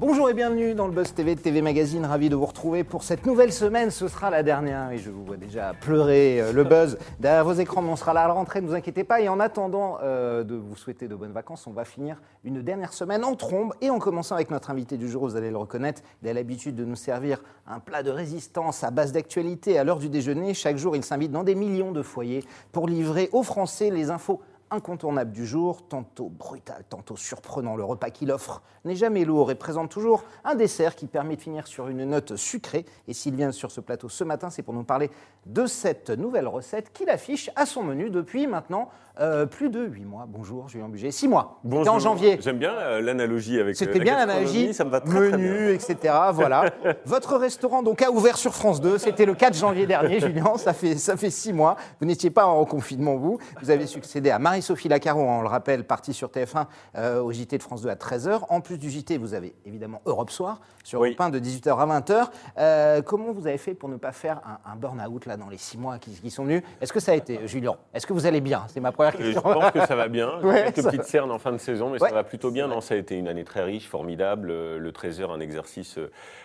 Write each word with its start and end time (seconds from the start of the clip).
Bonjour 0.00 0.30
et 0.30 0.34
bienvenue 0.34 0.74
dans 0.74 0.86
le 0.86 0.92
Buzz 0.92 1.12
TV 1.12 1.34
de 1.34 1.40
TV 1.40 1.60
Magazine. 1.60 2.04
Ravi 2.06 2.28
de 2.28 2.36
vous 2.36 2.46
retrouver 2.46 2.84
pour 2.84 3.02
cette 3.02 3.26
nouvelle 3.26 3.52
semaine. 3.52 3.90
Ce 3.90 4.06
sera 4.06 4.30
la 4.30 4.44
dernière 4.44 4.92
et 4.92 4.98
je 4.98 5.10
vous 5.10 5.24
vois 5.24 5.36
déjà 5.36 5.72
pleurer. 5.80 6.40
euh, 6.40 6.52
le 6.52 6.62
Buzz 6.70 6.98
derrière 7.18 7.44
vos 7.44 7.54
écrans, 7.54 7.82
mais 7.82 7.90
on 7.90 7.96
sera 7.96 8.12
là 8.12 8.22
à 8.22 8.28
la 8.28 8.34
rentrée, 8.34 8.60
ne 8.60 8.68
vous 8.68 8.76
inquiétez 8.76 9.02
pas. 9.02 9.20
Et 9.20 9.28
en 9.28 9.40
attendant 9.40 9.98
euh, 10.00 10.44
de 10.44 10.54
vous 10.54 10.76
souhaiter 10.76 11.08
de 11.08 11.16
bonnes 11.16 11.32
vacances, 11.32 11.66
on 11.66 11.72
va 11.72 11.84
finir 11.84 12.22
une 12.44 12.62
dernière 12.62 12.92
semaine 12.92 13.24
en 13.24 13.34
trombe 13.34 13.74
et 13.80 13.90
en 13.90 13.98
commençant 13.98 14.36
avec 14.36 14.52
notre 14.52 14.70
invité 14.70 14.98
du 14.98 15.08
jour. 15.08 15.24
Vous 15.24 15.34
allez 15.34 15.50
le 15.50 15.58
reconnaître. 15.58 16.00
Il 16.22 16.28
a 16.28 16.32
l'habitude 16.32 16.76
de 16.76 16.84
nous 16.84 16.94
servir 16.94 17.42
un 17.66 17.80
plat 17.80 18.04
de 18.04 18.12
résistance 18.12 18.84
à 18.84 18.92
base 18.92 19.10
d'actualité 19.10 19.80
à 19.80 19.82
l'heure 19.82 19.98
du 19.98 20.10
déjeuner. 20.10 20.54
Chaque 20.54 20.76
jour, 20.76 20.94
il 20.94 21.02
s'invite 21.02 21.32
dans 21.32 21.42
des 21.42 21.56
millions 21.56 21.90
de 21.90 22.02
foyers 22.02 22.44
pour 22.70 22.86
livrer 22.86 23.30
aux 23.32 23.42
Français 23.42 23.90
les 23.90 24.10
infos 24.10 24.40
incontournable 24.70 25.32
du 25.32 25.46
jour, 25.46 25.86
tantôt 25.88 26.28
brutal, 26.28 26.84
tantôt 26.88 27.16
surprenant. 27.16 27.76
Le 27.76 27.84
repas 27.84 28.10
qu'il 28.10 28.30
offre 28.30 28.62
n'est 28.84 28.96
jamais 28.96 29.24
lourd 29.24 29.50
et 29.50 29.54
présente 29.54 29.90
toujours 29.90 30.24
un 30.44 30.54
dessert 30.54 30.94
qui 30.94 31.06
permet 31.06 31.36
de 31.36 31.40
finir 31.40 31.66
sur 31.66 31.88
une 31.88 32.04
note 32.04 32.36
sucrée. 32.36 32.84
Et 33.06 33.12
s'il 33.14 33.34
vient 33.34 33.52
sur 33.52 33.70
ce 33.70 33.80
plateau 33.80 34.08
ce 34.08 34.24
matin, 34.24 34.50
c'est 34.50 34.62
pour 34.62 34.74
nous 34.74 34.84
parler 34.84 35.10
de 35.46 35.66
cette 35.66 36.10
nouvelle 36.10 36.46
recette 36.48 36.92
qu'il 36.92 37.08
affiche 37.10 37.50
à 37.56 37.66
son 37.66 37.82
menu 37.82 38.10
depuis 38.10 38.46
maintenant 38.46 38.88
euh, 39.20 39.46
plus 39.46 39.68
de 39.68 39.80
8 39.84 40.04
mois. 40.04 40.26
Bonjour 40.28 40.68
Julien 40.68 40.88
Buget. 40.88 41.10
6 41.10 41.26
mois. 41.26 41.58
Bonjour. 41.64 41.92
en 41.94 41.98
janvier. 41.98 42.38
J'aime 42.40 42.58
bien 42.58 42.72
euh, 42.74 43.00
l'analogie 43.00 43.58
avec. 43.58 43.74
euh, 43.74 43.78
C'était 43.78 43.98
bien 43.98 44.16
l'analogie, 44.16 44.72
Ça 44.74 44.84
me 44.84 44.90
va 44.90 45.00
très, 45.00 45.10
très 45.10 45.28
bien. 45.30 45.38
menu, 45.38 45.70
etc. 45.72 46.14
Voilà. 46.32 46.70
Votre 47.04 47.36
restaurant 47.36 47.82
donc 47.82 48.00
a 48.02 48.10
ouvert 48.12 48.36
sur 48.38 48.54
France 48.54 48.80
2. 48.80 48.96
C'était 48.98 49.26
le 49.26 49.34
4 49.34 49.54
janvier 49.56 49.86
dernier, 49.86 50.20
Julien. 50.20 50.56
Ça 50.56 50.72
fait 50.72 50.96
ça 50.96 51.16
fait 51.16 51.30
six 51.30 51.52
mois. 51.52 51.76
Vous 52.00 52.06
n'étiez 52.06 52.30
pas 52.30 52.46
en 52.46 52.64
confinement 52.64 53.16
vous. 53.16 53.38
Vous 53.60 53.70
avez 53.70 53.86
succédé 53.86 54.30
à 54.30 54.38
Marie-Sophie 54.58 54.88
Lacaro, 54.88 55.20
on 55.20 55.40
le 55.42 55.46
rappelle, 55.46 55.84
partie 55.84 56.12
sur 56.12 56.30
TF1 56.30 56.66
euh, 56.96 57.22
au 57.22 57.30
JT 57.30 57.58
de 57.58 57.62
France 57.62 57.82
2 57.82 57.90
à 57.90 57.94
13h. 57.94 58.40
En 58.48 58.60
plus 58.60 58.76
du 58.76 58.90
JT, 58.90 59.16
vous 59.16 59.32
avez 59.34 59.54
évidemment 59.64 60.02
Europe 60.04 60.30
Soir 60.30 60.60
sur 60.82 60.98
Oui. 60.98 61.10
Europe 61.10 61.20
1 61.20 61.30
de 61.30 61.38
18h 61.38 61.78
à 61.78 62.00
20h. 62.00 62.26
Euh, 62.58 63.00
comment 63.02 63.30
vous 63.30 63.46
avez 63.46 63.56
fait 63.58 63.74
pour 63.74 63.88
ne 63.88 63.96
pas 63.96 64.10
faire 64.10 64.40
un, 64.44 64.72
un 64.72 64.74
burn-out 64.74 65.26
là 65.26 65.36
dans 65.36 65.48
les 65.48 65.58
six 65.58 65.78
mois 65.78 65.98
qui, 65.98 66.10
qui 66.10 66.30
sont 66.32 66.42
venus? 66.42 66.64
Est-ce 66.80 66.92
que 66.92 66.98
ça 66.98 67.12
a 67.12 67.14
été, 67.14 67.46
Julien 67.46 67.76
Est-ce 67.94 68.04
que 68.04 68.12
vous 68.12 68.26
allez 68.26 68.40
bien? 68.40 68.64
C'est 68.66 68.80
ma 68.80 68.90
première 68.90 69.14
Euh, 69.14 69.18
Je 69.20 69.32
question. 69.32 69.42
pense 69.42 69.70
que 69.70 69.86
ça 69.86 69.94
va 69.94 70.08
bien. 70.08 70.28
Ouais, 70.42 70.64
Quelques 70.72 70.82
ça 70.82 70.90
petites 70.90 71.04
cernes 71.04 71.30
en 71.30 71.38
fin 71.38 71.52
de 71.52 71.58
saison, 71.58 71.88
mais 71.90 72.02
Ouais, 72.02 72.08
ça 72.08 72.14
va 72.16 72.24
plutôt 72.24 72.50
bien. 72.50 72.66
Non, 72.66 72.80
ça 72.80 72.94
a 72.94 72.96
été 72.96 73.14
une 73.16 73.28
année 73.28 73.44
très 73.44 73.62
riche, 73.62 73.88
formidable. 73.88 74.50
Euh, 74.50 74.78
Le 74.80 74.90
13h, 74.90 75.30
un 75.30 75.38
exercice 75.38 76.00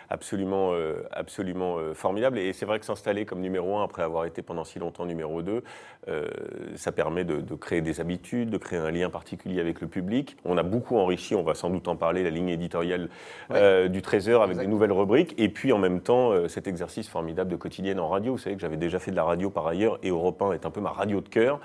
absolument, 0.09 0.71
euh, 0.73 1.03
absolument 1.11 1.77
euh, 1.77 1.93
formidable. 1.93 2.39
Et 2.39 2.53
c'est 2.53 2.65
vrai 2.65 2.79
que 2.79 2.85
s'installer 2.85 3.25
comme 3.25 3.41
numéro 3.41 3.77
1 3.77 3.83
après 3.83 4.03
avoir 4.03 4.25
été 4.25 4.41
pendant 4.41 4.63
si 4.63 4.79
longtemps 4.79 5.05
numéro 5.05 5.41
2, 5.41 5.63
euh, 6.07 6.27
ça 6.75 6.91
permet 6.91 7.23
de, 7.23 7.41
de 7.41 7.55
créer 7.55 7.81
des 7.81 7.99
habitudes, 7.99 8.49
de 8.49 8.57
créer 8.57 8.79
un 8.79 8.91
lien 8.91 9.09
particulier 9.09 9.59
avec 9.59 9.81
le 9.81 9.87
public. 9.87 10.37
On 10.45 10.57
a 10.57 10.63
beaucoup 10.63 10.97
enrichi, 10.97 11.35
on 11.35 11.43
va 11.43 11.53
sans 11.53 11.69
doute 11.69 11.87
en 11.87 11.95
parler, 11.95 12.23
la 12.23 12.29
ligne 12.29 12.49
éditoriale 12.49 13.09
du 13.49 14.01
13h 14.01 14.41
avec 14.41 14.57
des 14.57 14.67
nouvelles 14.67 14.91
rubriques. 14.91 15.33
Et 15.37 15.49
puis 15.49 15.71
en 15.71 15.77
même 15.77 16.01
temps, 16.01 16.47
cet 16.47 16.67
exercice 16.67 17.07
formidable 17.07 17.51
de 17.51 17.55
quotidienne 17.55 17.99
en 17.99 18.07
radio. 18.07 18.33
Vous 18.33 18.37
savez 18.37 18.55
que 18.55 18.61
j'avais 18.61 18.77
déjà 18.77 18.99
fait 18.99 19.11
de 19.11 19.15
la 19.15 19.23
radio 19.23 19.49
par 19.49 19.67
ailleurs 19.67 19.99
et 20.03 20.09
Europe 20.09 20.41
1 20.41 20.53
est 20.53 20.65
un 20.65 20.71
peu 20.71 20.81
ma 20.81 20.91
radio 20.91 21.21
de 21.21 21.29
cœur. 21.29 21.59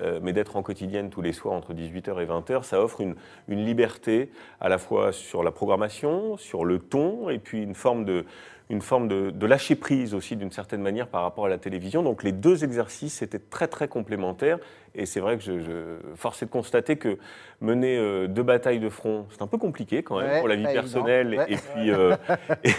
Euh, 0.00 0.20
mais 0.22 0.32
d'être 0.32 0.56
en 0.56 0.62
quotidienne 0.62 1.10
tous 1.10 1.20
les 1.20 1.32
soirs 1.32 1.54
entre 1.54 1.74
18h 1.74 2.22
et 2.22 2.26
20h, 2.26 2.62
ça 2.62 2.82
offre 2.82 3.00
une, 3.00 3.14
une 3.48 3.64
liberté 3.64 4.30
à 4.60 4.68
la 4.68 4.78
fois 4.78 5.12
sur 5.12 5.42
la 5.42 5.50
programmation, 5.50 6.36
sur 6.38 6.64
le 6.64 6.78
ton, 6.78 7.28
et 7.28 7.38
puis 7.38 7.62
une 7.62 7.74
forme 7.74 8.04
de, 8.04 8.24
une 8.72 8.80
forme 8.80 9.06
de, 9.06 9.30
de 9.30 9.46
lâcher 9.46 9.76
prise 9.76 10.14
aussi 10.14 10.34
d'une 10.34 10.50
certaine 10.50 10.80
manière 10.80 11.06
par 11.06 11.22
rapport 11.22 11.44
à 11.46 11.48
la 11.50 11.58
télévision. 11.58 12.02
Donc 12.02 12.22
les 12.24 12.32
deux 12.32 12.64
exercices 12.64 13.20
étaient 13.22 13.38
très 13.38 13.68
très 13.68 13.86
complémentaires. 13.86 14.58
Et 14.94 15.06
c'est 15.06 15.20
vrai 15.20 15.36
que 15.38 15.42
je, 15.42 15.60
je 15.60 15.72
force 16.16 16.42
est 16.42 16.46
de 16.46 16.50
constater 16.50 16.96
que 16.96 17.18
mener 17.60 17.96
euh, 17.98 18.26
deux 18.26 18.42
batailles 18.42 18.80
de 18.80 18.88
front, 18.88 19.26
c'est 19.30 19.40
un 19.42 19.46
peu 19.46 19.56
compliqué 19.58 20.02
quand 20.02 20.18
même 20.18 20.28
Ouais, 20.30 20.38
pour 20.40 20.48
la 20.48 20.56
vie 20.56 20.64
personnelle. 20.64 21.36
Ouais. 21.38 21.52
Et 21.52 21.56
puis 21.56 21.90
euh, 21.90 22.16
et, 22.64 22.70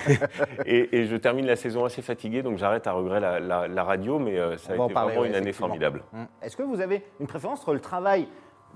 et- 0.66 0.97
et 0.97 1.06
je 1.06 1.16
termine 1.16 1.45
la 1.45 1.56
saison 1.56 1.85
assez 1.85 2.01
fatigué, 2.01 2.41
donc 2.44 2.57
j'arrête 2.57 2.88
à 2.88 2.91
regret 2.94 3.19
la, 3.19 3.40
la- 3.40 3.67
la 3.67 3.84
radio, 3.84 4.19
mais 4.19 4.38
euh, 4.40 4.57
ça 4.57 4.73
On 4.78 4.81
a 4.81 4.85
été 4.85 4.94
parler, 4.94 5.09
vraiment 5.12 5.22
ouais, 5.23 5.29
une 5.29 5.35
année 5.35 5.53
formidable. 5.53 6.03
Hum. 6.13 6.25
Est-ce 6.41 6.57
que 6.57 6.63
vous 6.63 6.81
avez 6.81 7.03
une 7.19 7.28
préférence 7.28 7.62
entre 7.62 7.73
le 7.73 7.79
travail 7.79 8.28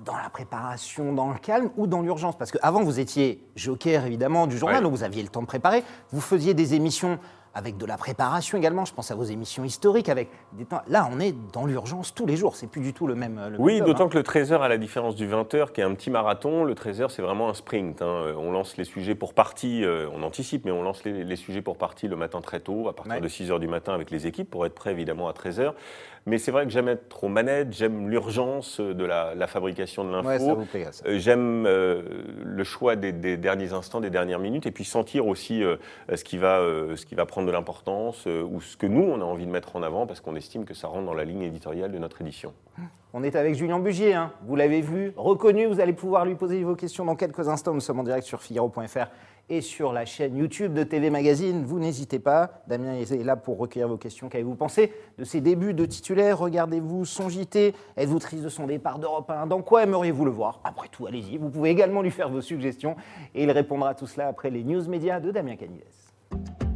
dans 0.05 0.15
la 0.17 0.29
préparation, 0.29 1.13
dans 1.13 1.31
le 1.31 1.39
calme 1.39 1.69
ou 1.77 1.87
dans 1.87 2.01
l'urgence? 2.01 2.37
Parce 2.37 2.51
qu'avant, 2.51 2.83
vous 2.83 2.99
étiez 2.99 3.41
joker, 3.55 4.05
évidemment, 4.05 4.47
du 4.47 4.57
journal, 4.57 4.77
Ouais. 4.77 4.83
donc 4.83 4.93
vous 4.93 5.03
aviez 5.03 5.23
le 5.23 5.29
temps 5.29 5.41
de 5.41 5.47
préparer. 5.47 5.83
Vous 6.11 6.21
faisiez 6.21 6.53
des 6.53 6.73
émissions 6.75 7.19
avec 7.53 7.77
de 7.77 7.87
la 7.87 7.97
préparation 7.97 8.55
également. 8.59 8.85
Je 8.85 8.93
pense 8.93 9.09
à 9.09 9.15
vos 9.15 9.23
émissions 9.23 9.63
historiques. 9.63 10.09
avec 10.09 10.29
des 10.53 10.65
temps. 10.65 10.81
Là, 10.87 11.09
on 11.11 11.19
est 11.19 11.33
dans 11.53 11.65
l'urgence 11.65 12.13
tous 12.13 12.27
les 12.27 12.35
jours. 12.35 12.55
C'est 12.55 12.67
plus 12.67 12.81
du 12.81 12.93
tout 12.93 13.07
le 13.07 13.15
même. 13.15 13.41
le 13.49 13.59
Oui, 13.59 13.81
d'autant 13.81 14.05
hein. 14.05 14.09
que 14.09 14.17
le 14.17 14.23
13h, 14.23 14.59
à 14.61 14.67
la 14.67 14.77
différence 14.77 15.15
du 15.15 15.27
20h, 15.27 15.71
qui 15.71 15.81
est 15.81 15.83
un 15.83 15.95
petit 15.95 16.11
marathon, 16.11 16.63
le 16.65 16.75
13h, 16.75 17.09
c'est 17.09 17.23
vraiment 17.23 17.49
un 17.49 17.55
sprint. 17.55 18.03
hein. 18.03 18.05
Euh, 18.05 18.33
On 18.37 18.51
lance 18.51 18.77
les 18.77 18.83
sujets 18.83 19.15
pour 19.15 19.33
partie, 19.33 19.83
euh, 19.83 20.07
on 20.13 20.21
anticipe, 20.21 20.65
mais 20.65 20.71
on 20.71 20.83
lance 20.83 21.03
les, 21.03 21.23
les 21.23 21.35
sujets 21.35 21.63
pour 21.63 21.77
partie 21.77 22.07
le 22.07 22.15
matin 22.15 22.41
très 22.41 22.59
tôt, 22.59 22.89
à 22.89 22.95
partir 22.95 23.15
Ouais. 23.15 23.21
de 23.21 23.27
6h 23.27 23.59
du 23.59 23.67
matin 23.67 23.93
avec 23.95 24.11
les 24.11 24.27
équipes, 24.27 24.51
pour 24.51 24.63
être 24.67 24.75
prêt 24.75 24.91
évidemment 24.91 25.27
à 25.27 25.31
13h. 25.33 25.73
Mais 26.27 26.37
c'est 26.37 26.51
vrai 26.51 26.65
que 26.65 26.71
j'aime 26.71 26.89
être 26.89 27.23
aux 27.23 27.29
manettes, 27.29 27.71
j'aime 27.71 28.09
l'urgence 28.09 28.81
de 28.81 29.05
la, 29.05 29.33
la 29.33 29.47
fabrication 29.47 30.03
de 30.03 30.11
l'info. 30.11 30.55
Ouais. 30.55 30.85
Euh, 31.05 31.17
J'aime 31.17 31.65
euh, 31.65 32.01
le 32.43 32.63
choix 32.65 32.97
des, 32.97 33.13
des 33.13 33.37
derniers 33.37 33.71
instants, 33.71 34.01
des 34.01 34.09
dernières 34.09 34.39
minutes, 34.39 34.65
et 34.65 34.71
puis 34.71 34.83
sentir 34.83 35.25
aussi 35.25 35.63
euh, 35.63 35.77
ce, 36.13 36.25
qui 36.25 36.37
va, 36.37 36.59
euh, 36.59 36.97
ce 36.97 37.05
qui 37.05 37.15
va 37.15 37.25
prendre 37.25 37.47
de 37.47 37.51
l'importance, 37.53 38.25
ou 38.25 38.59
ce 38.59 38.75
que 38.75 38.85
nous, 38.85 39.03
on 39.03 39.21
a 39.21 39.23
envie 39.23 39.45
de 39.45 39.51
mettre 39.51 39.77
en 39.77 39.83
avant, 39.83 40.05
parce 40.05 40.19
qu'on 40.19 40.35
estime 40.35 40.65
que 40.65 40.73
ça 40.73 40.89
rentre 40.89 41.05
dans 41.05 41.13
la 41.13 41.23
ligne 41.23 41.43
éditoriale 41.43 41.93
de 41.93 41.97
notre 41.97 42.21
édition. 42.21 42.53
On 43.13 43.23
est 43.23 43.37
avec 43.37 43.55
Julien 43.55 43.79
Bugier, 43.79 44.13
hein. 44.13 44.33
vous 44.45 44.57
l'avez 44.57 44.81
vu, 44.81 45.13
reconnu, 45.15 45.65
vous 45.65 45.79
allez 45.79 45.93
pouvoir 45.93 46.25
lui 46.25 46.35
poser 46.35 46.61
vos 46.63 46.75
questions 46.75 47.05
dans 47.05 47.15
quelques 47.15 47.47
instants. 47.47 47.73
Nous 47.73 47.79
sommes 47.79 48.01
en 48.01 48.03
direct 48.03 48.27
sur 48.27 48.41
Figaro.fr 48.41 49.07
et 49.49 49.61
sur 49.61 49.93
la 49.93 50.05
chaîne 50.05 50.37
YouTube 50.37 50.73
de 50.73 50.83
TV 50.83 51.09
Magazine. 51.09 51.63
Vous 51.63 51.79
n'hésitez 51.79 52.19
pas, 52.19 52.63
Damien 52.67 52.95
est 52.95 53.23
là 53.23 53.35
pour 53.35 53.57
recueillir 53.57 53.87
vos 53.87 53.97
questions. 53.97 54.29
Qu'avez-vous 54.29 54.55
pensé 54.55 54.93
de 55.17 55.23
ses 55.23 55.41
débuts 55.41 55.73
de 55.73 55.85
titulaire? 55.85 56.39
Regardez-vous 56.39 57.05
son 57.05 57.29
JT 57.29 57.73
Êtes-vous 57.95 58.19
triste 58.19 58.43
de 58.43 58.49
son 58.49 58.67
départ 58.67 58.99
d'Europe 58.99 59.29
1 59.29 59.47
Dans 59.47 59.61
quoi 59.61 59.83
aimeriez-vous 59.83 60.25
le 60.25 60.31
voir? 60.31 60.59
Après 60.63 60.89
tout, 60.89 61.07
allez-y, 61.07 61.37
vous 61.37 61.49
pouvez 61.49 61.69
également 61.69 62.01
lui 62.01 62.11
faire 62.11 62.29
vos 62.29 62.41
suggestions 62.41 62.95
et 63.33 63.43
il 63.43 63.51
répondra 63.51 63.89
à 63.89 63.93
tout 63.93 64.07
cela 64.07 64.27
après 64.27 64.49
les 64.49 64.63
news 64.63 64.87
médias 64.87 65.19
de 65.19 65.31
Damien 65.31 65.55
Canides. 65.55 66.66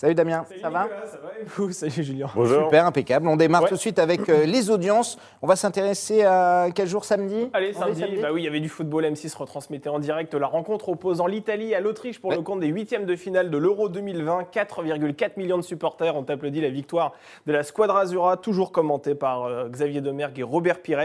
Salut 0.00 0.14
Damien, 0.14 0.44
ça 0.62 0.70
va 0.70 0.86
Ça 1.06 1.18
va 1.18 1.30
et 1.40 1.44
vous? 1.44 1.72
Salut 1.72 1.90
Julien. 2.04 2.28
Bonjour. 2.32 2.66
Super, 2.66 2.86
impeccable. 2.86 3.26
On 3.26 3.34
démarre 3.34 3.62
Ouais. 3.64 3.68
tout 3.68 3.74
de 3.74 3.80
suite 3.80 3.98
avec 3.98 4.28
euh, 4.28 4.44
les 4.46 4.70
audiences. 4.70 5.18
On 5.42 5.48
va 5.48 5.56
s'intéresser 5.56 6.22
à 6.22 6.68
quel 6.72 6.86
jour 6.86 7.04
samedi? 7.04 7.50
Allez, 7.52 7.72
samedi, 7.72 8.04
bah 8.22 8.28
oui, 8.32 8.42
il 8.42 8.44
y 8.44 8.46
avait 8.46 8.60
du 8.60 8.68
football. 8.68 9.04
M6 9.06 9.36
retransmettait 9.36 9.88
en 9.88 9.98
direct 9.98 10.34
la 10.34 10.46
rencontre 10.46 10.88
opposant 10.90 11.26
l'Italie 11.26 11.74
à 11.74 11.80
l'Autriche 11.80 12.20
pour 12.20 12.30
Ouais. 12.30 12.36
le 12.36 12.42
compte 12.42 12.60
des 12.60 12.68
huitièmes 12.68 13.06
de 13.06 13.16
finale 13.16 13.50
de 13.50 13.58
l'Euro 13.58 13.88
2020. 13.88 14.44
4,4 14.52 15.32
millions 15.36 15.56
de 15.58 15.62
supporters 15.62 16.14
ont 16.14 16.22
applaudi 16.22 16.60
la 16.60 16.70
victoire 16.70 17.14
de 17.48 17.52
la 17.52 17.64
Squadra 17.64 18.02
Azura, 18.02 18.36
toujours 18.36 18.70
commentée 18.70 19.16
par 19.16 19.46
euh, 19.46 19.68
Xavier 19.68 20.00
Demergue 20.00 20.38
et 20.38 20.44
Robert 20.44 20.80
Pires. 20.80 21.00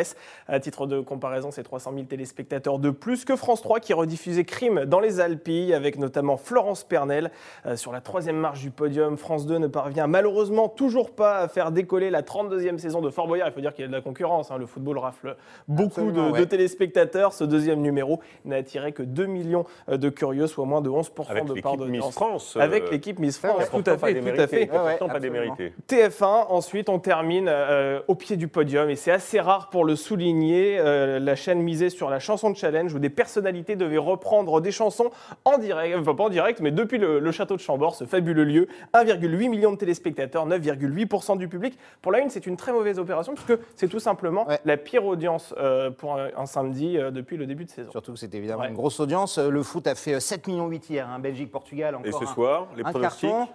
À 0.47 0.59
titre 0.59 0.85
de 0.85 0.99
comparaison, 1.01 1.49
c'est 1.49 1.63
300 1.63 1.93
000 1.95 2.03
téléspectateurs 2.05 2.77
de 2.77 2.91
plus 2.91 3.25
que 3.25 3.35
France 3.35 3.63
3 3.63 3.79
qui 3.79 3.93
rediffusait 3.93 4.45
Crime 4.45 4.85
dans 4.85 4.99
les 4.99 5.19
Alpilles, 5.19 5.73
avec 5.73 5.97
notamment 5.97 6.37
Florence 6.37 6.83
Pernel. 6.83 7.31
Euh, 7.65 7.75
sur 7.75 7.91
la 7.91 7.99
troisième 7.99 8.35
marche 8.37 8.61
du 8.61 8.69
podium, 8.83 9.17
France 9.17 9.45
2 9.45 9.59
ne 9.59 9.67
parvient 9.67 10.07
malheureusement 10.07 10.67
toujours 10.67 11.11
pas 11.11 11.37
à 11.37 11.47
faire 11.47 11.71
décoller 11.71 12.09
la 12.09 12.21
32e 12.21 12.77
saison 12.77 12.99
de 12.99 13.09
Fort 13.09 13.27
Boyard. 13.27 13.47
Il 13.47 13.53
faut 13.53 13.61
dire 13.61 13.73
qu'il 13.73 13.83
y 13.83 13.85
a 13.85 13.87
de 13.87 13.93
la 13.93 14.01
concurrence. 14.01 14.51
hein. 14.51 14.57
Le 14.57 14.65
football 14.65 14.97
rafle 14.97 15.37
beaucoup 15.69 16.11
de, 16.11 16.19
ouais. 16.19 16.39
de 16.41 16.43
téléspectateurs. 16.43 17.31
Ce 17.31 17.45
deuxième 17.45 17.79
numéro 17.79 18.19
n'a 18.43 18.57
attiré 18.57 18.91
que 18.91 19.01
2 19.01 19.25
millions 19.25 19.63
euh, 19.87 19.95
de 19.95 20.09
curieux, 20.09 20.47
soit 20.47 20.65
moins 20.65 20.81
de 20.81 20.89
11% 20.89 21.29
Avec 21.29 21.45
de 21.45 21.61
part 21.61 21.77
l'équipe 21.77 21.87
Miss. 21.91 22.09
France. 22.11 22.57
euh, 22.57 22.59
Avec 22.59 22.91
l'équipe 22.91 23.19
Miss 23.19 23.37
France, 23.37 23.57
ouais. 23.73 23.81
tout 23.83 23.89
à 23.89 23.97
fait, 23.97 24.19
tout 24.19 24.41
à 24.41 24.47
fait. 24.47 24.69
Ouais, 24.69 24.77
ouais, 24.77 24.89
pourtant 24.97 25.07
pas 25.07 25.13
absolument. 25.15 25.55
démérité. 25.55 25.73
TF1, 25.87 26.47
ensuite 26.49 26.89
on 26.89 26.99
termine 26.99 27.47
euh, 27.47 28.01
au 28.09 28.15
pied 28.15 28.35
du 28.35 28.49
podium 28.49 28.89
et 28.89 28.97
c'est 28.97 29.11
assez 29.11 29.39
rare 29.39 29.69
pour 29.69 29.85
le 29.85 29.95
souligner. 29.95 30.77
Euh, 30.77 31.19
la 31.19 31.37
chaîne 31.37 31.61
misait 31.61 31.89
sur 31.89 32.09
la 32.09 32.19
chanson 32.19 32.49
de 32.49 32.57
challenge 32.57 32.93
où 32.93 32.99
des 32.99 33.09
personnalités 33.09 33.77
devaient 33.77 33.97
reprendre 33.97 34.59
des 34.59 34.71
chansons 34.73 35.09
en 35.45 35.57
direct, 35.57 35.95
enfin 35.97 36.15
pas 36.15 36.25
en 36.25 36.29
direct, 36.29 36.59
mais 36.59 36.71
depuis 36.71 36.97
le, 36.97 37.19
le 37.19 37.31
château 37.31 37.55
de 37.55 37.61
Chambord, 37.61 37.95
ce 37.95 38.03
fabuleux 38.03 38.43
lieu. 38.43 38.67
1,8 38.93 39.49
million 39.49 39.71
de 39.71 39.77
téléspectateurs, 39.77 40.47
9,8% 40.47 41.37
du 41.37 41.47
public. 41.47 41.77
Pour 42.01 42.11
la 42.11 42.19
une, 42.19 42.29
c'est 42.29 42.45
une 42.47 42.57
très 42.57 42.71
mauvaise 42.71 42.99
opération 42.99 43.33
puisque 43.33 43.59
c'est 43.75 43.87
tout 43.87 43.99
simplement 43.99 44.47
Ouais. 44.47 44.59
la 44.65 44.77
pire 44.77 45.05
audience 45.05 45.53
euh, 45.57 45.89
pour 45.91 46.15
un, 46.19 46.29
un 46.35 46.45
samedi 46.45 46.97
euh, 46.97 47.11
depuis 47.11 47.37
le 47.37 47.45
début 47.45 47.65
de 47.65 47.69
saison. 47.69 47.91
Surtout 47.91 48.13
que 48.13 48.19
c'était 48.19 48.37
évidemment 48.37 48.61
Ouais. 48.63 48.69
une 48.69 48.75
grosse 48.75 48.99
audience. 48.99 49.37
Euh, 49.37 49.49
Le 49.49 49.63
foot 49.63 49.87
a 49.87 49.95
fait 49.95 50.19
7 50.19 50.47
millions 50.47 50.67
8 50.67 50.89
hier, 50.89 51.07
hein. 51.09 51.19
Belgique-Portugal 51.19 51.95
encore 51.95 52.07
Et 52.07 52.11
ce 52.11 52.23
un, 52.29 52.33
soir, 52.33 52.67
les 52.75 52.83
un 52.83 52.91
pronostics 52.91 53.29
carton. 53.29 53.47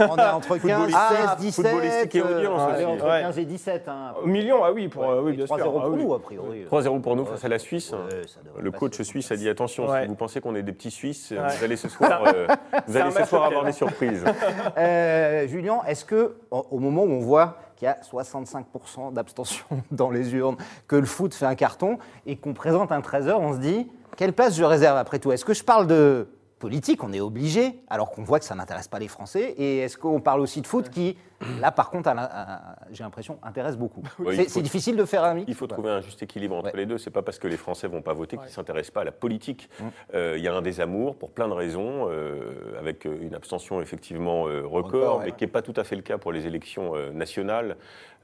On 0.00 0.16
est 0.16 0.22
entre 0.22 0.56
15, 0.58 0.60
16, 0.60 0.94
Footballistique. 0.94 1.38
17. 1.40 1.54
Footballistique 1.66 2.14
et 2.14 2.22
audience 2.22 2.60
on 2.60 2.68
est 2.70 2.74
aussi. 2.76 2.84
entre 2.84 3.04
Ouais. 3.08 3.20
15 3.22 3.38
et 3.38 3.44
17. 3.44 3.88
Hein. 3.88 4.14
Au 4.22 4.26
million, 4.26 4.64
ah 4.64 4.72
oui, 4.72 4.88
pour, 4.88 5.04
euh, 5.04 5.22
oui 5.22 5.32
bien 5.36 5.44
3-0 5.46 5.56
sûr. 5.62 5.72
pour 5.72 5.82
ah 5.82 5.88
oui. 5.90 6.04
nous, 6.04 6.14
a 6.14 6.20
priori. 6.22 6.64
3-0 6.70 7.00
pour 7.00 7.16
nous 7.16 7.24
face 7.24 7.44
à 7.44 7.48
la 7.48 7.58
Suisse. 7.58 7.92
Ouais, 7.92 7.98
devrait 8.44 8.62
Le 8.62 8.70
passer. 8.70 8.78
coach 8.80 9.02
suisse 9.02 9.30
a 9.32 9.36
dit 9.36 9.48
attention, 9.48 9.86
Ouais. 9.88 10.02
si 10.02 10.08
vous 10.08 10.14
pensez 10.14 10.40
qu'on 10.40 10.54
est 10.54 10.62
des 10.62 10.72
petits 10.72 10.90
Suisses, 10.90 11.30
Ouais. 11.32 11.38
vous 11.56 11.64
allez 11.64 11.76
ce 11.76 11.88
soir, 11.88 12.22
euh, 12.26 12.46
vous 12.86 12.96
allez 12.96 13.10
ce 13.10 13.24
soir 13.24 13.44
avoir 13.44 13.64
des 13.64 13.72
surprises. 13.72 14.24
Euh, 14.78 15.46
Julien, 15.48 15.80
est-ce 15.86 16.04
que, 16.04 16.36
au 16.50 16.66
au 16.70 16.78
moment 16.78 17.02
où 17.02 17.10
on 17.10 17.20
voit 17.20 17.56
qu'il 17.76 17.86
y 17.86 17.88
a 17.88 17.96
65% 18.02 19.12
d'abstention 19.12 19.64
dans 19.90 20.10
les 20.10 20.34
urnes, 20.34 20.56
que 20.88 20.96
le 20.96 21.06
foot 21.06 21.34
fait 21.34 21.46
un 21.46 21.54
carton, 21.54 21.98
et 22.26 22.36
qu'on 22.36 22.54
présente 22.54 22.92
un 22.92 23.00
13h, 23.00 23.32
on 23.38 23.52
se 23.54 23.58
dit, 23.58 23.90
quelle 24.16 24.32
place 24.32 24.56
je 24.56 24.64
réserve 24.64 24.96
après 24.96 25.18
tout? 25.18 25.32
Est-ce 25.32 25.44
que 25.44 25.54
je 25.54 25.64
parle 25.64 25.86
de 25.86 26.28
politique, 26.62 27.02
on 27.02 27.12
est 27.12 27.18
obligé, 27.20 27.80
alors 27.90 28.12
qu'on 28.12 28.22
voit 28.22 28.38
que 28.38 28.44
ça 28.44 28.54
n'intéresse 28.54 28.86
pas 28.86 29.00
les 29.00 29.08
Français, 29.08 29.52
et 29.58 29.78
est-ce 29.78 29.98
qu'on 29.98 30.20
parle 30.20 30.40
aussi 30.40 30.60
de 30.60 30.66
foot 30.68 30.90
qui, 30.90 31.18
là 31.60 31.72
par 31.72 31.90
contre, 31.90 32.08
j'ai 32.92 33.02
l'impression, 33.02 33.40
intéresse 33.42 33.76
beaucoup 33.76 34.04
Oui, 34.20 34.44
C'est 34.46 34.62
difficile 34.62 34.94
de 34.96 35.04
faire 35.04 35.24
un 35.24 35.34
mix 35.34 35.46
Il 35.48 35.56
faut 35.56 35.66
trouver 35.66 35.90
un 35.90 36.00
juste 36.00 36.22
équilibre 36.22 36.54
entre 36.54 36.66
Ouais. 36.66 36.76
les 36.76 36.86
deux. 36.86 36.98
C'est 36.98 37.10
pas 37.10 37.22
parce 37.22 37.40
que 37.40 37.48
les 37.48 37.56
Français 37.56 37.88
vont 37.88 38.00
pas 38.00 38.12
voter 38.12 38.36
qu'ils 38.36 38.42
Ouais. 38.44 38.46
ne 38.46 38.52
s'intéressent 38.52 38.92
pas 38.92 39.00
à 39.00 39.04
la 39.04 39.10
politique. 39.10 39.68
Mm. 39.80 39.84
Euh, 40.14 40.34
Il 40.38 40.44
y 40.44 40.46
a 40.46 40.54
un 40.54 40.62
désamour 40.62 41.16
pour 41.16 41.30
plein 41.32 41.48
de 41.48 41.52
raisons, 41.52 42.06
euh, 42.08 42.78
avec 42.78 43.06
euh, 43.06 43.18
une 43.20 43.34
abstention 43.34 43.80
effectivement 43.80 44.46
euh, 44.46 44.60
record, 44.64 44.82
Record, 44.84 45.18
ouais. 45.18 45.24
mais 45.26 45.32
qui 45.32 45.42
n'est 45.42 45.50
pas 45.50 45.62
tout 45.62 45.74
à 45.76 45.82
fait 45.82 45.96
le 45.96 46.02
cas 46.02 46.16
pour 46.16 46.30
les 46.30 46.46
élections 46.46 46.94
euh, 46.94 47.10
nationales 47.10 47.76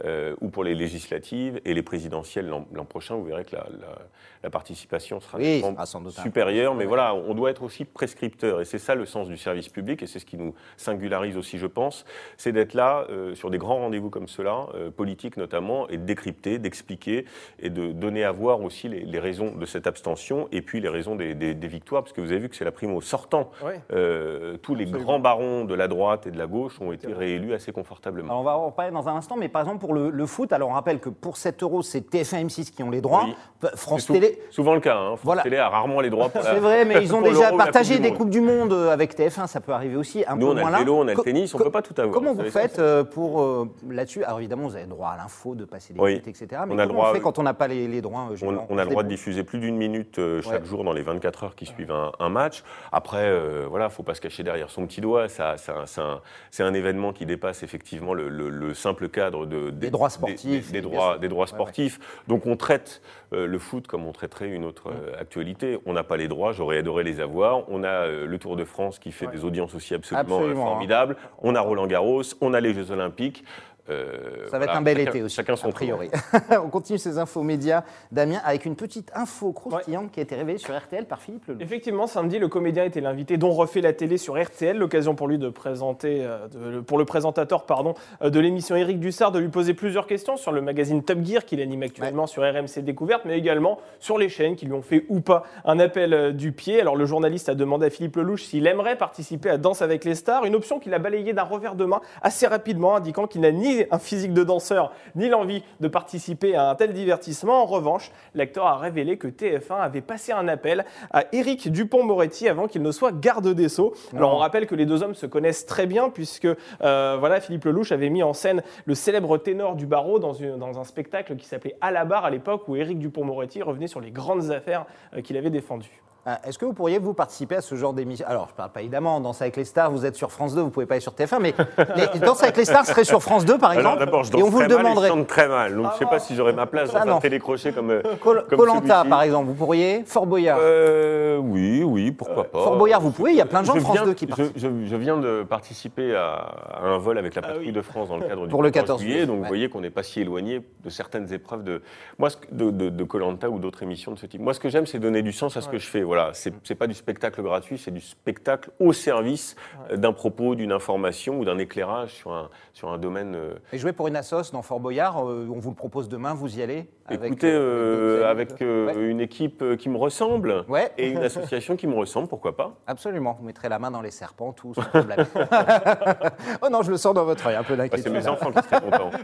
euh, 0.05 0.35
ou 0.41 0.49
pour 0.49 0.65
les 0.65 0.75
législatives 0.75 1.61
et 1.65 1.75
les 1.75 1.83
présidentielles 1.83 2.49
l'an 2.49 2.85
prochain. 2.85 3.17
Vous 3.17 3.25
verrez 3.25 3.45
que 3.45 3.57
la, 3.57 3.67
la- 3.81 3.99
la 4.45 4.51
participation 4.51 5.19
sera 5.21 5.39
Oui, 5.39 5.61
sera 5.63 5.85
sans 5.85 6.01
doute 6.01 6.13
supérieure. 6.13 6.73
Mais 6.77 6.85
voilà, 6.85 7.13
on 7.13 7.35
doit 7.35 7.51
être 7.51 7.65
aussi 7.65 7.85
prescripteur. 7.85 8.61
Et 8.61 8.65
c'est 8.65 8.79
ça 8.79 8.95
le 8.95 9.05
sens 9.05 9.27
du 9.27 9.37
service 9.37 9.69
public, 9.69 10.01
et 10.03 10.07
c'est 10.07 10.21
ce 10.21 10.25
qui 10.27 10.37
nous 10.37 10.55
singularise 10.77 11.37
aussi, 11.37 11.59
je 11.59 11.67
pense, 11.67 12.05
c'est 12.37 12.53
d'être 12.53 12.75
là 12.75 13.05
euh, 13.11 13.35
sur 13.35 13.51
des 13.51 13.59
grands 13.59 13.79
rendez-vous 13.79 14.11
comme 14.11 14.29
cela, 14.29 14.67
euh, 14.75 14.91
politiques 14.93 15.37
notamment, 15.39 15.89
et 15.89 15.97
de 15.97 16.05
décrypter, 16.05 16.59
d'expliquer, 16.59 17.25
et 17.59 17.69
de 17.69 17.91
donner 17.91 18.23
à 18.23 18.31
voir 18.31 18.61
aussi 18.61 18.89
les, 18.89 19.01
les 19.01 19.19
raisons 19.19 19.57
de 19.57 19.67
cette 19.67 19.89
abstention, 19.89 20.49
et 20.53 20.63
puis 20.63 20.81
les 20.81 20.89
raisons 20.89 21.17
des, 21.17 21.35
des- 21.35 21.55
des 21.55 21.69
victoires, 21.69 22.03
parce 22.05 22.13
que 22.13 22.21
vous 22.21 22.31
avez 22.31 22.41
vu 22.41 22.49
que 22.49 22.55
c'est 22.55 22.65
la 22.65 22.71
prime 22.73 22.95
au 22.95 23.01
sortant. 23.01 23.51
Ouais. 23.65 23.81
Euh, 23.93 24.57
tous 24.59 24.77
les 24.77 24.87
grands 24.87 25.19
barons 25.19 25.65
de 25.65 25.75
la 25.75 25.89
droite 25.89 26.29
et 26.29 26.31
de 26.31 26.39
la 26.39 26.47
gauche 26.47 26.81
ont 26.81 26.93
été 26.93 27.13
réélus 27.13 27.55
assez 27.55 27.73
confortablement. 27.73 28.29
Alors, 28.29 28.41
on 28.41 28.45
va 28.45 28.57
en 28.57 28.71
parler 28.71 28.93
dans 28.93 29.09
un 29.09 29.17
instant, 29.17 29.37
mais 29.37 29.49
par 29.49 29.63
exemple 29.63 29.81
pour 29.81 29.88
le, 29.93 30.11
le 30.11 30.27
foot, 30.27 30.53
alors 30.53 30.71
on 30.71 30.73
rappelle 30.73 30.99
que 31.01 31.09
pour 31.09 31.37
7 31.37 31.63
euros, 31.63 31.83
c'est 31.83 32.09
TF1 32.13 32.47
M6 32.47 32.71
qui 32.73 32.83
ont 32.83 32.91
les 32.91 33.01
droits. 33.01 33.25
Oui. 33.27 33.35
France 33.75 34.03
sou- 34.05 34.13
Télé, 34.13 34.41
Souvent 34.51 34.75
le 34.75 34.81
cas. 34.81 34.97
Hein. 34.97 35.07
France 35.17 35.21
Voilà. 35.25 35.43
Télé 35.43 35.57
a 35.57 35.69
rarement 35.69 36.01
les 36.01 36.11
droits 36.11 36.31
c'est 36.33 36.61
vrai, 36.61 36.85
mais 36.85 37.03
ils 37.03 37.13
ont 37.15 37.21
déjà 37.23 37.51
partagé 37.53 37.95
Coupe 37.95 38.03
des. 38.03 38.13
Coupes 38.15 38.31
du 38.31 38.41
Monde 38.41 38.73
euh, 38.73 38.91
avec 38.93 39.17
TF1, 39.19 39.49
ça 39.49 39.61
peut 39.61 39.73
arriver 39.73 39.97
aussi 39.97 40.25
un 40.29 40.37
Nous, 40.37 40.47
peu 40.47 40.53
on 40.53 40.57
a 40.57 40.61
moins 40.61 40.71
le 40.71 40.73
là. 40.73 40.79
vélo, 40.79 40.95
on 40.99 41.09
a 41.09 41.15
le 41.15 41.21
tennis, 41.23 41.53
on 41.55 41.59
co- 41.59 41.65
peut 41.65 41.71
pas 41.73 41.83
tout 41.83 41.95
avoir. 41.99 42.13
Comment 42.15 42.35
vous 42.35 42.45
faites 42.51 42.79
euh, 42.79 43.03
pour 43.03 43.41
euh, 43.43 43.69
là-dessus? 43.91 44.23
Alors 44.23 44.39
évidemment, 44.39 44.69
vous 44.69 44.75
avez 44.77 44.85
le 44.85 44.91
droit 44.91 45.09
à 45.09 45.17
l'info, 45.17 45.55
de 45.57 45.65
passer 45.65 45.93
des 45.93 45.99
Oui. 46.01 46.11
minutes, 46.13 46.29
etc. 46.29 46.63
Mais 46.69 46.75
On 46.75 46.79
a 46.79 46.83
le 46.83 46.89
comment 46.89 47.01
droit- 47.01 47.11
on 47.11 47.15
fait 47.15 47.21
quand 47.21 47.39
on 47.39 47.43
n'a 47.43 47.55
pas 47.55 47.67
les, 47.67 47.89
les 47.89 48.01
droits 48.01 48.29
On, 48.71 48.79
a 48.79 48.85
le 48.85 48.91
droit 48.91 49.03
de 49.03 49.09
diffuser 49.09 49.43
plus 49.43 49.59
d'une 49.59 49.77
minute 49.77 50.21
chaque 50.43 50.65
jour 50.65 50.85
dans 50.85 50.93
les 50.93 51.03
24 51.03 51.45
heures 51.45 51.55
qui 51.57 51.67
suivent 51.67 51.93
un, 52.21 52.29
match. 52.29 52.63
Après, 52.93 53.33
voilà, 53.69 53.89
faut 53.89 54.03
pas 54.05 54.15
se 54.15 54.21
cacher 54.21 54.43
derrière 54.45 54.71
son 54.71 54.87
petit 54.87 55.01
doigt. 55.01 55.29
C'est 55.29 55.43
un, 55.43 56.21
c'est 56.51 56.63
un 56.63 56.75
événement 56.75 57.13
qui 57.13 57.27
dépasse 57.27 57.63
effectivement 57.65 58.15
le, 58.15 58.29
le- 58.29 58.51
le 58.51 58.75
simple 58.75 59.09
cadre 59.09 59.47
de, 59.47 59.71
Des 59.79 59.91
droits 59.91 60.11
sportifs, 60.11 60.73
des, 60.73 60.81
droits, 60.81 61.19
des 61.19 61.29
sportifs. 61.47 61.99
Donc 62.27 62.47
on 62.47 62.57
traite 62.57 63.01
euh, 63.33 63.47
le 63.47 63.59
foot 63.59 63.87
comme 63.87 64.07
on 64.07 64.13
traiterait 64.13 64.49
une 64.49 64.65
autre 64.65 64.91
euh, 64.91 65.21
actualité. 65.21 65.79
On 65.87 65.93
n'a 65.93 66.05
pas 66.05 66.17
les 66.17 66.29
droits. 66.29 66.53
J'aurais 66.53 66.79
adoré 66.79 67.05
les 67.05 67.21
avoir. 67.21 67.69
On 67.71 67.85
a 67.85 67.89
euh, 67.89 68.27
le 68.27 68.39
Tour 68.39 68.57
de 68.57 68.65
France 68.65 68.99
qui 68.99 69.13
fait 69.13 69.27
des 69.27 69.45
audiences 69.45 69.75
aussi 69.75 69.95
absolument, 69.95 70.37
Absolument, 70.37 70.63
hein. 70.63 70.71
formidables. 70.71 71.17
On 71.43 71.55
a 71.55 71.61
Roland 71.61 71.87
Garros. 71.87 72.23
On 72.41 72.55
a 72.55 72.61
les 72.61 72.75
Jeux 72.75 72.91
Olympiques. 72.91 73.45
Euh, 73.91 74.47
Ça 74.51 74.59
va 74.59 74.67
être 74.67 74.77
un 74.77 74.83
bel 74.83 74.97
chacun- 74.99 75.11
été 75.11 75.23
aussi, 75.23 75.37
Chacun 75.37 75.57
son 75.57 75.69
a 75.69 75.73
priori. 75.73 76.11
on 76.63 76.69
continue 76.69 76.99
ces 76.99 77.19
infos 77.19 77.43
médias, 77.43 77.85
Damien, 78.13 78.41
avec 78.45 78.65
une 78.67 78.77
petite 78.77 79.11
info 79.15 79.53
croustillante 79.53 80.11
qui 80.11 80.21
a 80.21 80.23
été 80.23 80.35
révélée 80.35 80.59
sur 80.59 80.77
RTL 80.77 81.07
par 81.07 81.21
Philippe 81.21 81.47
Lelouch. 81.47 81.63
Effectivement, 81.63 82.07
samedi, 82.07 82.39
le 82.39 82.49
comédien 82.49 82.85
était 82.85 83.01
l'invité 83.01 83.37
dont 83.37 83.51
refait 83.53 83.81
la 83.81 83.93
télé 83.93 84.19
sur 84.19 84.41
RTL. 84.43 84.77
L'occasion 84.77 85.15
pour 85.15 85.29
lui 85.29 85.39
de 85.39 85.49
présenter, 85.49 86.19
euh, 86.25 86.49
de- 86.49 86.81
pour 86.81 86.99
le 86.99 87.05
présentateur 87.05 87.65
pardon, 87.65 87.95
euh, 88.23 88.31
de 88.31 88.41
l'émission 88.41 88.77
Éric 88.77 89.01
Dussard, 89.01 89.33
de 89.33 89.39
lui 89.39 89.49
poser 89.49 89.75
plusieurs 89.75 90.07
questions 90.07 90.37
sur 90.37 90.53
le 90.53 90.61
magazine 90.61 91.03
Top 91.03 91.19
Gear 91.25 91.45
qu'il 91.45 91.61
anime 91.61 91.83
actuellement 91.83 92.27
sur 92.27 92.43
RMC 92.43 92.83
Découverte, 92.83 93.23
mais 93.25 93.39
également 93.39 93.79
sur 94.01 94.19
les 94.19 94.29
chaînes 94.29 94.57
qui 94.57 94.67
lui 94.67 94.73
ont 94.75 94.83
fait 94.83 95.05
ou 95.09 95.21
pas 95.21 95.45
un 95.65 95.79
appel 95.79 96.37
du 96.37 96.53
pied. 96.53 96.81
Alors 96.81 96.97
le 96.97 97.07
journaliste 97.07 97.49
a 97.49 97.55
demandé 97.55 97.87
à 97.87 97.91
Philippe 97.91 98.17
Lelouch 98.17 98.43
s'il 98.45 98.67
aimerait 98.67 98.97
participer 98.97 99.51
à 99.51 99.57
Danse 99.59 99.83
avec 99.83 100.05
les 100.05 100.15
stars, 100.15 100.45
une 100.45 100.55
option 100.55 100.79
qu'il 100.79 100.93
a 100.95 100.99
balayée 100.99 101.33
d'un 101.33 101.43
revers 101.43 101.75
de 101.75 101.85
main 101.85 102.01
assez 102.23 102.47
rapidement, 102.47 102.97
indiquant 102.97 103.27
qu'il 103.27 103.41
n'a 103.43 103.53
ni 103.53 103.78
un 103.91 103.99
physique 103.99 104.33
de 104.33 104.43
danseur 104.43 104.93
ni 105.15 105.29
l'envie 105.29 105.63
de 105.81 105.89
participer 105.89 106.57
à 106.57 106.71
un 106.71 106.75
tel 106.75 106.93
divertissement. 106.93 107.63
En 107.63 107.67
revanche, 107.67 108.11
l'acteur 108.35 108.67
a 108.67 108.77
révélé 108.79 109.17
que 109.19 109.29
TF1 109.29 109.81
avait 109.81 110.01
passé 110.01 110.33
un 110.33 110.49
appel 110.49 110.85
à 111.13 111.25
Éric 111.33 111.71
Dupont-Moretti 111.71 112.49
avant 112.49 112.67
qu'il 112.67 112.83
ne 112.83 112.91
soit 112.93 113.13
garde 113.13 113.49
des 113.55 113.69
Sceaux. 113.69 113.95
Alors 114.17 114.35
on 114.35 114.39
rappelle 114.39 114.67
que 114.67 114.75
les 114.75 114.87
deux 114.87 115.03
hommes 115.03 115.15
se 115.15 115.27
connaissent 115.27 115.67
très 115.67 115.87
bien 115.87 116.11
puisque 116.11 116.47
euh, 116.83 117.17
voilà, 117.19 117.41
Philippe 117.41 117.65
Lelouch 117.65 117.93
avait 117.93 118.11
mis 118.11 118.23
en 118.23 118.33
scène 118.33 118.63
le 118.87 118.95
célèbre 118.95 119.37
ténor 119.39 119.77
du 119.77 119.87
barreau 119.87 120.19
dans, 120.19 120.33
une- 120.33 120.57
dans 120.57 120.79
un 120.79 120.85
spectacle 120.85 121.37
qui 121.37 121.47
s'appelait 121.47 121.77
À 121.81 121.91
la 121.91 122.05
barre 122.05 122.25
à 122.25 122.31
l'époque 122.31 122.67
où 122.69 122.77
Éric 122.77 122.99
Dupont-Moretti 122.99 123.63
revenait 123.63 123.87
sur 123.89 124.01
les 124.01 124.11
grandes 124.11 124.51
affaires 124.51 124.87
euh, 125.17 125.21
qu'il 125.23 125.37
avait 125.37 125.51
défendues. 125.51 126.03
Ah, 126.31 126.41
Est-ce 126.45 126.59
que 126.59 126.67
vous 126.67 126.75
pourriez 126.75 126.99
vous 126.99 127.15
participer 127.15 127.57
à 127.57 127.61
ce 127.63 127.75
genre 127.75 127.95
d'émission? 127.95 128.27
Alors, 128.29 128.49
je 128.51 128.55
parle 128.55 128.71
pas 128.71 128.81
évidemment, 128.83 129.19
Danse 129.19 129.41
avec 129.41 129.57
les 129.57 129.65
stars, 129.65 129.91
vous 129.91 130.05
êtes 130.05 130.15
sur 130.15 130.31
France 130.31 130.55
2, 130.55 130.61
vous 130.61 130.69
pouvez 130.69 130.85
pas 130.85 130.97
être 130.97 131.03
sur 131.03 131.13
TF1, 131.15 131.39
mais 131.41 131.55
les, 132.15 132.21
Danse 132.21 132.43
avec 132.43 132.59
les 132.59 132.67
stars 132.67 132.85
serait 132.85 133.05
sur 133.05 133.23
France 133.23 133.47
2 133.47 133.57
par 133.57 133.71
Alors 133.71 133.81
exemple, 133.95 133.99
d'abord, 134.05 134.25
je 134.25 134.33
et 134.33 134.35
on 134.37 134.41
danse 134.41 134.51
vous 134.51 134.61
le 134.61 134.67
très 134.67 134.75
mal 134.77 134.81
et 134.81 134.89
demanderait. 134.91 135.09
je 135.09 135.13
chante 135.15 135.27
très 135.27 135.49
mal. 135.49 135.75
Donc 135.75 135.87
Ah 135.89 135.91
je 135.95 135.99
sais 136.01 136.05
bon 136.05 136.11
pas 136.11 136.19
si 136.19 136.35
j'aurai 136.37 136.53
ma 136.53 136.67
place 136.67 136.91
Ah 136.95 137.01
dans 137.01 137.13
non. 137.13 137.17
un 137.17 137.21
télécrochet 137.21 137.73
comme 137.73 137.91
euh, 137.91 138.03
Colanta 138.21 139.05
par 139.09 139.23
exemple, 139.23 139.47
vous 139.49 139.55
pourriez? 139.55 140.03
Fort 140.05 140.27
Boyard. 140.27 140.59
Euh, 140.61 141.39
oui, 141.39 141.83
oui, 141.83 142.11
pourquoi 142.13 142.45
pas. 142.45 142.59
Fort 142.63 142.77
Boyard, 142.77 143.01
vous 143.01 143.11
pouvez, 143.11 143.31
il 143.31 143.37
y 143.37 143.41
a 143.41 143.47
plein 143.47 143.63
de 143.63 143.67
gens 143.67 143.73
de 143.75 143.79
Je 143.79 143.85
France 143.85 143.97
viens- 143.97 144.05
2 144.05 144.13
qui 144.13 144.27
je, 144.27 144.29
participent. 144.29 144.59
je- 144.59 144.87
je 144.87 144.97
viens 144.97 145.17
de 145.17 145.45
participer 145.49 146.15
à, 146.15 146.33
à 146.75 146.83
un 146.89 146.99
vol 146.99 147.17
avec 147.17 147.35
la 147.37 147.41
Ah 147.43 147.47
patrouille 147.49 147.69
oui. 147.69 147.73
de 147.73 147.81
France 147.81 148.09
dans 148.11 148.19
le 148.19 148.27
cadre 148.27 148.43
du 148.45 148.51
Pour 148.51 148.63
le 148.63 148.71
14 148.71 148.99
14 148.99 149.01
juillet, 149.03 149.25
donc 149.25 149.37
ouais. 149.37 149.43
vous 149.43 149.49
voyez 149.49 149.71
qu'on 149.71 149.81
n'est 149.81 149.89
pas 149.89 150.03
si 150.03 150.21
éloigné 150.21 150.61
de 150.85 150.91
certaines 150.91 151.33
épreuves 151.33 151.63
de 151.65 151.81
que- 152.19 152.55
de 152.55 152.71
de, 152.71 152.89
de 152.91 153.05
Colanta 153.05 153.49
ou 153.49 153.59
d'autres 153.59 153.83
émissions 153.83 154.13
de 154.13 154.19
ce 154.19 154.27
type. 154.27 154.43
Moi, 154.43 154.53
ce 154.53 154.61
que 154.61 154.69
j'aime, 154.69 154.85
c'est 154.87 154.99
donner 154.99 155.23
du 155.23 155.33
sens 155.33 155.57
à 155.57 155.63
ce 155.63 155.69
que 155.69 155.79
je 155.79 155.87
fais. 155.87 156.03
Voilà, 156.03 156.18
c'est 156.33 156.53
c'est 156.65 156.75
pas 156.75 156.87
du 156.87 156.95
spectacle 156.95 157.43
gratuit, 157.43 157.79
c'est 157.79 157.91
du 157.91 158.01
spectacle 158.01 158.71
au 158.81 158.93
service 158.93 159.57
euh, 159.91 159.97
d'un 159.97 160.13
propos, 160.13 160.55
d'une 160.55 160.73
information 160.73 161.39
ou 161.39 161.45
d'un 161.45 161.59
éclairage 161.59 162.15
sur 162.15 162.33
un 162.33 162.49
sur 162.73 162.91
un 162.91 162.99
domaine. 162.99 163.35
euh, 163.35 163.55
Et 163.73 163.79
jouer 163.79 163.93
pour 163.93 164.09
une 164.09 164.17
assos 164.17 164.53
dans 164.53 164.63
Fort 164.63 164.81
Boyard, 164.81 165.19
euh, 165.29 165.49
on 165.55 165.59
vous 165.59 165.71
le 165.71 165.77
propose 165.77 166.09
demain, 166.09 166.35
vous 166.35 166.59
y 166.59 166.63
allez 166.63 166.89
avec, 167.07 167.25
Écoutez, 167.33 167.51
euh, 167.51 168.23
euh, 168.23 168.31
avec 168.31 168.61
euh, 168.63 168.87
Ouais. 168.89 169.11
une 169.11 169.21
équipe 169.21 169.65
qui 169.79 169.89
me 169.89 169.97
ressemble 169.97 170.65
Ouais. 170.69 170.93
et 170.99 171.09
une 171.09 171.19
association 171.25 171.75
qui 171.77 171.87
me 171.87 171.95
ressemble, 171.95 172.29
pourquoi 172.29 172.55
pas 172.57 172.75
Absolument, 172.87 173.37
vous 173.41 173.47
mettrez 173.47 173.69
la 173.69 173.79
main 173.79 173.91
dans 173.91 174.03
les 174.03 174.11
serpents, 174.11 174.53
tout 174.53 174.75
sans 174.75 174.83
problème. 174.83 175.25
oh 176.63 176.69
non, 176.71 176.83
je 176.83 176.91
le 176.91 176.97
sens 176.97 177.15
dans 177.15 177.25
votre 177.25 177.47
œil, 177.47 177.57
un 177.57 177.63
peu 177.63 177.75
Bah, 177.75 177.85
d'inquiétude. 177.85 178.05
C'est 178.13 178.19
mes 178.19 178.29
enfants 178.29 178.51
qui 178.53 178.63
seraient 178.69 178.81
contents. 178.81 179.11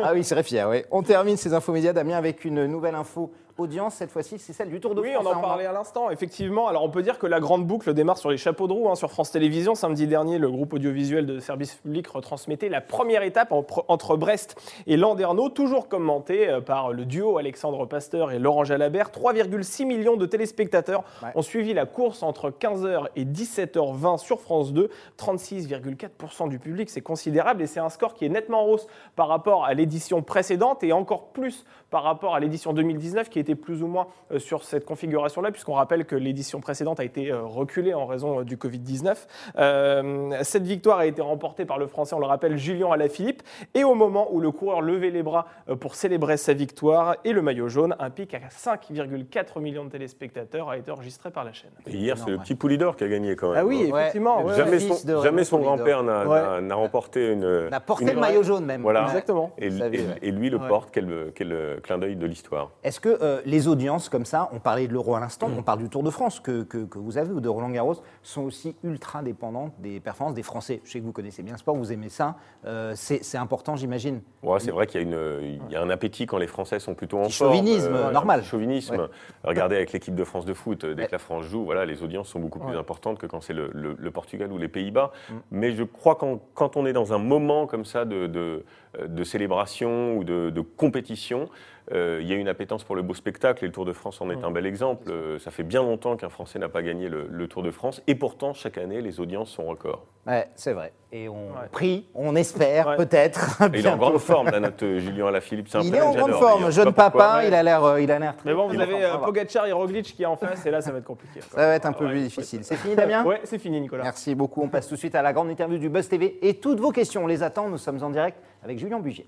Ah 0.00 0.10
oui, 0.12 0.20
il 0.20 0.24
serait 0.24 0.42
fier, 0.42 0.68
oui. 0.68 0.82
On 0.90 1.02
termine 1.02 1.36
ces 1.36 1.52
infos 1.54 1.72
médias, 1.72 1.92
Damien, 1.92 2.16
avec 2.16 2.44
une 2.44 2.66
nouvelle 2.66 2.94
info 2.94 3.32
audience. 3.56 3.94
Cette 3.96 4.10
fois-ci, 4.10 4.38
c'est 4.38 4.52
celle 4.52 4.70
du 4.70 4.78
Tour 4.80 4.94
de 4.94 5.00
Oui, 5.00 5.12
France. 5.12 5.26
on 5.26 5.30
en 5.34 5.38
hein, 5.38 5.42
parlait 5.42 5.66
à 5.66 5.72
l'instant, 5.72 6.10
effectivement. 6.10 6.37
Alors 6.40 6.84
on 6.84 6.88
peut 6.90 7.02
dire 7.02 7.18
que 7.18 7.26
la 7.26 7.40
grande 7.40 7.66
boucle 7.66 7.92
démarre 7.94 8.16
sur 8.16 8.30
les 8.30 8.36
chapeaux 8.36 8.68
de 8.68 8.72
roue 8.72 8.88
hein, 8.88 8.94
sur 8.94 9.10
France 9.10 9.32
Télévisions. 9.32 9.74
Samedi 9.74 10.06
dernier, 10.06 10.38
le 10.38 10.48
groupe 10.48 10.72
audiovisuel 10.72 11.26
de 11.26 11.40
service 11.40 11.74
public 11.74 12.06
retransmettait 12.06 12.68
la 12.68 12.80
première 12.80 13.22
étape 13.24 13.50
en- 13.50 13.66
entre 13.88 14.16
Brest 14.16 14.54
et 14.86 14.96
Landerneau, 14.96 15.48
toujours 15.48 15.88
commentée 15.88 16.48
euh, 16.48 16.60
par 16.60 16.92
le 16.92 17.06
duo 17.06 17.38
Alexandre 17.38 17.86
Pasteur 17.86 18.30
et 18.30 18.38
Laurent 18.38 18.62
Jalabert. 18.62 19.10
3,6 19.10 19.84
millions 19.84 20.16
de 20.16 20.26
téléspectateurs 20.26 21.02
Ouais. 21.24 21.30
ont 21.34 21.42
suivi 21.42 21.74
la 21.74 21.86
course 21.86 22.22
entre 22.22 22.50
15h 22.50 23.06
et 23.16 23.24
17h20 23.24 24.18
sur 24.18 24.40
France 24.40 24.72
2. 24.72 24.90
36,4% 25.18 26.48
du 26.48 26.60
public, 26.60 26.88
c'est 26.88 27.00
considérable 27.00 27.62
et 27.62 27.66
c'est 27.66 27.80
un 27.80 27.88
score 27.88 28.14
qui 28.14 28.24
est 28.24 28.28
nettement 28.28 28.62
en 28.62 28.68
hausse 28.68 28.86
par 29.16 29.26
rapport 29.26 29.64
à 29.64 29.74
l'édition 29.74 30.22
précédente 30.22 30.84
et 30.84 30.92
encore 30.92 31.28
plus 31.32 31.64
par 31.90 32.04
rapport 32.04 32.34
à 32.36 32.40
l'édition 32.40 32.72
2019 32.72 33.28
qui 33.28 33.38
était 33.40 33.54
plus 33.56 33.82
ou 33.82 33.88
moins 33.88 34.06
euh, 34.30 34.38
sur 34.38 34.62
cette 34.62 34.84
configuration-là, 34.84 35.50
puisqu'on 35.50 35.72
rappelle 35.74 36.04
que 36.04 36.14
l'édition 36.18 36.60
précédente 36.60 37.00
a 37.00 37.04
été 37.04 37.30
euh, 37.30 37.42
reculée 37.42 37.94
en 37.94 38.06
raison 38.06 38.40
euh, 38.40 38.44
du 38.44 38.56
Covid-19. 38.56 39.14
Euh, 39.58 40.30
cette 40.42 40.64
victoire 40.64 40.98
a 40.98 41.06
été 41.06 41.22
remportée 41.22 41.64
par 41.64 41.78
le 41.78 41.86
Français, 41.86 42.14
on 42.14 42.18
le 42.20 42.26
rappelle, 42.26 42.56
Julien 42.56 42.90
Alaphilippe, 42.92 43.42
et 43.74 43.84
au 43.84 43.94
moment 43.94 44.28
où 44.32 44.40
le 44.40 44.50
coureur 44.50 44.80
levait 44.80 45.10
les 45.10 45.22
bras 45.22 45.46
pour 45.80 45.94
célébrer 45.94 46.36
sa 46.36 46.52
victoire 46.52 47.16
et 47.24 47.32
le 47.32 47.42
maillot 47.42 47.68
jaune, 47.68 47.96
un 47.98 48.10
pic 48.10 48.34
à 48.34 48.38
5,4 48.48 49.60
millions 49.60 49.84
de 49.84 49.90
téléspectateurs 49.90 50.68
a 50.70 50.76
été 50.78 50.90
enregistré 50.90 51.30
par 51.30 51.44
la 51.44 51.52
chaîne. 51.52 51.70
Et 51.86 51.96
hier, 51.96 52.16
c'est 52.18 52.30
le 52.30 52.38
petit 52.38 52.54
Poulidor 52.54 52.96
qui 52.96 53.04
a 53.04 53.08
gagné 53.08 53.36
quand 53.36 53.50
même. 53.50 53.58
Ah 53.60 53.64
oui, 53.66 53.90
Ouais. 53.90 54.00
effectivement. 54.00 54.42
ouais, 54.42 54.54
jamais 54.56 54.78
son, 54.80 55.22
jamais 55.22 55.42
grand-père 55.44 56.02
n'a 56.02 56.26
Ouais. 56.26 56.40
n'a- 56.40 56.60
n'a 56.60 56.74
remporté 56.74 57.32
une. 57.32 57.68
On 57.70 57.72
a 57.72 57.80
porté 57.80 58.04
une- 58.04 58.14
le 58.14 58.20
maillot 58.20 58.42
jaune 58.42 58.64
même. 58.64 58.82
Voilà. 58.82 59.04
Exactement. 59.04 59.50
Et, 59.58 59.68
Vous 59.68 59.78
savez, 59.78 59.98
et- 60.00 60.06
ouais. 60.06 60.18
et 60.22 60.30
lui 60.30 60.50
le 60.50 60.58
Ouais. 60.58 60.68
porte, 60.68 60.90
quel, 60.92 61.32
quel 61.34 61.80
clin 61.82 61.98
d'œil 61.98 62.16
de 62.16 62.26
l'histoire. 62.26 62.70
Est-ce 62.84 63.00
que 63.00 63.18
euh, 63.22 63.40
les 63.44 63.68
audiences 63.68 64.08
comme 64.08 64.24
ça, 64.24 64.48
on 64.52 64.58
parlait 64.58 64.86
de 64.88 64.92
l'Euro 64.92 65.14
à 65.14 65.20
l'instant, 65.20 65.48
on 65.56 65.62
parle 65.62 65.78
du 65.78 65.88
Tour 65.88 66.02
de 66.02 66.07
France 66.10 66.40
que, 66.40 66.62
que- 66.62 66.84
que 66.84 66.98
vous 66.98 67.18
avez 67.18 67.32
ou 67.32 67.40
de 67.40 67.48
Roland 67.48 67.70
Garros, 67.70 67.96
sont 68.22 68.42
aussi 68.42 68.76
ultra 68.84 69.22
dépendantes 69.22 69.72
des 69.80 70.00
performances 70.00 70.34
des 70.34 70.42
Français. 70.42 70.80
Je 70.84 70.90
sais 70.92 71.00
que 71.00 71.04
vous 71.04 71.12
connaissez 71.12 71.42
bien 71.42 71.52
le 71.54 71.58
sport, 71.58 71.76
vous 71.76 71.92
aimez 71.92 72.08
ça. 72.08 72.36
Euh, 72.66 72.92
c'est 72.96 73.38
important, 73.38 73.76
j'imagine. 73.76 74.20
Ouais, 74.42 74.60
c'est 74.60 74.70
vrai 74.70 74.86
qu'il 74.86 75.02
y, 75.08 75.72
y 75.72 75.76
a 75.76 75.82
un 75.82 75.90
appétit 75.90 76.26
quand 76.26 76.38
les 76.38 76.46
Français 76.46 76.78
sont 76.78 76.94
plutôt 76.94 77.18
en 77.18 77.28
forme. 77.28 77.52
chauvinisme, 77.52 77.94
euh, 77.94 78.10
normal. 78.10 78.42
Chauvinisme. 78.44 78.96
Ouais. 78.96 79.06
Regardez 79.44 79.76
avec 79.76 79.92
l'équipe 79.92 80.14
de 80.14 80.24
France 80.24 80.44
de 80.44 80.54
foot, 80.54 80.84
dès 80.84 81.02
Ouais. 81.02 81.06
que 81.06 81.12
la 81.12 81.18
France 81.18 81.44
joue, 81.44 81.64
voilà, 81.64 81.84
les 81.86 82.02
audiences 82.02 82.28
sont 82.28 82.40
beaucoup 82.40 82.58
plus 82.58 82.76
importantes 82.76 83.18
que 83.18 83.26
quand 83.26 83.40
c'est 83.40 83.52
le, 83.54 83.70
le- 83.72 83.96
le 83.98 84.10
Portugal 84.10 84.52
ou 84.52 84.58
les 84.58 84.68
Pays-Bas. 84.68 85.12
Mm. 85.30 85.34
Mais 85.50 85.72
je 85.72 85.82
crois 85.84 86.14
qu'en 86.16 86.40
quand 86.54 86.76
on 86.76 86.86
est 86.86 86.92
dans 86.92 87.12
un 87.12 87.18
moment 87.18 87.66
comme 87.66 87.84
ça 87.84 88.04
de, 88.04 88.26
de, 88.26 88.64
de 89.06 89.24
célébration 89.24 90.16
ou 90.16 90.24
de, 90.24 90.50
de 90.50 90.60
compétition, 90.60 91.42
euh, 91.42 91.46
il 91.92 92.26
y 92.26 92.32
a 92.32 92.36
une 92.36 92.48
appétence 92.48 92.84
pour 92.84 92.96
le 92.96 93.02
beau 93.02 93.14
spectacle 93.14 93.64
et 93.64 93.66
le 93.66 93.72
Tour 93.72 93.84
de 93.84 93.92
France 93.92 94.20
en 94.20 94.30
est 94.30 94.36
Mm. 94.36 94.44
un 94.44 94.50
bel 94.50 94.66
exemple. 94.66 95.10
Euh, 95.10 95.38
ça 95.38 95.50
fait 95.50 95.62
bien 95.62 95.82
longtemps 95.82 96.16
qu'un 96.16 96.28
Français 96.28 96.58
n'a 96.58 96.68
pas 96.68 96.82
gagné 96.82 97.08
le, 97.08 97.26
le 97.30 97.48
Tour 97.48 97.62
de 97.62 97.70
France 97.70 98.02
et 98.06 98.14
pourtant 98.14 98.52
chaque 98.54 98.78
année 98.78 99.00
les 99.00 99.20
audiences 99.20 99.50
sont 99.50 99.64
records. 99.64 100.04
Ouais, 100.26 100.48
c'est 100.54 100.74
vrai. 100.74 100.92
Et 101.10 101.28
on 101.30 101.48
Ouais. 101.48 101.68
prie, 101.72 102.06
on 102.14 102.36
espère 102.36 102.88
Ouais. 102.88 102.96
peut-être. 102.96 103.58
Il 103.72 103.86
est 103.86 103.88
en 103.88 103.96
grande 103.96 104.18
forme 104.18 104.50
là, 104.50 104.60
notre 104.60 104.84
euh, 104.84 104.98
Julien 104.98 105.26
Alaphilippe. 105.28 105.68
C'est 105.68 105.78
un 105.78 105.82
Il 105.82 105.94
est 105.94 106.00
en 106.02 106.12
grande 106.14 106.32
forme, 106.32 106.54
d'ailleurs. 106.56 106.70
jeune 106.70 106.92
papa, 106.92 107.38
mais- 107.40 107.48
il 107.48 107.54
a 107.54 107.62
l'air, 107.62 107.82
euh, 107.82 108.00
il 108.02 108.10
a 108.10 108.18
l'air 108.18 108.36
très. 108.36 108.50
Mais 108.50 108.54
bon, 108.54 108.68
vous 108.68 108.78
avez 108.78 109.04
euh. 109.04 109.16
Pogacar 109.16 109.66
et 109.66 109.72
Roglic 109.72 110.04
qui 110.14 110.22
est 110.22 110.26
en 110.26 110.36
face, 110.36 110.66
et 110.66 110.70
là, 110.70 110.82
ça 110.82 110.92
va 110.92 110.98
être 110.98 111.04
compliqué. 111.04 111.40
quoi. 111.40 111.58
Ça 111.62 111.66
va 111.68 111.74
être 111.74 111.86
un 111.86 111.92
peu 111.92 112.04
Ouais, 112.04 112.10
plus 112.10 112.20
difficile. 112.20 112.60
C'est 112.62 112.76
fini, 112.76 112.94
Damien 112.94 113.24
Ouais, 113.24 113.40
c'est 113.44 113.58
fini, 113.58 113.80
Nicolas. 113.80 114.02
Merci 114.04 114.34
beaucoup. 114.34 114.62
On 114.62 114.68
passe 114.68 114.86
tout 114.88 114.94
de 114.94 114.98
suite 114.98 115.14
à 115.14 115.22
la 115.22 115.32
grande 115.32 115.48
interview 115.48 115.78
du 115.78 115.88
Buzz 115.88 116.08
TV. 116.08 116.38
Et 116.46 116.54
toutes 116.54 116.80
vos 116.80 116.90
questions, 116.92 117.24
on 117.24 117.26
les 117.26 117.42
attend. 117.42 117.70
Nous 117.70 117.78
sommes 117.78 118.02
en 118.02 118.10
direct 118.10 118.36
avec 118.62 118.78
Julien 118.78 118.98
Bugier. 119.00 119.26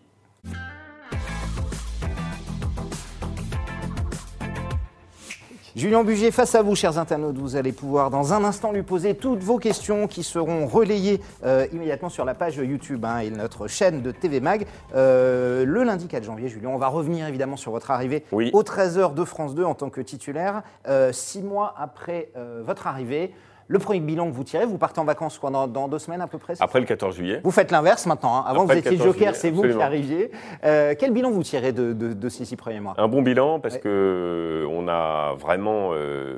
Julien 5.77 6.03
Bugier, 6.03 6.33
face 6.33 6.57
à 6.57 6.62
vous, 6.62 6.75
chers 6.75 6.99
internautes, 6.99 7.39
vous 7.39 7.55
allez 7.55 7.71
pouvoir 7.71 8.11
dans 8.11 8.33
un 8.33 8.43
instant 8.43 8.73
lui 8.73 8.83
poser 8.83 9.15
toutes 9.15 9.45
vos 9.45 9.59
questions 9.59 10.09
qui 10.09 10.25
seront 10.25 10.67
relayées 10.67 11.21
euh, 11.45 11.65
immédiatement 11.73 12.09
sur 12.09 12.25
la 12.25 12.35
page 12.35 12.57
YouTube 12.57 13.05
hein, 13.05 13.19
et 13.21 13.31
notre 13.31 13.69
chaîne 13.69 14.03
de 14.03 14.11
TV 14.11 14.41
Mag. 14.41 14.67
Euh, 14.97 15.65
le 15.65 15.85
lundi 15.85 16.09
4 16.09 16.25
janvier, 16.25 16.49
Julien, 16.49 16.71
on 16.71 16.77
va 16.77 16.89
revenir 16.89 17.29
évidemment 17.29 17.57
sur 17.57 17.71
votre 17.71 17.93
arrivée 17.93 18.25
Oui. 18.33 18.50
au 18.53 18.65
13h 18.65 19.15
de 19.15 19.25
France 19.25 19.55
2 19.55 19.62
en 19.62 19.75
tant 19.75 19.91
que 19.91 20.00
titulaire. 20.00 20.62
Euh, 20.89 21.12
six 21.12 21.41
mois 21.43 21.75
après 21.79 22.31
votre 22.65 22.89
arrivée, 22.89 23.33
le 23.73 23.79
premier 23.79 24.00
bilan 24.00 24.27
que 24.29 24.33
vous 24.35 24.43
tirez, 24.43 24.67
vous 24.67 24.79
partez 24.79 24.99
en 25.00 25.05
vacances 25.05 25.39
quoi, 25.39 25.49
dans, 25.50 25.69
dans 25.69 25.87
deux 25.87 26.00
semaines 26.00 26.21
à 26.21 26.27
peu 26.27 26.39
près 26.39 26.55
Après 26.59 26.81
le 26.81 26.87
14 26.87 27.15
juillet. 27.15 27.41
vous 27.45 27.53
faites 27.53 27.71
l'inverse 27.71 28.05
maintenant. 28.05 28.37
hein. 28.39 28.45
Avant, 28.45 28.62
Après 28.65 28.75
vous 28.75 28.79
étiez 28.81 28.97
14 28.99 29.15
joker, 29.15 29.37
c'est 29.37 29.50
vous 29.50 29.62
qui 29.62 29.81
arriviez. 29.81 30.33
Euh, 30.65 30.95
quel 30.99 31.12
bilan 31.12 31.31
vous 31.31 31.45
tirez 31.45 31.71
de, 31.73 31.93
de- 31.93 32.12
de 32.12 32.29
ces 32.29 32.45
six 32.45 32.57
premiers 32.57 32.81
mois? 32.81 32.95
Un 32.99 33.07
bon 33.07 33.23
bilan 33.23 33.61
parce 33.61 33.77
Ouais. 33.77 33.81
que 33.81 33.89
euh, 33.89 34.67
on 34.73 34.89
a 34.89 35.35
vraiment 35.39 35.91
euh, 35.93 36.35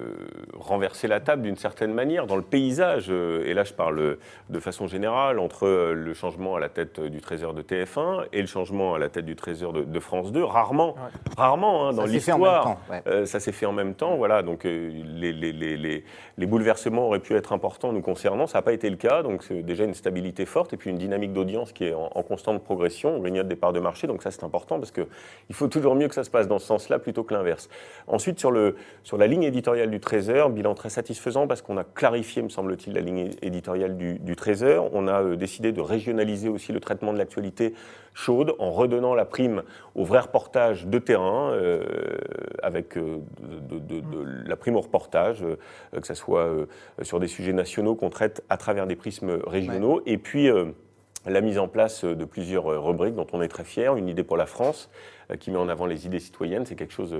renversé 0.62 1.08
la 1.08 1.20
table 1.20 1.42
d'une 1.42 1.56
certaine 1.56 1.92
manière 1.92 2.26
dans 2.26 2.36
le 2.36 2.42
paysage. 2.42 3.06
euh, 3.10 3.44
et 3.46 3.54
là, 3.54 3.64
je 3.64 3.72
parle 3.72 3.98
euh, 3.98 4.18
de 4.50 4.60
façon 4.60 4.86
générale 4.86 5.38
entre 5.38 5.66
euh, 5.66 5.92
le 5.94 6.14
changement 6.14 6.56
à 6.56 6.60
la 6.60 6.68
tête 6.68 7.00
du 7.00 7.20
trésor 7.20 7.54
de 7.54 7.62
TF1 7.62 8.24
et 8.32 8.40
le 8.40 8.46
changement 8.46 8.94
à 8.94 8.98
la 8.98 9.08
tête 9.08 9.24
du 9.24 9.36
trésor 9.36 9.72
de, 9.72 9.82
de 9.82 10.00
France 10.00 10.32
2. 10.32 10.42
Rarement, 10.44 10.94
rarement 11.36 11.88
hein, 11.88 11.92
dans 11.92 12.02
l'histoire. 12.06 12.76
ouais. 12.90 13.02
euh, 13.06 13.26
ça 13.26 13.40
s'est 13.40 13.52
fait 13.52 13.66
en 13.66 13.72
même 13.72 13.94
temps, 13.94 14.16
voilà. 14.16 14.42
Donc 14.42 14.64
euh, 14.64 14.90
les, 15.14 15.32
les- 15.32 15.52
les- 15.52 16.04
les- 16.38 16.46
bouleversements 16.46 17.06
auraient 17.06 17.18
pu 17.20 17.34
être 17.34 17.52
importants 17.52 17.92
nous 17.92 18.02
concernant, 18.02 18.46
ça 18.46 18.58
n'a 18.58 18.62
pas 18.62 18.72
été 18.72 18.90
le 18.90 18.96
cas. 18.96 19.22
Donc 19.22 19.42
c'est 19.42 19.62
déjà 19.62 19.84
une 19.84 19.94
stabilité 19.94 20.44
forte 20.46 20.72
et 20.72 20.76
puis 20.76 20.90
une 20.90 20.98
dynamique 20.98 21.32
d'audience 21.32 21.72
qui 21.72 21.84
est 21.84 21.94
en, 21.94 22.10
en 22.14 22.22
constante 22.22 22.62
progression. 22.62 23.16
On 23.16 23.20
grignote 23.20 23.48
des 23.48 23.56
parts 23.56 23.72
de 23.72 23.80
marché, 23.80 24.06
donc 24.06 24.22
ça 24.22 24.30
c'est 24.30 24.44
important 24.44 24.78
parce 24.78 24.90
que 24.90 25.02
il 25.48 25.54
faut 25.54 25.68
toujours 25.68 25.94
mieux 25.94 26.08
que 26.08 26.14
ça 26.14 26.24
se 26.24 26.30
passe 26.30 26.48
dans 26.48 26.58
ce 26.58 26.66
sens-là 26.66 26.98
plutôt 26.98 27.22
que 27.24 27.32
l'inverse. 27.34 27.68
Ensuite 28.06 28.38
sur 28.38 28.50
le 28.50 28.76
sur 29.02 29.16
la 29.18 29.26
ligne 29.26 29.42
éditoriale 29.44 29.90
du 29.90 30.00
Trésor, 30.00 30.50
bilan 30.52 30.74
très 30.74 30.90
satisfaisant 30.90 31.46
parce 31.46 31.62
qu'on 31.62 31.76
a 31.76 31.84
clarifié, 31.84 32.42
me 32.42 32.48
semble-t-il, 32.48 32.94
la 32.94 33.00
ligne 33.00 33.30
éditoriale 33.42 33.96
du, 33.96 34.18
du 34.18 34.36
Trésor. 34.36 34.90
On 34.92 35.08
a 35.08 35.22
euh, 35.22 35.36
décidé 35.36 35.72
de 35.72 35.80
régionaliser 35.80 36.48
aussi 36.48 36.72
le 36.72 36.80
traitement 36.80 37.12
de 37.12 37.18
l'actualité 37.18 37.74
chaude 38.14 38.54
en 38.58 38.70
redonnant 38.70 39.14
la 39.14 39.24
prime 39.24 39.62
au 39.94 40.04
vrai 40.04 40.20
reportage 40.20 40.86
de 40.86 40.98
terrain 40.98 41.50
euh, 41.52 41.82
avec 42.62 42.96
euh, 42.96 43.18
de, 43.40 43.78
de- 43.78 44.00
de- 44.00 44.00
de 44.44 44.48
la 44.48 44.56
prime 44.56 44.76
au 44.76 44.80
reportage, 44.82 45.44
que 45.98 46.06
ce 46.06 46.14
soit 46.14 46.48
sur 47.02 47.18
des 47.20 47.26
sujets 47.28 47.52
nationaux 47.52 47.94
qu'on 47.94 48.10
traite 48.10 48.44
à 48.50 48.56
travers 48.56 48.86
des 48.86 48.96
prismes 48.96 49.38
régionaux. 49.46 50.02
Et 50.06 50.18
puis 50.18 50.48
la 51.26 51.40
mise 51.40 51.58
en 51.58 51.68
place 51.68 52.04
de 52.04 52.24
plusieurs 52.24 52.64
rubriques 52.84 53.14
dont 53.14 53.26
on 53.32 53.40
est 53.42 53.48
très 53.48 53.64
fier. 53.64 53.96
Une 53.96 54.08
idée 54.08 54.24
pour 54.24 54.36
la 54.36 54.46
France 54.46 54.90
qui 55.36 55.50
met 55.50 55.58
en 55.58 55.68
avant 55.68 55.86
les 55.86 56.06
idées 56.06 56.20
citoyennes, 56.20 56.66
c'est 56.66 56.74
quelque 56.74 56.92
chose 56.92 57.16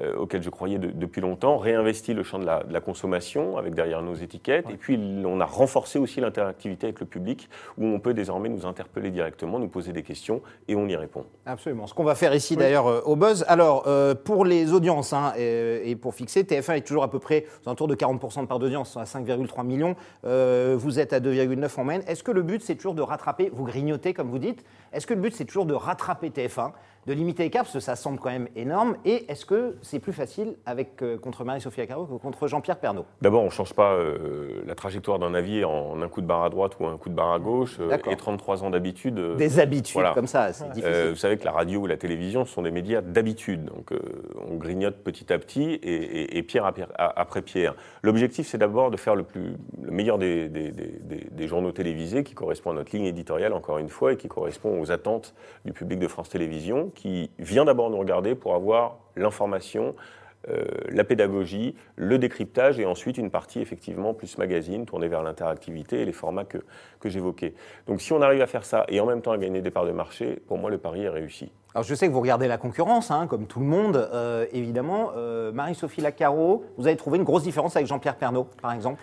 euh, 0.00 0.14
auquel 0.16 0.42
je 0.42 0.50
croyais 0.50 0.78
de- 0.78 0.90
depuis 0.92 1.20
longtemps. 1.20 1.58
Réinvesti 1.58 2.14
le 2.14 2.22
champ 2.22 2.38
de 2.38 2.44
la, 2.46 2.62
de 2.62 2.72
la 2.72 2.80
consommation 2.80 3.56
avec 3.56 3.74
derrière 3.74 4.00
nos 4.02 4.14
étiquettes. 4.14 4.70
Et 4.70 4.76
puis 4.76 4.96
on 5.26 5.40
a 5.40 5.44
renforcé 5.44 5.98
aussi 5.98 6.20
l'interactivité 6.20 6.86
avec 6.86 7.00
le 7.00 7.06
public 7.06 7.48
où 7.78 7.84
on 7.86 7.98
peut 7.98 8.14
désormais 8.14 8.48
nous 8.48 8.64
interpeller 8.64 9.10
directement, 9.10 9.58
nous 9.58 9.66
poser 9.68 9.92
des 9.92 10.02
questions 10.04 10.40
et 10.68 10.76
on 10.76 10.86
y 10.86 10.94
répond. 10.94 11.24
Absolument. 11.46 11.86
Ce 11.88 11.94
qu'on 11.94 12.04
va 12.04 12.14
faire 12.14 12.32
ici 12.34 12.56
d'ailleurs 12.56 12.86
euh, 12.86 13.00
au 13.04 13.16
Buzz. 13.16 13.44
Alors, 13.48 13.84
euh, 13.88 14.14
pour 14.14 14.44
les 14.44 14.72
audiences 14.72 15.12
hein, 15.12 15.32
et, 15.36 15.90
et 15.90 15.96
pour 15.96 16.14
fixer, 16.14 16.44
TF1 16.44 16.76
est 16.76 16.86
toujours 16.86 17.02
à 17.02 17.10
peu 17.10 17.18
près 17.18 17.46
aux 17.64 17.68
alentours 17.68 17.88
de 17.88 17.96
40% 17.96 18.42
de 18.42 18.46
part 18.46 18.60
d'audience, 18.60 18.96
à 18.96 19.02
5,3 19.02 19.66
millions. 19.66 19.96
Euh, 20.24 20.76
vous 20.78 21.00
êtes 21.00 21.12
à 21.12 21.18
2,9 21.18 21.80
en 21.80 21.84
moyenne. 21.84 22.02
Est-ce 22.06 22.22
que 22.22 22.30
le 22.30 22.42
but, 22.42 22.62
c'est 22.62 22.76
toujours 22.76 22.94
de 22.94 23.02
rattraper, 23.02 23.50
vous 23.52 23.64
grignotez 23.64 24.14
comme 24.14 24.30
vous 24.30 24.38
dites, 24.38 24.64
est-ce 24.92 25.06
que 25.08 25.14
le 25.14 25.20
but, 25.20 25.34
c'est 25.34 25.44
toujours 25.44 25.66
de 25.66 25.74
rattraper 25.74 26.28
TF1, 26.30 26.70
de 27.08 27.14
limiter 27.14 27.42
l'écart, 27.42 27.62
parce 27.62 27.72
que 27.72 27.80
ça 27.80 27.96
semble 27.96 28.18
quand 28.18 28.28
même 28.28 28.48
énorme, 28.54 28.96
et 29.06 29.24
est-ce 29.30 29.46
que 29.46 29.76
c'est 29.80 29.98
plus 29.98 30.12
facile 30.12 30.56
avec, 30.66 31.00
euh, 31.02 31.16
contre 31.16 31.42
Marie-Sophie 31.42 31.80
Lacaro 31.80 32.04
que 32.04 32.14
contre 32.14 32.46
Jean-Pierre 32.48 32.76
Pernaud? 32.78 33.06
D'abord, 33.22 33.40
on 33.40 33.46
ne 33.46 33.50
change 33.50 33.72
pas 33.72 33.94
euh, 33.94 34.60
la 34.66 34.74
trajectoire 34.74 35.18
d'un 35.18 35.30
navire 35.30 35.70
en 35.70 36.02
un 36.02 36.08
coup 36.08 36.20
de 36.20 36.26
barre 36.26 36.44
à 36.44 36.50
droite 36.50 36.72
ou 36.78 36.86
un 36.86 36.98
coup 36.98 37.08
de 37.08 37.14
barre 37.14 37.32
à 37.32 37.38
gauche. 37.38 37.78
euh, 37.80 37.88
D'accord. 37.88 38.12
et 38.12 38.16
33 38.16 38.62
ans 38.62 38.68
d'habitude. 38.68 39.18
euh, 39.18 39.36
Des 39.36 39.58
habitudes 39.58 39.94
voilà. 39.94 40.12
comme 40.12 40.26
ça, 40.26 40.52
c'est 40.52 40.64
difficile. 40.68 40.84
Euh, 40.92 41.10
vous 41.10 41.16
savez 41.16 41.38
que 41.38 41.46
la 41.46 41.52
radio 41.52 41.80
ou 41.80 41.86
la 41.86 41.96
télévision 41.96 42.44
ce 42.44 42.52
sont 42.52 42.60
des 42.62 42.70
médias 42.70 43.00
d'habitude. 43.00 43.64
Donc 43.64 43.90
euh, 43.92 43.98
on 44.46 44.56
grignote 44.56 44.96
petit 44.96 45.32
à 45.32 45.38
petit 45.38 45.62
et, 45.62 45.76
et- 45.94 46.36
et 46.36 46.42
pierre 46.42 46.66
à 46.66 46.72
pierre- 46.72 46.92
à- 46.98 47.18
après 47.18 47.40
pierre. 47.40 47.74
L'objectif, 48.02 48.46
c'est 48.46 48.58
d'abord 48.58 48.90
de 48.90 48.98
faire 48.98 49.14
le, 49.14 49.22
plus, 49.22 49.56
le 49.82 49.90
meilleur 49.90 50.18
des, 50.18 50.50
des- 50.50 50.70
des- 50.72 50.98
des- 51.00 51.26
des 51.30 51.48
journaux 51.48 51.72
télévisés 51.72 52.22
qui 52.22 52.34
correspond 52.34 52.72
à 52.72 52.74
notre 52.74 52.94
ligne 52.94 53.06
éditoriale, 53.06 53.54
encore 53.54 53.78
une 53.78 53.88
fois, 53.88 54.12
et 54.12 54.16
qui 54.18 54.28
correspond 54.28 54.78
aux 54.78 54.92
attentes 54.92 55.34
du 55.64 55.72
public 55.72 55.98
de 55.98 56.06
France 56.08 56.28
Télévisions, 56.28 56.90
qui 56.98 57.30
vient 57.38 57.64
d'abord 57.64 57.88
nous 57.90 57.98
regarder 57.98 58.34
pour 58.34 58.52
avoir 58.54 58.98
l'information. 59.14 59.94
euh, 60.48 60.64
la 60.90 61.04
pédagogie, 61.04 61.74
le 61.96 62.18
décryptage 62.18 62.78
et 62.78 62.86
ensuite 62.86 63.18
une 63.18 63.30
partie 63.30 63.60
effectivement 63.60 64.14
plus 64.14 64.38
magazine 64.38 64.86
tournée 64.86 65.08
vers 65.08 65.22
l'interactivité 65.22 66.00
et 66.00 66.04
les 66.04 66.12
formats 66.12 66.44
que, 66.44 66.58
que 67.00 67.08
j'évoquais. 67.08 67.54
Donc 67.86 68.00
si 68.00 68.12
on 68.12 68.22
arrive 68.22 68.40
à 68.40 68.46
faire 68.46 68.64
ça 68.64 68.84
et 68.88 69.00
en 69.00 69.06
même 69.06 69.20
temps 69.20 69.32
à 69.32 69.38
gagner 69.38 69.60
des 69.60 69.70
parts 69.70 69.86
de 69.86 69.92
marché, 69.92 70.40
pour 70.46 70.58
moi 70.58 70.70
le 70.70 70.78
pari 70.78 71.02
est 71.02 71.08
réussi. 71.08 71.50
Alors 71.74 71.84
je 71.84 71.94
sais 71.94 72.06
que 72.08 72.12
vous 72.12 72.20
regardez 72.20 72.48
la 72.48 72.56
concurrence, 72.56 73.10
hein, 73.10 73.26
comme 73.26 73.46
tout 73.46 73.60
le 73.60 73.66
monde, 73.66 73.96
euh, 73.96 74.46
évidemment. 74.52 75.10
Euh, 75.16 75.52
Marie-Sophie 75.52 76.00
Lacaro, 76.00 76.64
vous 76.76 76.86
avez 76.86 76.96
trouvé 76.96 77.18
une 77.18 77.24
grosse 77.24 77.42
différence 77.42 77.76
avec 77.76 77.86
Jean-Pierre 77.86 78.16
Pernaud, 78.16 78.46
par 78.62 78.72
exemple? 78.72 79.02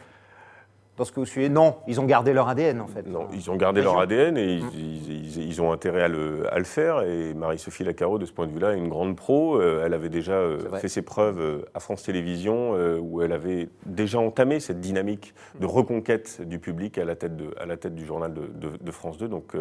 Dans 0.98 1.04
ce 1.04 1.12
que 1.12 1.20
vous 1.20 1.26
suivez 1.26 1.50
Non, 1.50 1.76
ils 1.88 2.00
ont 2.00 2.06
gardé 2.06 2.32
leur 2.32 2.48
ADN, 2.48 2.80
en 2.80 2.88
fait. 2.88 3.06
Non, 3.06 3.28
ils 3.34 3.52
ont 3.52 3.56
gardé 3.58 3.82
leur. 3.82 4.00
ADN 4.00 4.38
et 4.38 4.46
ils, 4.46 4.64
ils- 4.74 5.12
ils- 5.38 5.48
ils 5.48 5.62
ont 5.62 5.72
intérêt 5.74 6.04
à 6.04 6.08
le, 6.08 6.52
à 6.54 6.58
le 6.58 6.64
faire. 6.64 7.02
Et 7.02 7.34
Marie-Sophie 7.34 7.84
Lacaro, 7.84 8.18
de 8.18 8.26
ce 8.26 8.32
point 8.32 8.48
de 8.48 8.52
vue-là, 8.54 8.74
est 8.74 8.78
une 8.78 8.88
grande 8.88 9.16
pro. 9.18 9.60
Euh, 9.60 9.84
elle 9.86 9.94
avait 9.94 10.08
déjà 10.10 10.34
euh, 10.34 10.58
fait 10.80 10.88
ses 10.88 11.02
preuves 11.02 11.40
euh, 11.42 11.66
à 11.74 11.80
France 11.82 12.04
Télévisions, 12.04 12.72
où 13.02 13.22
elle 13.22 13.34
avait 13.34 13.68
déjà 13.86 14.20
entamé 14.20 14.60
cette 14.62 14.80
dynamique 14.80 15.34
de 15.60 15.66
reconquête 15.66 16.42
du 16.48 16.60
public 16.60 16.98
à 16.98 17.04
la 17.06 17.16
tête, 17.16 17.36
de, 17.36 17.54
à 17.60 17.66
la 17.66 17.76
tête 17.78 17.96
du 17.96 18.06
journal 18.06 18.34
de, 18.34 18.48
de- 18.48 18.78
de 18.82 18.92
France 18.92 19.18
2. 19.18 19.28
Donc, 19.28 19.54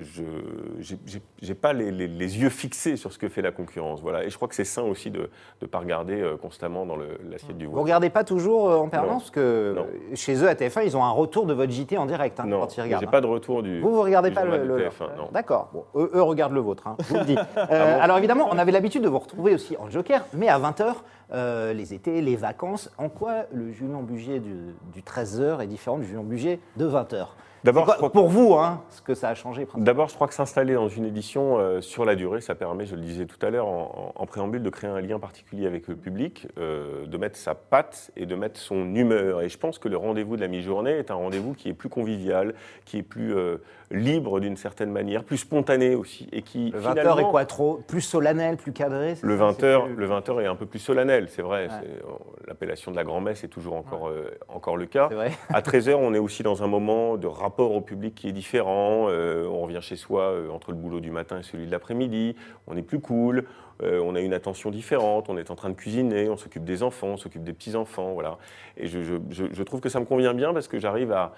je 0.00 1.18
n'ai 1.48 1.54
pas 1.54 1.72
les, 1.72 1.90
les- 1.90 2.08
les 2.08 2.38
yeux 2.40 2.48
fixés 2.48 2.96
sur 2.96 3.12
ce 3.12 3.18
que 3.18 3.28
fait 3.28 3.42
la 3.42 3.52
concurrence. 3.52 4.00
Voilà. 4.00 4.24
Et 4.24 4.30
je 4.30 4.36
crois 4.36 4.48
que 4.48 4.54
c'est 4.54 4.64
sain 4.64 4.82
aussi 4.82 5.10
de 5.10 5.28
ne 5.60 5.66
pas 5.66 5.78
regarder 5.78 6.20
euh, 6.20 6.36
constamment 6.36 6.86
dans 6.86 6.96
l'assiette 6.96 7.56
du 7.58 7.66
Vous 7.66 7.72
voile. 7.72 7.82
regardez 7.84 8.10
pas 8.10 8.24
toujours 8.24 8.70
euh, 8.70 8.76
en 8.76 8.88
permanence. 8.88 9.22
Parce 9.22 9.30
que 9.32 9.74
Non. 9.76 9.82
euh, 9.82 10.14
chez 10.14 10.34
eux, 10.42 10.48
à 10.48 10.54
TF1, 10.54 10.84
ils 10.84 10.96
ont 10.96 11.04
un 11.04 11.10
retour 11.10 11.46
de 11.46 11.54
votre 11.54 11.72
JT 11.72 11.96
en 11.98 12.06
direct 12.06 12.38
hein, 12.40 12.44
Non, 12.46 12.60
quand 12.60 12.72
ils 12.72 12.76
j'ai 12.76 12.82
regardent. 12.82 13.04
hein. 13.04 13.08
pas 13.10 13.20
de 13.20 13.26
retour 13.26 13.62
du. 13.62 13.80
Vous, 13.80 13.92
vous 13.92 14.02
regardez 14.02 14.30
pas 14.30 14.44
le, 14.44 14.64
le- 14.64 14.78
TF1, 14.88 15.16
non. 15.16 15.28
D'accord. 15.32 15.70
Bon, 15.72 15.84
eux, 15.96 16.10
eux 16.14 16.22
regardent 16.22 16.54
le 16.54 16.60
vôtre, 16.60 16.86
hein, 16.86 16.96
je 17.00 17.08
vous 17.12 17.18
le 17.20 17.24
dis. 17.24 17.36
Euh, 17.56 17.66
Ah 17.68 17.96
bon 17.96 18.02
alors 18.02 18.18
évidemment, 18.18 18.48
on 18.50 18.58
avait 18.58 18.72
l'habitude 18.72 19.02
de 19.02 19.08
vous 19.08 19.18
retrouver 19.18 19.54
aussi 19.54 19.76
en 19.78 19.88
Joker, 19.88 20.24
mais 20.34 20.48
à 20.48 20.58
20h, 20.58 21.72
les 21.74 21.94
étés, 21.94 22.20
les 22.20 22.36
vacances. 22.36 22.90
En 22.98 23.08
quoi 23.08 23.44
le 23.52 23.70
Julien 23.72 24.00
Bugier 24.02 24.40
du, 24.40 24.54
du 24.92 25.02
13h 25.02 25.60
est 25.62 25.66
différent 25.66 25.98
du 25.98 26.06
Julien 26.06 26.22
Bugier 26.22 26.60
de 26.76 26.86
20h 26.88 27.26
D'abord, 27.64 28.10
pour 28.12 28.28
vous, 28.28 28.54
hein, 28.54 28.82
ce 28.90 29.00
que 29.02 29.14
ça 29.14 29.28
a 29.28 29.34
changé. 29.34 29.68
D'abord, 29.76 30.08
je 30.08 30.14
crois 30.16 30.26
que 30.26 30.34
s'installer 30.34 30.74
dans 30.74 30.88
une 30.88 31.04
édition 31.04 31.58
euh, 31.58 31.80
sur 31.80 32.04
la 32.04 32.16
durée, 32.16 32.40
ça 32.40 32.56
permet, 32.56 32.86
je 32.86 32.96
le 32.96 33.02
disais 33.02 33.26
tout 33.26 33.44
à 33.44 33.50
l'heure 33.50 33.68
en, 33.68 34.26
préambule, 34.26 34.62
de 34.62 34.70
créer 34.70 34.90
un 34.90 35.00
lien 35.00 35.20
particulier 35.20 35.66
avec 35.66 35.86
le 35.86 35.94
public, 35.94 36.48
euh, 36.58 37.06
de 37.06 37.16
mettre 37.18 37.36
sa 37.36 37.54
patte 37.54 38.10
et 38.16 38.26
de 38.26 38.34
mettre 38.34 38.58
son 38.58 38.94
humeur. 38.94 39.42
Et 39.42 39.48
je 39.48 39.58
pense 39.58 39.78
que 39.78 39.88
le 39.88 39.96
rendez-vous 39.96 40.36
de 40.36 40.40
la 40.40 40.48
mi-journée 40.48 40.90
est 40.92 41.10
un 41.12 41.14
rendez-vous 41.14 41.54
qui 41.54 41.68
est 41.68 41.74
plus 41.74 41.88
convivial, 41.88 42.54
qui 42.84 42.98
est 42.98 43.02
plus 43.02 43.36
euh, 43.36 43.58
libre 43.92 44.40
d'une 44.40 44.56
certaine 44.56 44.90
manière, 44.90 45.22
plus 45.22 45.38
spontané 45.38 45.94
aussi, 45.94 46.28
et 46.32 46.42
qui 46.42 46.70
Le 46.70 46.80
20h 46.80 46.90
finalement, 46.90 47.18
est 47.18 47.30
quoi 47.30 47.44
trop 47.44 47.80
Plus 47.86 48.00
solennel, 48.00 48.56
plus 48.56 48.72
cadré 48.72 49.14
le 49.22 49.38
ça, 49.38 49.44
20h, 49.44 49.52
c'est 49.52 49.94
plus- 49.94 49.94
le 49.96 50.08
20h 50.08 50.42
est 50.42 50.46
un 50.46 50.56
peu 50.56 50.66
plus 50.66 50.80
solennel, 50.80 51.28
c'est 51.28 51.42
vrai. 51.42 51.68
Ouais. 51.68 52.02
L'appellation 52.48 52.90
de 52.90 52.96
la 52.96 53.04
grand-messe 53.04 53.44
est 53.44 53.48
toujours 53.48 53.76
encore, 53.76 54.10
encore 54.48 54.76
le 54.76 54.86
cas. 54.86 55.08
À 55.50 55.60
13h, 55.60 55.94
on 55.94 56.12
est 56.14 56.18
aussi 56.18 56.42
dans 56.42 56.62
un 56.64 56.66
moment 56.66 57.16
de 57.16 57.26
rapport 57.26 57.51
au 57.60 57.80
public 57.80 58.14
qui 58.14 58.28
est 58.28 58.32
différent. 58.32 59.06
Euh, 59.08 59.46
on 59.46 59.62
revient 59.62 59.80
chez 59.80 59.96
soi 59.96 60.22
euh, 60.22 60.50
entre 60.50 60.70
le 60.70 60.76
boulot 60.76 61.00
du 61.00 61.10
matin 61.10 61.38
et 61.38 61.42
celui 61.42 61.66
de 61.66 61.70
l'après-midi. 61.70 62.36
On 62.66 62.76
est 62.76 62.82
plus 62.82 63.00
cool. 63.00 63.44
Euh, 63.82 64.00
on 64.04 64.14
a 64.14 64.20
une 64.20 64.32
attention 64.32 64.70
différente. 64.70 65.28
On 65.28 65.36
est 65.36 65.50
en 65.50 65.54
train 65.54 65.70
de 65.70 65.74
cuisiner. 65.74 66.28
On 66.28 66.36
s'occupe 66.36 66.64
des 66.64 66.82
enfants. 66.82 67.08
On 67.08 67.16
s'occupe 67.16 67.42
des 67.42 67.52
petits-enfants. 67.52 68.12
Voilà. 68.12 68.38
Et 68.76 68.86
je, 68.86 69.62
trouve 69.62 69.80
que 69.80 69.88
ça 69.88 70.00
me 70.00 70.04
convient 70.04 70.34
bien 70.34 70.52
parce 70.52 70.68
que 70.68 70.78
j'arrive 70.78 71.12
à, 71.12 71.34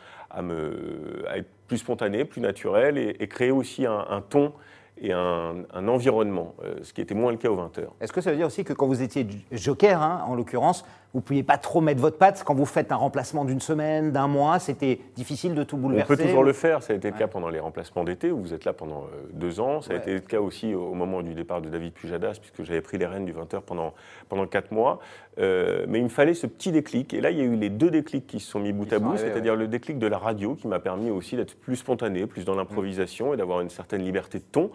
être 1.34 1.48
plus 1.66 1.78
spontané, 1.78 2.24
plus 2.24 2.40
naturel 2.40 2.98
et, 2.98 3.28
créer 3.28 3.50
aussi 3.50 3.86
un, 3.86 4.22
ton 4.28 4.52
et 5.00 5.12
un, 5.12 5.64
environnement, 5.72 6.54
ce 6.82 6.92
qui 6.92 7.00
était 7.00 7.14
moins 7.14 7.32
le 7.32 7.38
cas 7.38 7.48
aux 7.48 7.56
20h. 7.56 7.86
Est-ce 8.00 8.12
que 8.12 8.20
ça 8.20 8.30
veut 8.30 8.36
dire 8.36 8.46
aussi 8.46 8.64
que 8.64 8.72
quand 8.72 8.86
vous 8.86 9.02
étiez 9.02 9.26
joker, 9.50 10.02
hein, 10.02 10.24
en 10.26 10.34
l'occurrence, 10.34 10.84
vous 11.14 11.20
ne 11.20 11.22
pouviez 11.24 11.44
pas 11.44 11.58
trop 11.58 11.80
mettre 11.80 12.00
votre 12.00 12.18
patte 12.18 12.42
quand 12.44 12.54
vous 12.54 12.66
faites 12.66 12.90
un 12.90 12.96
remplacement 12.96 13.44
d'une 13.44 13.60
semaine, 13.60 14.10
d'un 14.10 14.26
mois 14.26 14.58
C'était 14.58 14.98
difficile 15.14 15.54
de 15.54 15.62
tout 15.62 15.76
On 15.76 15.78
bouleverser 15.78 16.16
peut 16.16 16.20
toujours 16.22 16.42
le 16.42 16.52
faire. 16.52 16.82
Ça 16.82 16.92
a 16.92 16.96
été 16.96 17.06
le 17.08 17.14
Ouais. 17.14 17.20
cas 17.20 17.28
pendant 17.28 17.48
les 17.50 17.60
remplacements 17.60 18.02
d'été, 18.02 18.32
où 18.32 18.40
vous 18.40 18.52
êtes 18.52 18.64
là 18.64 18.72
pendant 18.72 19.02
euh, 19.04 19.28
deux 19.32 19.60
ans. 19.60 19.80
Ça 19.80 19.92
a 19.92 19.94
Ouais. 19.94 20.00
été 20.00 20.12
le 20.12 20.18
cas 20.18 20.40
aussi 20.40 20.74
au 20.74 20.92
moment 20.92 21.22
du 21.22 21.34
départ 21.34 21.60
de 21.62 21.68
David 21.68 21.92
Pujadas, 21.92 22.38
puisque 22.40 22.64
j'avais 22.64 22.80
pris 22.80 22.98
les 22.98 23.06
rênes 23.06 23.24
du 23.24 23.32
20h 23.32 23.60
pendant, 23.62 23.94
pendant 24.28 24.46
quatre 24.48 24.72
mois. 24.72 24.98
Euh, 25.38 25.84
mais 25.88 25.98
il 26.00 26.04
me 26.04 26.08
fallait 26.08 26.34
ce 26.34 26.48
petit 26.48 26.72
déclic. 26.72 27.14
Et 27.14 27.20
là, 27.20 27.30
il 27.30 27.38
y 27.38 27.42
a 27.42 27.44
eu 27.44 27.54
les 27.54 27.70
deux 27.70 27.92
déclics 27.92 28.26
qui 28.26 28.40
se 28.40 28.50
sont 28.50 28.58
mis 28.58 28.72
bout 28.72 28.92
à 28.92 28.98
bout, 28.98 29.16
c'est-à-dire 29.16 29.54
le 29.54 29.68
déclic 29.68 30.00
de 30.00 30.08
la 30.08 30.18
radio, 30.18 30.56
qui 30.56 30.66
m'a 30.66 30.80
permis 30.80 31.10
aussi 31.10 31.36
d'être 31.36 31.54
plus 31.56 31.76
spontané, 31.76 32.26
plus 32.26 32.44
dans 32.44 32.56
l'improvisation 32.56 33.32
et 33.34 33.36
d'avoir 33.36 33.60
une 33.60 33.70
certaine 33.70 34.02
liberté 34.02 34.38
de 34.38 34.44
ton. 34.50 34.70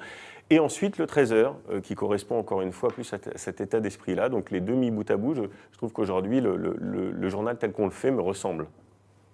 Et 0.52 0.60
ensuite, 0.60 0.98
le 0.98 1.06
13h, 1.06 1.54
euh, 1.70 1.82
qui 1.82 1.94
correspond 1.96 2.40
encore 2.40 2.62
une 2.62 2.72
fois 2.72 2.90
plus 2.90 3.14
à 3.14 3.18
cet 3.36 3.62
état 3.62 3.80
d'esprit-là. 3.80 4.30
Donc 4.30 4.50
les 4.52 4.62
deux 4.62 4.74
mis 4.74 4.90
bout 4.90 5.10
à 5.12 5.18
bout, 5.18 5.36
je, 5.36 5.44
trouve 5.78 5.92
qu'aujourd'hui, 5.92 6.42
le 6.42 7.30
journal 7.30 7.58
tel 7.58 7.72
qu'on 7.72 7.86
le 7.86 7.92
fait 7.92 8.12
me 8.12 8.22
ressemble. 8.22 8.68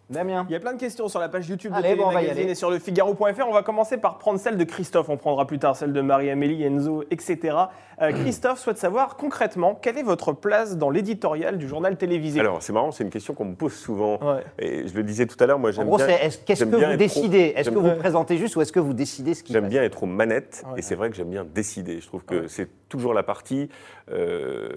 Damien 0.09 0.45
Il 0.50 0.53
y 0.53 0.55
a 0.55 0.59
plein 0.59 0.74
de 0.74 0.79
questions 0.79 1.07
sur 1.07 1.19
la 1.19 1.29
page 1.29 1.47
YouTube 1.50 1.71
de 1.71 1.77
Allez, 1.77 1.89
Télé 1.89 2.01
bon, 2.01 2.09
on 2.09 2.12
va 2.12 2.21
y 2.21 2.25
Magazine 2.25 2.43
aller. 2.43 2.51
et 2.51 2.55
sur 2.55 2.69
le 2.69 2.77
Figaro.fr. 2.79 3.47
On 3.47 3.53
va 3.53 3.63
commencer 3.63 3.97
par 3.97 4.17
prendre 4.19 4.39
celle 4.39 4.55
de 4.57 4.63
Christophe. 4.63 5.09
On 5.09 5.17
prendra 5.17 5.47
plus 5.47 5.57
tard 5.57 5.75
celle 5.75 5.93
de 5.93 6.01
Marie-Amélie, 6.01 6.63
Enzo, 6.63 7.03
etc. 7.09 7.57
Euh, 8.01 8.12
Christophe 8.12 8.59
souhaite 8.59 8.77
savoir 8.77 9.15
concrètement 9.17 9.74
quelle 9.74 9.97
est 9.97 10.03
votre 10.03 10.31
place 10.33 10.77
dans 10.77 10.89
l'éditorial 10.89 11.57
du 11.57 11.67
journal 11.67 11.97
télévisé. 11.97 12.39
Alors, 12.39 12.62
c'est 12.62 12.74
marrant, 12.74 12.91
c'est 12.91 13.03
une 13.03 13.09
question 13.09 13.33
qu'on 13.33 13.45
me 13.45 13.55
pose 13.55 13.74
souvent. 13.74 14.19
Ouais. 14.19 14.43
Et 14.59 14.88
je 14.88 14.93
le 14.95 15.03
disais 15.03 15.25
tout 15.25 15.41
à 15.43 15.47
l'heure, 15.47 15.57
moi 15.59 15.69
En 15.69 15.74
j'aime 15.74 15.88
gros, 15.88 15.97
bien, 15.97 16.07
qu'est-ce 16.45 16.65
que 16.65 16.75
bien 16.75 16.91
vous 16.91 16.97
décidez? 16.97 17.53
Est-ce 17.55 17.69
que 17.71 17.79
vous 17.79 17.95
présentez 17.95 18.38
juste 18.38 18.55
ou 18.55 18.62
est-ce 18.62 18.71
que 18.71 18.79
vous 18.79 18.93
décidez 18.93 19.33
ce 19.33 19.43
qui 19.43 19.53
j'aime 19.53 19.69
bien 19.69 19.81
être 19.83 20.03
aux 20.03 20.07
manettes 20.07 20.63
Ouais. 20.71 20.79
et 20.79 20.81
c'est 20.81 20.95
vrai 20.95 21.09
que 21.09 21.15
j'aime 21.15 21.29
bien 21.29 21.45
décider. 21.45 22.00
Je 22.00 22.07
trouve 22.07 22.24
que 22.24 22.35
Ouais. 22.35 22.45
c'est 22.47 22.69
toujours 22.89 23.13
la 23.13 23.24
partie 23.24 23.69
euh, 24.12 24.67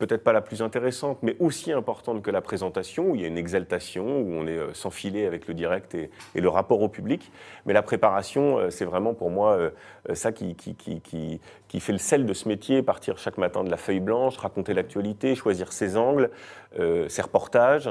peut-être 0.00 0.24
pas 0.24 0.32
la 0.32 0.40
plus 0.40 0.62
intéressante, 0.62 1.18
mais 1.22 1.36
aussi 1.40 1.72
importante 1.72 2.22
que 2.22 2.30
la 2.30 2.40
présentation, 2.40 3.10
où 3.10 3.14
il 3.14 3.20
y 3.20 3.24
a 3.24 3.28
une 3.28 3.36
exaltation, 3.36 4.22
où 4.22 4.32
on 4.32 4.46
est 4.46 4.56
euh, 4.56 4.72
sans 4.72 4.90
filet 4.90 5.26
avec 5.26 5.46
le 5.46 5.52
direct 5.52 5.94
et, 5.94 6.10
le 6.34 6.48
rapport 6.48 6.80
au 6.80 6.88
public. 6.88 7.30
Mais 7.66 7.74
la 7.74 7.82
préparation, 7.82 8.58
euh, 8.58 8.70
c'est 8.70 8.86
vraiment 8.86 9.12
pour 9.12 9.30
moi 9.30 9.52
euh, 9.52 9.70
ça 10.14 10.32
qui, 10.32 10.56
fait 11.80 11.92
le 11.92 11.98
sel 11.98 12.24
de 12.24 12.32
ce 12.32 12.48
métier, 12.48 12.82
partir 12.82 13.18
chaque 13.18 13.36
matin 13.36 13.62
de 13.62 13.70
la 13.70 13.76
feuille 13.76 14.00
blanche, 14.00 14.38
raconter 14.38 14.72
l'actualité, 14.72 15.34
choisir 15.34 15.72
ses 15.72 15.96
angles, 15.96 16.30
ses 17.08 17.22
reportages. 17.22 17.90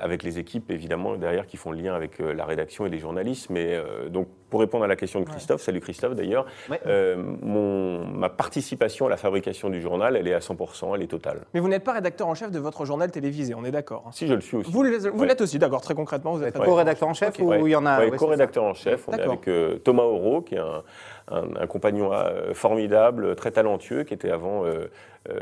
avec 0.00 0.24
les 0.24 0.38
équipes 0.38 0.70
évidemment 0.70 1.16
derrière 1.16 1.46
qui 1.46 1.56
font 1.56 1.70
le 1.70 1.80
lien 1.80 1.94
avec 1.94 2.18
la 2.18 2.44
rédaction 2.44 2.84
et 2.84 2.90
les 2.90 2.98
journalistes. 2.98 3.48
Mais 3.50 3.80
donc 4.10 4.28
pour 4.50 4.60
répondre 4.60 4.84
à 4.84 4.86
la 4.86 4.96
question 4.96 5.20
de 5.20 5.24
Christophe, 5.24 5.60
salut 5.60 5.80
Christophe 5.80 6.14
d'ailleurs, 6.14 6.46
Ouais. 6.70 6.80
euh, 6.86 7.16
ma 7.16 8.28
participation 8.28 9.06
à 9.06 9.10
la 9.10 9.16
fabrication 9.16 9.68
du 9.70 9.80
journal, 9.80 10.16
elle 10.16 10.28
est 10.28 10.34
à 10.34 10.38
100%, 10.40 10.94
elle 10.94 11.02
est 11.02 11.06
totale. 11.06 11.40
Mais 11.54 11.60
vous 11.60 11.68
n'êtes 11.68 11.84
pas 11.84 11.92
rédacteur 11.92 12.28
en 12.28 12.34
chef 12.34 12.50
de 12.50 12.58
votre 12.58 12.84
journal 12.84 13.10
télévisé, 13.10 13.54
on 13.54 13.64
est 13.64 13.70
d'accord. 13.70 14.04
hein. 14.06 14.10
Si 14.12 14.26
je 14.26 14.34
le 14.34 14.40
suis 14.40 14.56
aussi. 14.58 14.70
Vous 14.70 14.82
l'êtes 14.82 15.04
Ouais. 15.14 15.42
aussi, 15.42 15.58
d'accord, 15.58 15.80
très 15.80 15.94
concrètement, 15.94 16.32
vous 16.32 16.42
êtes 16.42 16.48
Êtes 16.48 16.54
rédacteur. 16.54 16.72
co-rédacteur 16.74 17.08
en 17.08 17.14
chef 17.14 17.30
Ok. 17.30 17.44
ou 17.44 17.48
Ouais. 17.50 17.60
il 17.64 17.68
y 17.70 17.76
en 17.76 17.86
a 17.86 17.98
Ouais, 17.98 18.04
ouais, 18.06 18.10
c'est 18.12 18.16
co-rédacteur 18.18 18.64
en 18.64 18.74
chef. 18.74 19.08
On 19.08 19.12
est 19.12 19.20
avec 19.20 19.48
euh, 19.48 19.78
Thomas 19.78 20.04
Auro, 20.04 20.42
qui 20.42 20.54
est 20.54 20.58
un, 20.58 20.82
un- 21.30 21.56
un 21.62 21.66
compagnon 21.66 22.12
euh, 22.12 22.54
formidable, 22.54 23.34
très 23.36 23.50
talentueux, 23.50 24.04
qui 24.04 24.14
était 24.14 24.30
avant 24.30 24.64
euh, 24.64 24.88
euh, 25.28 25.34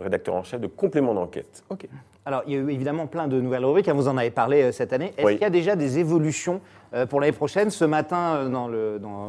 rédacteur 0.00 0.34
en 0.34 0.42
chef 0.44 0.60
de 0.60 0.66
complément 0.66 1.12
d'enquête. 1.14 1.62
Ok. 1.68 1.86
Alors, 2.24 2.42
il 2.46 2.54
y 2.54 2.56
a 2.56 2.58
eu 2.58 2.70
évidemment 2.70 3.06
plein 3.06 3.28
de 3.28 3.40
nouvelles 3.40 3.64
rubriques, 3.64 3.86
hein, 3.88 3.92
vous 3.92 4.08
en 4.08 4.16
avez 4.16 4.30
parlé 4.30 4.62
euh, 4.62 4.72
cette 4.72 4.92
année. 4.92 5.12
Est-ce 5.16 5.26
Oui. 5.26 5.32
qu'il 5.34 5.42
y 5.42 5.46
a 5.46 5.50
déjà 5.50 5.76
des 5.76 5.98
évolutions 5.98 6.60
pour 7.08 7.20
l'année 7.20 7.32
prochaine 7.32 7.70
Ce 7.70 7.84
matin, 7.84 8.36
euh, 8.36 8.48
dans 8.48 8.68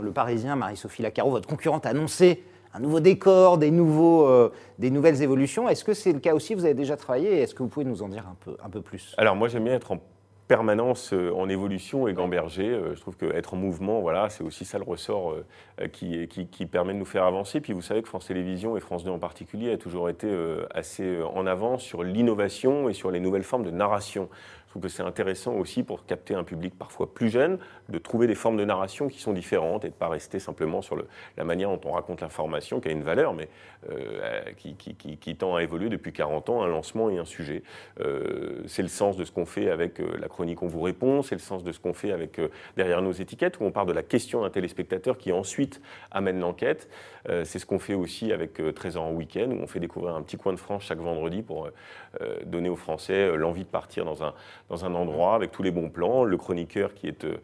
le, 0.02 0.12
Parisien, 0.12 0.56
Marie-Sophie 0.56 1.02
Lacaro, 1.02 1.30
votre 1.30 1.48
concurrente, 1.48 1.86
a 1.86 1.90
annoncé 1.90 2.44
un 2.74 2.80
nouveau 2.80 3.00
décor, 3.00 3.58
des, 3.58 3.72
nouveaux, 3.72 4.28
euh, 4.28 4.52
des 4.80 4.92
nouvelles 4.92 5.22
évolutions. 5.22 5.68
Est-ce 5.70 5.84
que 5.84 5.94
c'est 5.94 6.14
le 6.14 6.20
cas 6.20 6.34
aussi? 6.34 6.54
Vous 6.54 6.66
avez 6.66 6.74
déjà 6.74 6.98
travaillé 6.98 7.40
Est-ce 7.42 7.56
que 7.56 7.64
vous 7.64 7.70
pouvez 7.70 7.86
nous 7.86 8.04
en 8.04 8.10
dire 8.10 8.26
un 8.64 8.70
peu, 8.70 8.82
plus? 8.82 9.16
Alors 9.18 9.36
moi 9.36 9.48
j'aime 9.48 9.64
bien 9.64 9.74
être 9.74 9.92
en 9.92 10.00
permanence 10.48 11.14
euh, 11.14 11.32
en 11.36 11.50
évolution 11.50 12.08
et 12.08 12.14
gamberger. 12.14 12.70
Euh, 12.70 12.96
Je 12.96 13.02
trouve 13.02 13.18
qu'être 13.18 13.54
en 13.54 13.58
mouvement, 13.58 14.00
voilà, 14.00 14.30
c'est 14.30 14.44
aussi 14.44 14.66
ça 14.66 14.78
le 14.78 14.86
ressort 14.86 15.32
euh, 15.32 15.46
euh, 15.82 15.88
qui, 15.88 16.66
permet 16.66 16.94
de 16.94 17.00
nous 17.00 17.06
faire 17.06 17.24
avancer. 17.24 17.62
Puis 17.62 17.74
vous 17.74 17.82
savez 17.82 18.02
que 18.02 18.08
France 18.08 18.28
Télévisions 18.28 18.78
et 18.78 18.80
France 18.80 19.04
2 19.04 19.12
en 19.12 19.20
particulier 19.20 19.72
a 19.72 19.78
toujours 19.78 20.10
été 20.10 20.28
euh, 20.28 20.66
assez 20.74 21.04
euh, 21.04 21.28
en 21.28 21.46
avance 21.46 21.84
sur 21.84 22.04
l'innovation 22.04 22.90
et 22.90 22.94
sur 22.94 23.12
les 23.12 23.20
nouvelles 23.20 23.44
formes 23.44 23.64
de 23.64 23.72
narration. 23.72 24.28
Je 24.68 24.72
trouve 24.72 24.82
que 24.82 24.90
c'est 24.90 25.02
intéressant 25.04 25.54
aussi 25.54 25.82
pour 25.82 26.06
capter 26.06 26.36
un 26.36 26.44
public 26.44 26.78
parfois 26.78 27.14
plus 27.14 27.30
jeune, 27.30 27.58
de 27.88 27.98
trouver 27.98 28.28
des 28.28 28.36
formes 28.36 28.58
de 28.58 28.66
narration 28.66 29.08
qui 29.08 29.20
sont 29.22 29.32
différentes 29.32 29.86
et 29.86 29.88
de 29.88 29.94
ne 29.94 29.98
pas 29.98 30.10
rester 30.10 30.40
simplement 30.40 30.82
sur 30.82 30.98
la 31.38 31.44
manière 31.46 31.70
dont 31.70 31.80
on 31.86 31.94
raconte 31.94 32.20
l'information, 32.20 32.82
qui 32.82 32.90
a 32.90 32.92
une 32.92 33.02
valeur, 33.02 33.34
mais 33.34 33.48
euh, 33.90 34.42
qui, 34.58 34.76
qui- 34.76 35.36
tend 35.38 35.56
à 35.56 35.64
évoluer 35.64 35.88
depuis 35.88 36.12
40 36.12 36.50
ans, 36.50 36.64
un 36.64 36.68
lancement 36.68 37.10
et 37.10 37.18
un 37.18 37.24
sujet. 37.26 37.64
Euh, 38.02 38.62
c'est 38.68 38.82
le 38.82 38.88
sens 38.90 39.16
de 39.16 39.24
ce 39.24 39.32
qu'on 39.32 39.46
fait 39.46 39.70
avec 39.70 40.02
euh, 40.02 40.18
la 40.20 40.28
chronique 40.28 40.62
On 40.64 40.68
vous 40.68 40.82
répond, 40.82 41.22
c'est 41.22 41.36
le 41.36 41.40
sens 41.40 41.64
de 41.64 41.72
ce 41.72 41.80
qu'on 41.80 41.94
fait 41.94 42.12
avec 42.12 42.38
euh, 42.40 42.50
Derrière 42.76 43.02
nos 43.02 43.12
étiquettes, 43.14 43.60
où 43.62 43.64
on 43.64 43.72
part 43.72 43.86
de 43.86 43.94
la 43.94 44.04
question 44.04 44.42
d'un 44.42 44.50
téléspectateur 44.50 45.18
qui 45.18 45.32
ensuite 45.32 45.82
amène 46.12 46.40
l'enquête. 46.42 46.90
Euh, 47.30 47.46
c'est 47.46 47.60
ce 47.60 47.66
qu'on 47.66 47.80
fait 47.80 47.94
aussi 47.94 48.32
avec 48.34 48.60
euh, 48.60 48.72
13 48.74 48.98
ans 48.98 49.08
en 49.08 49.12
week-end, 49.14 49.50
où 49.52 49.62
on 49.62 49.68
fait 49.68 49.80
découvrir 49.80 50.16
un 50.16 50.22
petit 50.24 50.38
coin 50.38 50.52
de 50.54 50.58
France 50.60 50.84
chaque 50.84 51.00
vendredi 51.00 51.42
pour 51.42 51.66
euh, 51.68 51.74
euh, 52.22 52.38
donner 52.46 52.70
aux 52.70 52.76
Français 52.76 53.14
euh, 53.14 53.36
l'envie 53.36 53.64
de 53.64 53.70
partir 53.70 54.04
dans 54.06 54.24
un, 54.24 54.34
dans 54.70 54.86
un 54.86 54.94
endroit 54.96 55.36
avec 55.36 55.52
tous 55.52 55.64
les 55.64 55.72
bons 55.72 55.90
plans, 55.90 56.24
le 56.24 56.38
chroniqueur 56.38 56.94
qui 56.94 57.08
est 57.08 57.24
euh, 57.24 57.38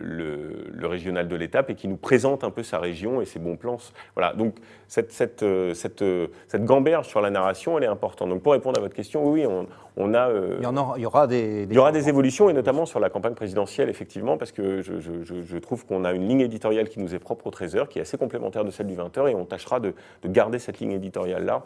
le, 0.00 0.66
le 0.72 0.86
régional 0.86 1.28
de 1.28 1.36
l'étape 1.36 1.70
et 1.70 1.74
qui 1.74 1.86
nous 1.88 1.96
présente 1.96 2.42
un 2.44 2.50
peu 2.50 2.62
sa 2.62 2.78
région 2.78 3.20
et 3.20 3.26
ses 3.26 3.38
bons 3.38 3.56
plans. 3.56 3.76
Voilà, 4.16 4.32
donc 4.32 4.56
cette, 4.88 5.12
cette, 5.12 5.42
euh, 5.42 5.72
cette, 5.74 6.02
euh, 6.02 6.26
cette 6.48 6.64
gamberge 6.64 7.06
sur 7.06 7.20
la 7.20 7.30
narration, 7.30 7.78
elle 7.78 7.84
est 7.84 7.88
importante. 7.88 8.28
Donc 8.28 8.42
pour 8.42 8.52
répondre 8.52 8.78
à 8.78 8.82
votre 8.82 8.94
question, 8.94 9.24
oui, 9.30 9.46
on, 9.46 9.66
on 9.96 10.14
a... 10.14 10.28
il 10.58 10.64
y, 10.64 10.66
en 10.66 10.76
aura, 10.76 10.94
il 10.98 11.02
y 11.02 11.06
aura 11.06 11.26
des, 11.26 11.64
il 11.68 11.72
y 11.72 11.78
aura 11.78 11.92
des 11.92 12.08
évolutions, 12.08 12.50
et 12.50 12.52
notamment 12.52 12.86
sur 12.86 12.98
la 12.98 13.10
campagne 13.10 13.34
présidentielle, 13.34 13.88
effectivement, 13.88 14.36
parce 14.36 14.50
que 14.52 14.82
je, 14.82 14.94
je- 15.00 15.58
trouve 15.58 15.86
qu'on 15.86 16.04
a 16.04 16.12
une 16.12 16.26
ligne 16.28 16.40
éditoriale 16.40 16.88
qui 16.88 16.98
nous 17.00 17.14
est 17.14 17.18
propre 17.18 17.46
au 17.46 17.50
13h, 17.50 17.88
qui 17.88 17.98
est 17.98 18.02
assez 18.02 18.18
complémentaire 18.18 18.64
de 18.64 18.70
celle 18.70 18.86
du 18.88 18.94
20h, 18.94 19.30
et 19.30 19.34
on 19.34 19.44
tâchera 19.44 19.80
de, 19.80 19.94
de 20.22 20.28
garder 20.28 20.58
cette 20.58 20.80
ligne 20.80 20.92
éditoriale-là 20.92 21.62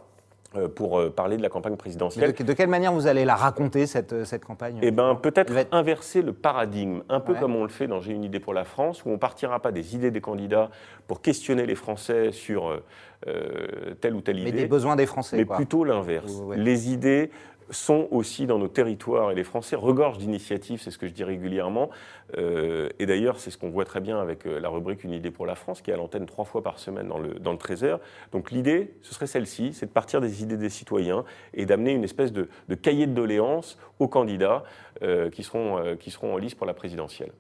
pour 0.75 0.99
euh, 0.99 1.11
parler 1.11 1.37
de 1.37 1.43
la 1.43 1.51
campagne 1.51 1.73
Mais 1.73 1.77
présidentielle. 1.79 2.33
de, 2.33 2.43
de 2.43 2.53
quelle 2.55 2.69
manière 2.71 2.93
vous 2.93 3.07
allez 3.07 3.25
la 3.27 3.35
raconter, 3.37 3.87
cette, 3.87 4.25
cette 4.25 4.45
campagne? 4.45 4.79
Eh 4.81 4.91
bien, 4.91 5.15
peut-être 5.15 5.55
être- 5.57 5.75
inverser 5.75 6.23
le 6.23 6.33
paradigme, 6.33 7.03
un 7.11 7.21
peu 7.21 7.33
Ouais. 7.35 7.39
comme 7.39 7.55
on 7.55 7.63
le 7.65 7.69
fait 7.69 7.87
dans 7.87 8.01
J'ai 8.01 8.13
une 8.15 8.25
idée 8.25 8.41
pour 8.41 8.55
la 8.55 8.65
France, 8.65 9.05
où 9.05 9.11
on 9.11 9.19
partira 9.19 9.61
pas 9.61 9.73
des 9.73 9.95
idées 9.95 10.11
des 10.11 10.23
candidats 10.23 10.71
pour 11.07 11.21
questionner 11.21 11.67
les 11.67 11.75
Français 11.75 12.33
sur 12.33 12.69
euh, 12.69 12.83
euh, 13.27 13.95
telle 14.01 14.15
ou 14.15 14.21
telle 14.23 14.37
Mais 14.37 14.49
idée 14.49 14.53
des 14.63 14.67
besoins 14.67 14.97
des 14.97 15.07
Français. 15.07 15.37
mais 15.37 15.45
quoi. 15.45 15.57
plutôt 15.57 15.85
l'inverse. 15.85 16.33
Ouais. 16.45 16.57
Les 16.57 16.91
idées 16.93 17.31
sont 17.71 18.09
aussi 18.11 18.47
dans 18.47 18.59
nos 18.59 18.69
territoires 18.69 19.31
et 19.31 19.35
les 19.35 19.45
Français 19.45 19.77
regorgent 19.77 20.19
d'initiatives, 20.19 20.81
c'est 20.81 20.91
ce 20.91 20.99
que 20.99 21.07
je 21.07 21.13
dis 21.13 21.25
régulièrement. 21.25 21.91
Euh, 22.37 22.89
et 22.99 23.07
d'ailleurs, 23.07 23.39
c'est 23.39 23.51
ce 23.51 23.59
qu'on 23.59 23.71
voit 23.71 23.85
très 23.85 24.01
bien 24.01 24.21
avec 24.21 24.47
euh, 24.47 24.61
la 24.61 24.69
rubrique 24.69 25.05
Une 25.05 25.13
idée 25.13 25.31
pour 25.31 25.47
la 25.47 25.55
France, 25.55 25.81
qui 25.81 25.91
est 25.91 25.95
à 25.95 25.97
l'antenne 25.97 26.27
trois 26.27 26.45
fois 26.45 26.63
par 26.63 26.79
semaine 26.79 27.09
dans 27.09 27.19
le, 27.19 27.59
13h. 27.59 27.99
Donc 28.33 28.51
l'idée, 28.51 28.95
ce 29.03 29.15
serait 29.15 29.27
celle-ci, 29.27 29.73
c'est 29.73 29.87
de 29.87 29.91
partir 29.91 30.21
des 30.21 30.43
idées 30.43 30.57
des 30.57 30.69
citoyens 30.69 31.25
et 31.55 31.67
d'amener 31.67 31.93
une 31.93 32.05
espèce 32.05 32.33
de, 32.33 32.49
cahier 32.75 33.07
de 33.07 33.13
doléances 33.13 33.79
aux 33.99 34.09
candidats 34.09 34.65
euh, 35.03 35.31
qui, 35.31 35.43
seront, 35.43 35.97
qui 35.97 36.11
seront 36.11 36.35
en 36.35 36.37
lice 36.37 36.55
pour 36.55 36.67
la 36.67 36.75
présidentielle. 36.75 37.33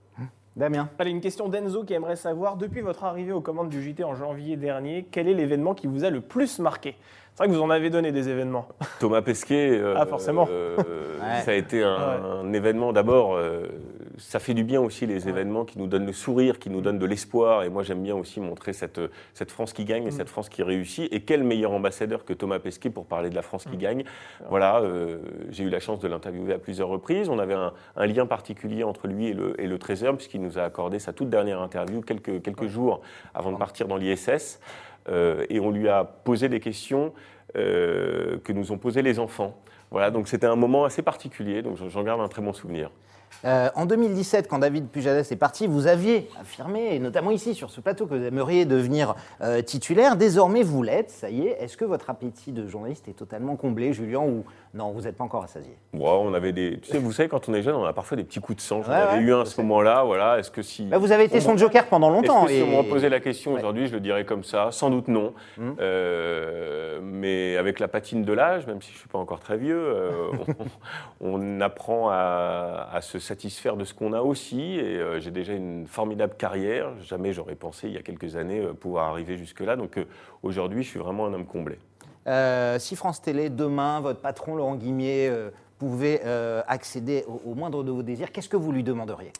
Damien 0.58 0.88
Allez, 0.98 1.10
une 1.12 1.20
question 1.20 1.48
d'Enzo 1.48 1.84
qui 1.84 1.94
aimerait 1.94 2.16
savoir, 2.16 2.56
depuis 2.56 2.80
votre 2.80 3.04
arrivée 3.04 3.32
aux 3.32 3.40
commandes 3.40 3.68
du 3.68 3.80
JT 3.82 4.02
en 4.04 4.14
janvier 4.16 4.56
dernier, 4.56 5.06
quel 5.10 5.28
est 5.28 5.34
l'événement 5.34 5.72
qui 5.74 5.86
vous 5.86 6.04
a 6.04 6.10
le 6.10 6.20
plus 6.20 6.58
marqué? 6.58 6.96
C'est 7.34 7.44
vrai 7.44 7.48
que 7.52 7.56
vous 7.56 7.62
en 7.62 7.70
avez 7.70 7.90
donné 7.90 8.10
des 8.10 8.28
événements. 8.28 8.66
Thomas 8.98 9.22
Pesquet, 9.22 9.70
euh, 9.70 9.94
Ah, 9.96 10.06
forcément. 10.06 10.48
euh, 10.50 10.76
Ouais. 10.76 11.40
ça 11.44 11.52
a 11.52 11.54
été 11.54 11.84
un, 11.84 11.94
un 12.42 12.52
événement 12.52 12.92
d'abord. 12.92 13.36
euh, 13.36 13.68
ça 14.18 14.38
fait 14.38 14.54
du 14.54 14.64
bien 14.64 14.80
aussi 14.80 15.06
les 15.06 15.28
événements 15.28 15.64
qui 15.64 15.78
nous 15.78 15.86
donnent 15.86 16.06
le 16.06 16.12
sourire, 16.12 16.58
qui 16.58 16.70
nous 16.70 16.80
donnent 16.80 16.98
de 16.98 17.06
l'espoir. 17.06 17.62
Et 17.62 17.68
moi, 17.68 17.82
j'aime 17.82 18.02
bien 18.02 18.14
aussi 18.14 18.40
montrer 18.40 18.72
cette, 18.72 19.00
cette 19.34 19.50
France 19.50 19.72
qui 19.72 19.84
gagne 19.84 20.06
et 20.06 20.10
cette 20.10 20.28
France 20.28 20.48
qui 20.48 20.62
réussit. 20.62 21.12
Et 21.12 21.20
quel 21.20 21.44
meilleur 21.44 21.72
ambassadeur 21.72 22.24
que 22.24 22.32
Thomas 22.32 22.58
Pesquet 22.58 22.90
pour 22.90 23.06
parler 23.06 23.30
de 23.30 23.34
la 23.34 23.42
France 23.42 23.64
qui 23.64 23.76
gagne. 23.76 24.04
Voilà, 24.48 24.80
euh, 24.80 25.18
j'ai 25.50 25.64
eu 25.64 25.70
la 25.70 25.80
chance 25.80 26.00
de 26.00 26.08
l'interviewer 26.08 26.54
à 26.54 26.58
plusieurs 26.58 26.88
reprises. 26.88 27.28
On 27.28 27.38
avait 27.38 27.54
un, 27.54 27.72
un 27.96 28.06
lien 28.06 28.26
particulier 28.26 28.84
entre 28.84 29.06
lui 29.06 29.28
et 29.28 29.34
le, 29.34 29.60
et 29.60 29.66
le 29.66 29.78
Trésor, 29.78 30.16
puisqu'il 30.16 30.42
nous 30.42 30.58
a 30.58 30.62
accordé 30.62 30.98
sa 30.98 31.12
toute 31.12 31.30
dernière 31.30 31.60
interview 31.60 32.00
quelques, 32.00 32.42
quelques 32.42 32.66
jours 32.66 33.00
avant 33.34 33.52
de 33.52 33.56
partir 33.56 33.88
dans 33.88 33.96
l'ISS. 33.96 34.60
Euh, 35.08 35.44
et 35.48 35.60
on 35.60 35.70
lui 35.70 35.88
a 35.88 36.04
posé 36.04 36.48
des 36.48 36.60
questions 36.60 37.12
euh, 37.56 38.38
que 38.44 38.52
nous 38.52 38.72
ont 38.72 38.78
posées 38.78 39.02
les 39.02 39.18
enfants. 39.18 39.56
Voilà, 39.90 40.10
donc 40.10 40.28
c'était 40.28 40.46
un 40.46 40.56
moment 40.56 40.84
assez 40.84 41.00
particulier, 41.00 41.62
donc 41.62 41.78
j'en 41.88 42.02
garde 42.02 42.20
un 42.20 42.28
très 42.28 42.42
bon 42.42 42.52
souvenir. 42.52 42.90
Euh, 43.44 43.68
en 43.74 43.86
2017, 43.86 44.48
quand 44.48 44.58
David 44.58 44.88
Pujadas 44.88 45.28
est 45.30 45.36
parti, 45.36 45.66
vous 45.66 45.86
aviez 45.86 46.28
affirmé, 46.40 46.94
et 46.94 46.98
notamment 46.98 47.30
ici 47.30 47.54
sur 47.54 47.70
ce 47.70 47.80
plateau, 47.80 48.06
que 48.06 48.14
vous 48.14 48.24
aimeriez 48.24 48.64
devenir 48.64 49.14
euh, 49.40 49.62
titulaire. 49.62 50.16
Désormais, 50.16 50.62
vous 50.62 50.82
l'êtes, 50.82 51.10
ça 51.10 51.30
y 51.30 51.46
est. 51.46 51.62
Est-ce 51.62 51.76
que 51.76 51.84
votre 51.84 52.10
appétit 52.10 52.52
de 52.52 52.66
journaliste 52.66 53.08
est 53.08 53.12
totalement 53.12 53.56
comblé, 53.56 53.92
Julien, 53.92 54.20
ou 54.20 54.44
non, 54.74 54.90
vous 54.92 55.02
n'êtes 55.02 55.16
pas 55.16 55.24
encore 55.24 55.44
assasié 55.44 55.72
Bon, 55.94 56.28
on 56.28 56.34
avait 56.34 56.52
des, 56.52 56.78
tu 56.80 56.90
sais, 56.90 56.98
vous 56.98 57.12
savez, 57.12 57.28
quand 57.28 57.48
on 57.48 57.54
est 57.54 57.62
jeune, 57.62 57.74
on 57.74 57.84
a 57.84 57.92
parfois 57.92 58.16
des 58.16 58.24
petits 58.24 58.40
coups 58.40 58.56
de 58.56 58.60
sang. 58.62 58.82
J'en 58.82 58.90
Ouais, 58.90 58.96
avais 58.96 59.16
ouais, 59.18 59.22
eu 59.24 59.32
un 59.32 59.40
à 59.40 59.44
ce 59.44 59.60
moment-là. 59.62 60.04
Voilà, 60.04 60.38
est-ce 60.38 60.50
que 60.50 60.62
si 60.62 60.84
Bah, 60.86 60.98
Vous 60.98 61.10
avez 61.12 61.24
été 61.24 61.40
son 61.40 61.56
joker 61.56 61.86
pendant 61.86 62.10
longtemps. 62.10 62.44
Que 62.44 62.50
si 62.52 62.62
on 62.62 62.82
me 62.82 62.88
posait 62.88 63.08
la 63.08 63.20
question 63.20 63.52
Ouais. 63.52 63.58
aujourd'hui, 63.60 63.86
je 63.86 63.94
le 63.94 64.00
dirais 64.00 64.24
comme 64.24 64.44
ça 64.44 64.70
Sans 64.72 64.90
doute 64.90 65.08
non. 65.08 65.32
Mhm. 65.56 65.76
Euh, 65.80 67.00
mais 67.02 67.56
avec 67.56 67.80
la 67.80 67.88
patine 67.88 68.24
de 68.24 68.32
l'âge, 68.32 68.66
même 68.66 68.80
si 68.82 68.90
je 68.90 68.94
ne 68.96 68.98
suis 69.00 69.08
pas 69.08 69.18
encore 69.18 69.40
très 69.40 69.56
vieux, 69.56 69.78
euh, 69.80 70.10
on, 71.20 71.38
on 71.38 71.60
apprend 71.60 72.10
à, 72.10 72.88
à 72.92 73.00
se 73.00 73.18
satisfaire 73.18 73.76
de 73.76 73.84
ce 73.84 73.94
qu'on 73.94 74.12
a 74.12 74.20
aussi. 74.20 74.74
Et 74.78 74.98
euh, 74.98 75.20
j'ai 75.20 75.30
déjà 75.30 75.52
une 75.54 75.86
formidable 75.86 76.34
carrière. 76.36 76.90
Jamais 77.02 77.32
j'aurais 77.32 77.54
pensé, 77.54 77.88
il 77.88 77.94
y 77.94 77.98
a 77.98 78.02
quelques 78.02 78.36
années, 78.36 78.62
pouvoir 78.80 79.08
arriver 79.10 79.36
jusque-là. 79.36 79.76
Donc 79.76 79.96
aujourd'hui, 80.42 80.82
je 80.82 80.88
suis 80.88 80.98
vraiment 80.98 81.26
un 81.26 81.32
homme 81.34 81.46
comblé. 81.46 81.78
Euh, 82.28 82.78
si 82.78 82.94
France 82.94 83.22
Télé, 83.22 83.48
demain, 83.48 84.00
votre 84.00 84.20
patron 84.20 84.54
Laurent 84.54 84.76
Guimier 84.76 85.28
euh, 85.28 85.50
pouvait 85.78 86.20
euh, 86.24 86.62
accéder 86.68 87.24
au, 87.26 87.50
au 87.50 87.54
moindre 87.54 87.82
de 87.82 87.90
vos 87.90 88.02
désirs, 88.02 88.32
qu'est-ce 88.32 88.48
que 88.48 88.56
vous 88.56 88.70
lui 88.70 88.82
demanderiez? 88.84 89.32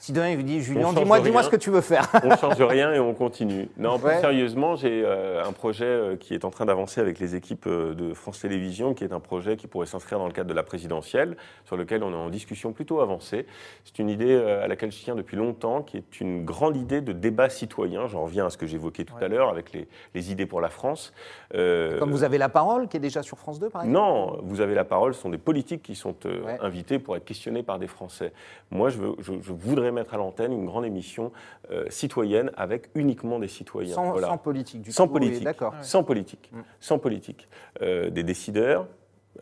Si 0.00 0.12
demain 0.12 0.30
il 0.30 0.36
vous 0.36 0.42
dit, 0.42 0.60
Julien, 0.60 0.82
change 0.82 0.94
dis-moi 0.96 1.20
dis 1.20 1.32
ce 1.44 1.48
que 1.50 1.56
tu 1.56 1.70
veux 1.70 1.80
faire. 1.80 2.08
On 2.24 2.28
ne 2.28 2.36
change 2.36 2.60
rien 2.62 2.92
et 2.92 3.00
on 3.00 3.14
continue. 3.14 3.68
Non, 3.76 3.98
plus 3.98 4.06
Ouais. 4.08 4.20
sérieusement, 4.20 4.76
j'ai 4.76 5.02
euh, 5.04 5.44
un 5.44 5.52
projet 5.52 5.84
euh, 5.86 6.16
qui 6.16 6.34
est 6.34 6.44
en 6.44 6.50
train 6.50 6.66
d'avancer 6.66 7.00
avec 7.00 7.18
les 7.18 7.34
équipes 7.34 7.66
euh, 7.66 7.94
de 7.94 8.14
France 8.14 8.40
Télévisions, 8.40 8.94
qui 8.94 9.04
est 9.04 9.12
un 9.12 9.20
projet 9.20 9.56
qui 9.56 9.66
pourrait 9.66 9.86
s'inscrire 9.86 10.18
dans 10.18 10.26
le 10.26 10.32
cadre 10.32 10.48
de 10.48 10.54
la 10.54 10.62
présidentielle, 10.62 11.36
sur 11.64 11.76
lequel 11.76 12.02
on 12.04 12.12
est 12.12 12.16
en 12.16 12.30
discussion 12.30 12.72
plutôt 12.72 13.00
avancée. 13.00 13.46
C'est 13.84 13.98
une 13.98 14.08
idée 14.08 14.36
à 14.36 14.68
laquelle 14.68 14.92
je 14.92 14.98
tiens 15.02 15.14
depuis 15.14 15.36
longtemps, 15.36 15.82
qui 15.82 15.96
est 15.96 16.20
une 16.20 16.44
grande 16.44 16.76
idée 16.76 17.00
de 17.00 17.12
débat 17.12 17.48
citoyen. 17.50 18.06
J'en 18.06 18.22
reviens 18.24 18.46
à 18.46 18.50
ce 18.50 18.56
que 18.58 18.66
j'évoquais 18.66 19.04
tout 19.04 19.14
à 19.20 19.28
l'heure 19.28 19.48
avec 19.48 19.72
les, 19.72 19.88
les 20.14 20.30
idées 20.30 20.46
pour 20.46 20.60
la 20.60 20.68
France. 20.68 21.12
Euh, 21.54 21.98
Comme 21.98 22.10
vous 22.12 22.24
avez 22.24 22.38
la 22.38 22.48
parole, 22.48 22.88
qui 22.88 22.96
est 22.96 23.00
déjà 23.00 23.22
sur 23.22 23.38
France 23.38 23.58
2, 23.58 23.68
par 23.70 23.82
exemple? 23.82 23.98
Non, 23.98 24.38
vous 24.42 24.60
avez 24.60 24.74
la 24.74 24.84
parole, 24.84 25.14
ce 25.14 25.20
sont 25.22 25.30
des 25.30 25.38
politiques 25.38 25.82
qui 25.82 25.94
sont 25.94 26.14
euh, 26.26 26.42
Ouais. 26.44 26.58
invités 26.60 26.98
pour 26.98 27.16
être 27.16 27.24
questionnés 27.24 27.62
par 27.62 27.78
des 27.78 27.88
Français. 27.88 28.32
Moi, 28.70 28.90
je, 28.90 28.98
veux- 28.98 29.16
je- 29.18 29.32
je 29.42 29.52
voudrais 29.52 29.87
mettre 29.92 30.14
à 30.14 30.16
l'antenne 30.16 30.52
une 30.52 30.66
grande 30.66 30.84
émission 30.84 31.32
euh, 31.70 31.84
citoyenne 31.90 32.50
avec 32.56 32.88
uniquement 32.94 33.38
des 33.38 33.48
citoyens. 33.48 33.94
sans, 33.94 34.10
Voilà. 34.12 34.28
sans 34.28 34.38
politique, 34.38 34.82
du 34.82 34.92
Sans 34.92 35.06
coup, 35.06 35.14
politique. 35.14 35.44
D'accord. 35.44 35.74
Sans 35.82 36.04
politique. 36.04 36.50
Mm. 36.52 36.60
Sans 36.80 36.98
politique. 36.98 37.48
Euh, 37.82 38.10
des 38.10 38.22
décideurs, 38.22 38.86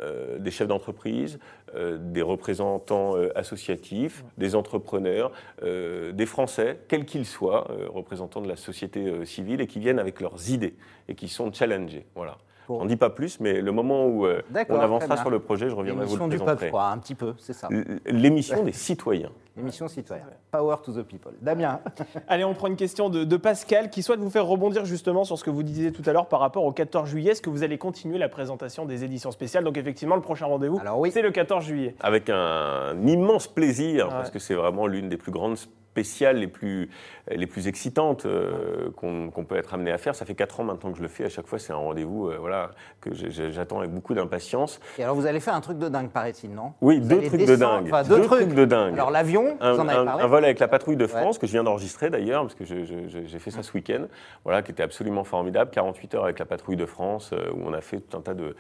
euh, 0.03 0.39
des 0.39 0.51
chefs 0.51 0.69
d'entreprise, 0.69 1.39
euh, 1.75 1.97
des 1.99 2.21
représentants 2.23 3.17
euh, 3.17 3.31
associatifs, 3.35 4.23
Mm. 4.23 4.27
des 4.41 4.55
entrepreneurs, 4.55 5.33
euh, 5.63 6.13
des 6.13 6.27
Français, 6.27 6.81
quels 6.89 7.05
qu'ils 7.07 7.25
soient, 7.27 7.71
euh, 7.71 7.89
représentants 7.89 8.41
de 8.43 8.49
la 8.49 8.57
société 8.57 9.07
euh, 9.07 9.25
civile, 9.25 9.61
et 9.63 9.67
qui 9.67 9.79
viennent 9.81 9.99
avec 9.99 10.21
leurs 10.21 10.51
idées 10.51 10.75
et 11.09 11.15
qui 11.15 11.29
sont 11.29 11.51
challengés. 11.53 12.05
Voilà. 12.15 12.37
Bon. 12.69 12.81
On 12.81 12.85
ne 12.85 12.89
dit 12.89 12.97
pas 12.97 13.11
plus, 13.11 13.39
mais 13.41 13.61
le 13.61 13.71
moment 13.73 14.07
où 14.07 14.27
euh, 14.27 14.43
on 14.69 14.81
avancera 14.81 15.17
sur 15.17 15.31
le 15.31 15.39
projet, 15.39 15.69
je 15.69 15.75
reviendrai 15.75 16.05
vous 16.05 16.17
L'émission 16.17 16.27
le 16.27 16.31
du 16.33 16.37
présenter. 16.39 16.59
peuple, 16.61 16.71
quoi, 16.73 16.87
un 16.89 16.99
petit 16.99 17.15
peu, 17.15 17.35
c'est 17.39 17.53
ça. 17.53 17.69
L'émission 18.07 18.63
des 18.65 18.73
citoyens. 18.73 19.31
L'émission 19.57 19.89
citoyenne. 19.89 20.27
Power 20.51 20.77
to 20.85 20.93
the 20.93 21.03
people. 21.03 21.33
Damien, 21.41 21.81
Allez, 22.29 22.45
on 22.45 22.53
prend 22.55 22.67
une 22.67 22.77
question 22.77 23.09
de, 23.09 23.25
de 23.25 23.37
Pascal 23.37 23.89
qui 23.89 24.03
souhaite 24.03 24.21
vous 24.21 24.29
faire 24.31 24.47
rebondir 24.47 24.85
justement 24.85 25.25
sur 25.25 25.39
ce 25.39 25.45
que 25.45 25.51
vous 25.51 25.63
disiez 25.63 25.93
tout 25.93 26.03
à 26.07 26.13
l'heure 26.13 26.27
par 26.27 26.41
rapport 26.41 26.65
au 26.65 26.73
14 26.73 27.09
juillet. 27.09 27.31
Est-ce 27.33 27.41
que 27.43 27.49
vous 27.51 27.63
allez 27.63 27.79
continuer 27.79 28.19
la 28.19 28.29
présentation 28.29 28.85
des 28.85 29.05
éditions 29.05 29.31
spéciales? 29.31 29.65
Donc 29.65 29.79
effectivement, 29.79 30.17
le 30.17 30.21
prochain 30.23 30.47
rendez-vous, 30.47 30.79
Alors 30.81 30.99
oui. 30.99 31.11
c'est 31.13 31.23
le 31.23 31.31
14 31.31 31.65
juillet. 31.65 31.95
Avec 32.01 32.29
un 32.29 32.95
immense 33.07 33.47
plaisir, 33.47 34.07
Ouais. 34.07 34.13
parce 34.13 34.31
que 34.31 34.39
c'est 34.39 34.55
vraiment 34.55 34.87
l'une 34.87 35.09
des 35.09 35.17
plus 35.17 35.33
grandes 35.33 35.57
spéciales, 36.01 36.37
les 36.37 36.47
plus, 36.47 36.91
les 37.31 37.47
plus 37.47 37.69
excitantes 37.69 38.27
euh, 38.27 38.91
qu'on 38.97 39.45
peut 39.49 39.57
être 39.57 39.73
amené 39.73 39.91
à 39.93 39.97
faire. 39.99 40.15
Ça 40.15 40.27
fait 40.27 40.35
quatre 40.35 40.61
ans 40.61 40.65
maintenant 40.65 40.91
que 40.93 40.99
je 40.99 41.03
le 41.03 41.09
fais. 41.09 41.25
À 41.25 41.29
chaque 41.31 41.47
fois, 41.47 41.59
c'est 41.59 41.73
un 41.73 41.77
rendez-vous 41.77 42.29
euh, 42.29 42.37
voilà, 42.39 42.73
que 43.01 43.11
j'attends 43.15 43.79
avec 43.79 43.91
beaucoup 43.93 44.13
d'impatience. 44.13 44.79
et 44.99 45.03
alors 45.05 45.17
vous 45.17 45.25
allez 45.25 45.41
faire 45.41 45.55
un 45.55 45.63
truc 45.63 45.79
de 45.79 45.89
dingue, 45.89 46.11
paraît-il, 46.11 46.51
non? 46.53 46.73
Oui, 46.83 47.01
Vous 47.01 47.09
deux 47.09 47.23
trucs 47.23 47.47
de 47.47 47.57
dingue. 47.57 47.87
enfin, 47.87 48.03
deux, 48.03 48.17
Deux 48.17 48.23
trucs. 48.27 48.41
trucs 48.43 48.55
de 48.55 48.65
dingue. 48.67 48.93
Alors 48.95 49.11
l'avion, 49.11 49.57
un, 49.61 49.73
vous 49.73 49.81
en 49.81 49.89
avez 49.89 49.99
un- 49.99 50.05
parlé? 50.05 50.23
un 50.23 50.27
vol 50.27 50.45
avec 50.45 50.59
la 50.59 50.69
patrouille 50.69 50.97
de 50.97 51.05
Ouais. 51.07 51.09
France 51.09 51.39
que 51.39 51.47
je 51.47 51.53
viens 51.53 51.65
d'enregistrer 51.65 52.11
d'ailleurs, 52.11 52.43
parce 52.43 52.55
que 52.55 52.65
j'ai 52.67 53.39
fait 53.39 53.51
ça 53.51 53.63
ce 53.63 53.73
week-end, 53.73 54.05
voilà, 54.45 54.61
qui 54.63 54.73
était 54.73 54.83
absolument 54.83 55.25
formidable. 55.25 55.71
48 55.71 56.15
heures 56.17 56.25
avec 56.25 56.39
la 56.39 56.45
patrouille 56.47 56.77
de 56.77 56.85
France, 56.85 57.31
euh, 57.33 57.51
où 57.55 57.63
on 57.65 57.73
a 57.73 57.81
fait 57.81 58.01
tout 58.01 58.17
un 58.19 58.21
tas 58.21 58.35
de, 58.35 58.55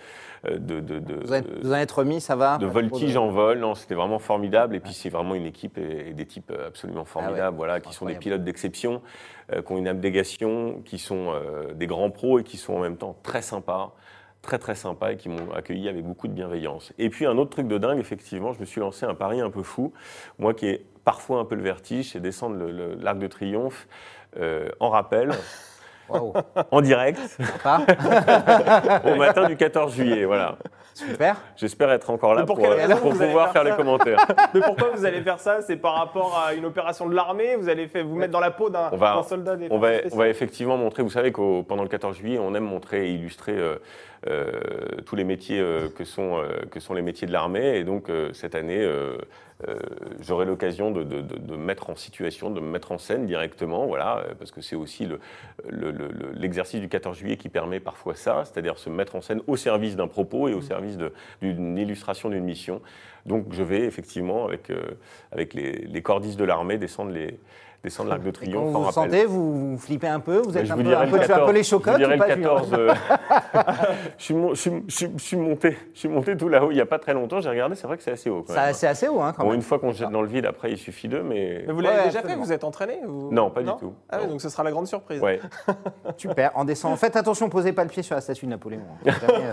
de, 0.48 0.80
de- 0.80 0.98
de- 1.00 1.26
Vous, 1.26 1.34
êtes- 1.34 1.64
vous 1.64 1.72
en 1.72 1.76
êtes 1.76 1.90
remis, 1.92 2.20
ça 2.22 2.34
va? 2.36 2.56
De 2.58 2.66
voltige 2.66 3.16
en 3.18 3.28
vol. 3.28 3.58
Non, 3.58 3.74
c'était 3.74 3.94
vraiment 3.94 4.18
formidable. 4.20 4.74
Et 4.76 4.80
puis 4.80 4.92
c'est 4.94 5.08
vraiment 5.10 5.34
une 5.34 5.44
équipe 5.46 5.76
et, 5.76 6.08
et 6.08 6.12
des 6.14 6.24
types 6.24 6.52
absolument 6.66 7.04
formidables, 7.04 7.25
Ah 7.28 7.32
ouais, 7.32 7.56
voilà, 7.56 7.80
qui 7.80 7.92
sont 7.92 8.06
des 8.06 8.14
pilotes 8.14 8.44
d'exception, 8.44 9.02
euh, 9.52 9.62
qui 9.62 9.72
ont 9.72 9.78
une 9.78 9.88
abnégation, 9.88 10.82
qui 10.84 10.98
sont 10.98 11.28
euh, 11.28 11.72
des 11.74 11.86
grands 11.86 12.10
pros 12.10 12.38
et 12.38 12.44
qui 12.44 12.56
sont 12.56 12.74
en 12.74 12.80
même 12.80 12.96
temps 12.96 13.16
très 13.22 13.42
sympas. 13.42 13.94
Très 14.42 14.58
très 14.58 14.76
sympas 14.76 15.12
et 15.12 15.16
qui 15.16 15.28
m'ont 15.28 15.50
accueilli 15.52 15.88
avec 15.88 16.04
beaucoup 16.04 16.28
de 16.28 16.32
bienveillance. 16.32 16.92
Et 16.98 17.10
puis 17.10 17.26
un 17.26 17.36
autre 17.36 17.50
truc 17.50 17.66
de 17.66 17.78
dingue, 17.78 17.98
effectivement, 17.98 18.52
je 18.52 18.60
me 18.60 18.64
suis 18.64 18.80
lancé 18.80 19.04
un 19.04 19.14
pari 19.14 19.40
un 19.40 19.50
peu 19.50 19.64
fou. 19.64 19.92
Moi 20.38 20.54
qui 20.54 20.66
ai 20.66 20.86
parfois 21.04 21.40
un 21.40 21.44
peu 21.44 21.56
le 21.56 21.62
vertige, 21.62 22.12
c'est 22.12 22.20
descendre 22.20 22.56
l'Arc 23.00 23.18
de 23.18 23.26
Triomphe 23.26 23.88
euh, 24.38 24.68
en 24.78 24.90
rappel, 24.90 25.32
en 26.70 26.80
direct, 26.80 27.18
au 29.04 29.16
matin 29.16 29.48
du 29.48 29.56
14 29.56 29.94
juillet. 29.94 30.24
Voilà. 30.26 30.58
Super. 30.96 31.36
J'espère 31.56 31.90
être 31.90 32.08
encore 32.08 32.32
là 32.34 32.40
Mais 32.40 32.46
pour 32.46 32.58
euh, 32.58 32.96
pouvoir 32.96 33.52
faire 33.52 33.52
faire 33.52 33.64
les 33.64 33.76
commentaires. 33.76 34.26
Mais 34.54 34.60
pourquoi 34.60 34.92
vous 34.94 35.04
allez 35.04 35.20
faire 35.20 35.38
ça? 35.38 35.60
C'est 35.60 35.76
par 35.76 35.94
rapport 35.94 36.42
à 36.42 36.54
une 36.54 36.64
opération 36.64 37.06
de 37.06 37.14
l'armée? 37.14 37.54
Vous 37.56 37.68
allez 37.68 37.86
faire, 37.86 38.06
vous 38.06 38.16
mettre 38.16 38.32
dans 38.32 38.40
la 38.40 38.50
peau 38.50 38.70
d'un 38.70 38.90
soldat 39.22 39.56
des 39.56 39.68
On 39.70 39.78
va, 39.78 39.90
on 40.10 40.16
va 40.16 40.28
effectivement 40.28 40.78
montrer, 40.78 41.02
vous 41.02 41.10
savez 41.10 41.32
que 41.32 41.60
pendant 41.60 41.82
le 41.82 41.90
14 41.90 42.16
juillet, 42.16 42.38
on 42.38 42.54
aime 42.54 42.64
montrer 42.64 43.08
et 43.08 43.12
illustrer 43.12 43.52
euh, 43.52 43.76
tous 45.04 45.16
les 45.16 45.24
métiers 45.24 45.60
euh, 45.60 45.88
que, 45.88 46.04
sont, 46.04 46.38
euh, 46.38 46.64
que 46.70 46.80
sont 46.80 46.94
les 46.94 47.02
métiers 47.02 47.26
de 47.26 47.32
l'armée. 47.32 47.76
Et 47.76 47.84
donc 47.84 48.08
euh, 48.08 48.32
cette 48.32 48.54
année, 48.54 48.82
euh, 48.82 49.16
euh, 49.68 49.76
j'aurai 50.20 50.44
l'occasion 50.44 50.90
de, 50.90 51.02
de- 51.02 51.22
de- 51.22 51.38
de 51.38 51.52
me 51.52 51.56
mettre 51.64 51.88
en 51.90 51.96
situation, 51.96 52.50
de 52.50 52.60
me 52.60 52.68
mettre 52.68 52.92
en 52.92 52.98
scène 52.98 53.26
directement, 53.26 53.86
voilà, 53.86 54.18
euh, 54.18 54.34
parce 54.38 54.50
que 54.50 54.60
c'est 54.60 54.76
aussi 54.76 55.06
le- 55.06 55.18
le- 55.68 55.90
le- 55.90 56.08
le- 56.08 56.32
l'exercice 56.34 56.80
du 56.80 56.88
14 56.88 57.16
juillet 57.16 57.36
qui 57.38 57.48
permet 57.48 57.80
parfois 57.80 58.14
ça, 58.14 58.44
c'est-à-dire 58.44 58.76
se 58.78 58.90
mettre 58.90 59.16
en 59.16 59.20
scène 59.22 59.40
au 59.46 59.56
service 59.56 59.96
d'un 59.96 60.08
propos 60.08 60.48
et 60.48 60.54
au 60.54 60.60
service 60.60 60.96
de- 60.98 61.12
d'une 61.40 61.78
illustration 61.78 62.28
d'une 62.28 62.44
mission. 62.44 62.82
Donc 63.24 63.46
je 63.52 63.62
vais 63.62 63.80
effectivement, 63.80 64.46
avec, 64.46 64.68
euh, 64.70 64.82
avec 65.32 65.54
les, 65.54 65.72
les 65.72 66.02
cordistes 66.02 66.38
de 66.38 66.44
l'armée, 66.44 66.76
descendre 66.78 67.12
les 67.12 67.38
descendre 67.86 68.10
l'Arc 68.10 68.20
de 68.22 68.30
quand 68.30 68.32
Triomphe 68.32 68.72
vous 68.72 68.82
vous 68.84 68.92
sentez, 68.92 69.24
vous, 69.24 69.70
vous 69.72 69.78
flippez 69.78 70.08
un 70.08 70.20
peu, 70.20 70.38
vous 70.38 70.56
êtes 70.58 70.66
je 70.66 70.72
un 70.72 70.76
vous 70.76 70.82
peu, 70.82 70.94
un 70.96 71.06
peu, 71.06 71.18
tu 71.20 71.32
as 71.32 71.36
un 71.36 71.46
peu 71.46 71.52
14, 71.52 71.52
les 71.54 71.62
je 71.62 71.68
chocottes 71.68 71.92
vous 71.94 71.98
dirai 71.98 72.10
ou 72.10 72.12
le 72.12 72.18
pas, 72.18 72.34
Julien 72.34 72.48
14, 72.48 72.74
euh, 72.74 72.94
je, 74.18 74.22
suis 74.24 74.34
mon- 74.34 74.50
je 74.54 74.60
suis- 74.60 74.82
je 74.88 74.94
suis- 74.94 75.10
je 75.16 75.22
suis 75.22 75.36
monté, 75.36 75.76
je 75.94 75.98
suis 76.00 76.08
monté 76.08 76.36
tout 76.36 76.48
là-haut 76.48 76.70
il 76.70 76.74
n'y 76.74 76.80
a 76.80 76.86
pas 76.86 76.98
très 76.98 77.14
longtemps. 77.14 77.40
J'ai 77.40 77.48
regardé, 77.48 77.74
c'est 77.76 77.86
vrai 77.86 77.96
que 77.96 78.02
c'est 78.02 78.12
assez 78.12 78.28
haut. 78.30 78.42
Quand 78.46 78.52
Ça, 78.54 78.66
même. 78.66 78.74
C'est 78.74 78.86
assez 78.86 79.08
haut, 79.08 79.20
hein, 79.20 79.32
quand 79.36 79.42
Bon, 79.44 79.50
même. 79.50 79.56
une 79.56 79.62
fois 79.62 79.78
qu'on 79.78 79.92
se 79.92 79.98
jette 79.98 80.10
dans 80.10 80.22
le 80.22 80.28
vide, 80.28 80.46
après 80.46 80.70
il 80.72 80.78
suffit 80.78 81.08
d'eux, 81.08 81.22
mais 81.22 81.64
Mais 81.66 81.72
vous 81.72 81.80
l'avez 81.80 81.96
Ouais, 81.98 82.04
déjà 82.06 82.18
absolument. 82.18 82.42
fait 82.42 82.46
Vous 82.48 82.52
êtes 82.52 82.64
entraîné 82.64 82.98
ou- 83.06 83.32
Non, 83.32 83.50
pas 83.50 83.62
du 83.62 83.70
tout. 83.78 83.94
Ah 84.10 84.18
oui, 84.22 84.28
donc 84.28 84.40
ce 84.40 84.48
sera 84.48 84.62
la 84.64 84.70
grande 84.72 84.86
surprise. 84.86 85.20
ouais. 85.22 85.40
Super, 86.16 86.50
en 86.54 86.64
descendant. 86.64 86.96
Faites 86.96 87.16
attention, 87.16 87.48
posez 87.48 87.72
pas 87.72 87.84
le 87.84 87.90
pied 87.90 88.02
sur 88.02 88.14
la 88.14 88.20
statue 88.20 88.46
de 88.46 88.50
Napoléon. 88.50 88.80
hein. 89.06 89.12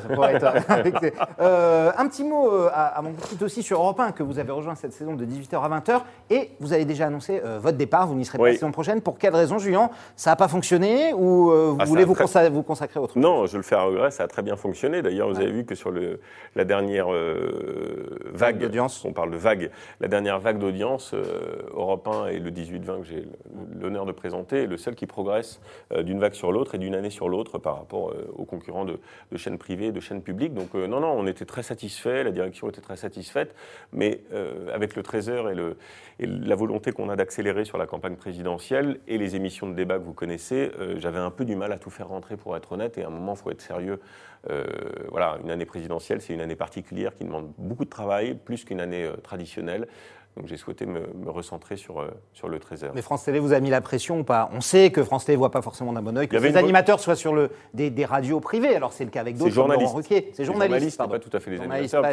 Euh, 1.40 1.92
un 1.98 2.08
petit 2.08 2.24
mot 2.24 2.50
euh, 2.52 2.70
à- 2.74 2.98
avant 2.98 3.10
vous 3.12 3.28
quitte 3.28 3.42
aussi 3.42 3.64
sur 3.64 3.80
Europe 3.80 4.00
1, 4.00 4.12
que 4.12 4.24
vous 4.24 4.40
avez 4.40 4.52
rejoint 4.52 4.76
cette 4.76 4.94
saison 4.94 5.14
de 5.16 5.26
18h 5.26 5.62
à 5.62 5.70
20h. 5.70 6.02
Et 6.30 6.52
vous 6.60 6.74
avez 6.74 6.86
déjà 6.86 7.08
annoncé 7.08 7.42
votre 7.60 7.78
départ. 7.78 8.08
Vous 8.08 8.16
n'y 8.24 8.38
pas 8.38 8.48
la 8.48 8.54
saison 8.54 8.72
prochaine. 8.72 9.02
Pour 9.02 9.18
quelle 9.18 9.36
raison, 9.36 9.58
Julien? 9.60 9.90
Ça 10.16 10.32
n'a 10.32 10.36
pas 10.36 10.48
fonctionné 10.48 11.14
ou 11.14 11.52
euh, 11.52 11.68
vous 11.72 11.78
Ah, 11.80 11.86
voulez 11.86 12.06
vous, 12.06 12.14
très- 12.14 12.24
consa- 12.26 12.50
vous 12.50 12.64
consacrer 12.64 13.00
à 13.00 13.04
autre 13.04 13.14
chose? 13.14 13.22
Non, 13.24 13.46
je 13.46 13.58
le 13.58 13.64
fais 13.64 13.76
à 13.76 13.84
regret, 13.84 14.12
ça 14.12 14.24
a 14.24 14.28
très 14.28 14.42
bien 14.42 14.56
fonctionné. 14.56 15.02
D'ailleurs, 15.02 15.30
vous 15.30 15.40
avez 15.40 15.52
vu 15.52 15.66
que 15.66 15.76
sur 15.76 15.92
le, 15.92 16.20
la 16.56 16.64
dernière 16.66 17.12
euh, 17.12 18.20
vague, 18.34 18.58
d'audience. 18.60 19.04
on 19.06 19.14
parle 19.14 19.32
de 19.32 19.38
vague, 19.38 19.70
la 20.00 20.08
dernière 20.08 20.40
vague 20.40 20.60
d'audience, 20.60 21.14
euh, 21.14 21.24
Europe 21.74 22.08
1 22.08 22.28
et 22.28 22.40
le 22.40 22.52
18-20 22.52 23.00
que 23.02 23.06
j'ai 23.06 23.28
l'honneur 23.80 24.06
de 24.06 24.12
présenter, 24.12 24.64
est 24.64 24.68
le 24.68 24.78
seul 24.78 24.96
qui 24.96 25.06
progresse 25.08 25.60
d'une 25.98 26.20
vague 26.20 26.34
sur 26.34 26.52
l'autre 26.52 26.76
et 26.76 26.78
d'une 26.78 26.96
année 26.96 27.10
sur 27.10 27.30
l'autre 27.30 27.58
par 27.58 27.78
rapport 27.78 28.14
aux 28.36 28.46
concurrents 28.46 28.86
de, 28.86 29.00
de 29.32 29.38
chaînes 29.38 29.58
privées 29.58 29.88
et 29.88 29.92
de 29.92 30.00
chaînes 30.00 30.22
publiques. 30.22 30.54
Donc 30.54 30.74
non, 30.74 31.00
non, 31.00 31.12
on 31.18 31.28
était 31.28 31.46
très 31.46 31.64
satisfaits, 31.64 32.24
la 32.24 32.32
direction 32.32 32.70
était 32.70 32.82
très 32.82 32.96
satisfaite, 32.98 33.56
mais 33.92 34.22
avec 34.74 34.96
le 34.96 35.04
Trésor 35.04 35.50
et, 35.50 35.56
le, 35.56 35.78
et 36.20 36.26
la 36.26 36.56
volonté 36.56 36.92
qu'on 36.92 37.10
a 37.10 37.16
d'accélérer 37.16 37.66
sur 37.66 37.78
la 37.78 37.86
campagne 37.86 38.13
présidentielle 38.16 39.00
et 39.08 39.18
les 39.18 39.36
émissions 39.36 39.68
de 39.68 39.74
débat 39.74 40.00
que 40.00 40.04
vous 40.04 40.14
connaissez, 40.14 40.72
euh, 40.80 40.96
j'avais 41.00 41.20
un 41.20 41.32
peu 41.32 41.46
du 41.46 41.56
mal 41.56 41.72
à 41.72 41.78
tout 41.78 41.90
faire 41.90 42.08
rentrer 42.08 42.38
pour 42.38 42.56
être 42.56 42.72
honnête, 42.72 42.98
et 42.98 43.04
à 43.04 43.08
un 43.08 43.12
moment, 43.12 43.34
il 43.34 43.38
faut 43.38 43.52
être 43.52 43.62
sérieux. 43.62 44.00
Euh, 44.50 44.66
voilà, 45.10 45.38
une 45.44 45.52
année 45.52 45.66
présidentielle, 45.66 46.22
c'est 46.22 46.34
une 46.34 46.42
année 46.42 46.56
particulière 46.56 47.16
qui 47.16 47.24
demande 47.24 47.52
beaucoup 47.58 47.86
de 47.86 47.90
travail, 47.90 48.36
plus 48.36 48.66
qu'une 48.66 48.82
année 48.82 49.06
euh, 49.06 49.16
traditionnelle. 49.18 49.88
Donc 50.36 50.48
j'ai 50.48 50.58
souhaité 50.58 50.86
me, 50.88 51.02
me 51.14 51.30
recentrer 51.30 51.78
sur, 51.78 52.00
euh, 52.02 52.08
sur 52.34 52.50
le 52.50 52.58
Trésor. 52.60 52.92
Mais 52.96 53.04
France 53.04 53.24
Télé 53.24 53.38
vous 53.38 53.54
a 53.54 53.60
mis 53.60 53.70
la 53.70 53.82
pression 53.82 54.20
ou 54.20 54.24
pas? 54.24 54.50
On 54.52 54.62
sait 54.62 54.90
que 54.92 55.04
France 55.04 55.26
Télé 55.26 55.36
ne 55.36 55.40
voit 55.40 55.52
pas 55.52 55.62
forcément 55.62 55.94
d'un 55.94 56.02
bon 56.02 56.18
oeil 56.18 56.28
que 56.28 56.36
les 56.38 56.58
animateurs 56.58 57.00
soient 57.00 57.16
sur 57.16 57.34
le, 57.36 57.52
des, 57.76 57.92
des 57.92 58.06
radios 58.06 58.40
privées. 58.40 58.76
Alors 58.76 58.94
c'est 58.94 59.04
le 59.06 59.12
cas 59.12 59.22
avec 59.22 59.38
d'autres, 59.38 59.54
comme 59.54 59.68
Laurent 59.72 59.80
journaliste. 59.80 59.96
Ruquier. 60.12 60.32
C'est 60.34 60.44
journaliste, 60.46 60.98
pas 60.98 61.20
tout 61.20 61.30
à 61.32 61.40
fait 61.40 61.52
les 61.52 61.62
animateurs, 61.62 62.02
pas. 62.02 62.10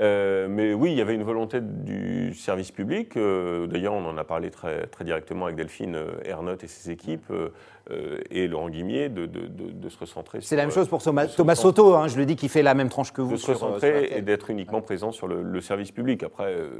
Euh, 0.00 0.46
mais 0.48 0.72
oui, 0.72 0.92
il 0.92 0.96
y 0.98 1.02
avait 1.02 1.14
une 1.14 1.22
volonté 1.22 1.60
du 1.60 2.32
service 2.34 2.70
public. 2.70 3.16
euh, 3.16 3.66
D'ailleurs, 3.66 3.92
on 3.92 4.06
en 4.06 4.16
a 4.16 4.24
parlé 4.24 4.50
très, 4.50 4.86
très 4.86 5.04
directement 5.04 5.44
avec 5.44 5.56
Delphine 5.56 5.98
Ernotte 6.24 6.64
et 6.64 6.68
ses 6.68 6.90
équipes 6.90 7.30
euh, 7.90 8.18
et 8.30 8.48
Laurent 8.48 8.70
Guimier 8.70 9.10
de, 9.10 9.26
de- 9.26 9.46
de- 9.46 9.70
de 9.70 9.88
se 9.90 9.98
recentrer 9.98 10.38
C'est 10.40 10.56
la 10.56 10.62
même 10.62 10.70
chose 10.72 10.88
pour 10.88 11.02
Thomas, 11.02 11.26
Thomas 11.26 11.54
Soto, 11.54 11.94
hein, 11.94 12.08
je 12.08 12.16
le 12.16 12.24
dis, 12.24 12.36
qui 12.36 12.48
fait 12.48 12.62
la 12.62 12.72
même 12.72 12.88
tranche 12.88 13.12
que 13.12 13.20
vous. 13.20 13.32
de 13.32 13.36
se 13.36 13.50
recentrer 13.50 14.10
et 14.16 14.22
d'être 14.22 14.48
uniquement 14.48 14.80
présent 14.80 15.12
sur 15.12 15.26
le, 15.28 15.42
le 15.42 15.60
service 15.60 15.92
public. 15.92 16.22
Après, 16.22 16.46
euh, 16.54 16.70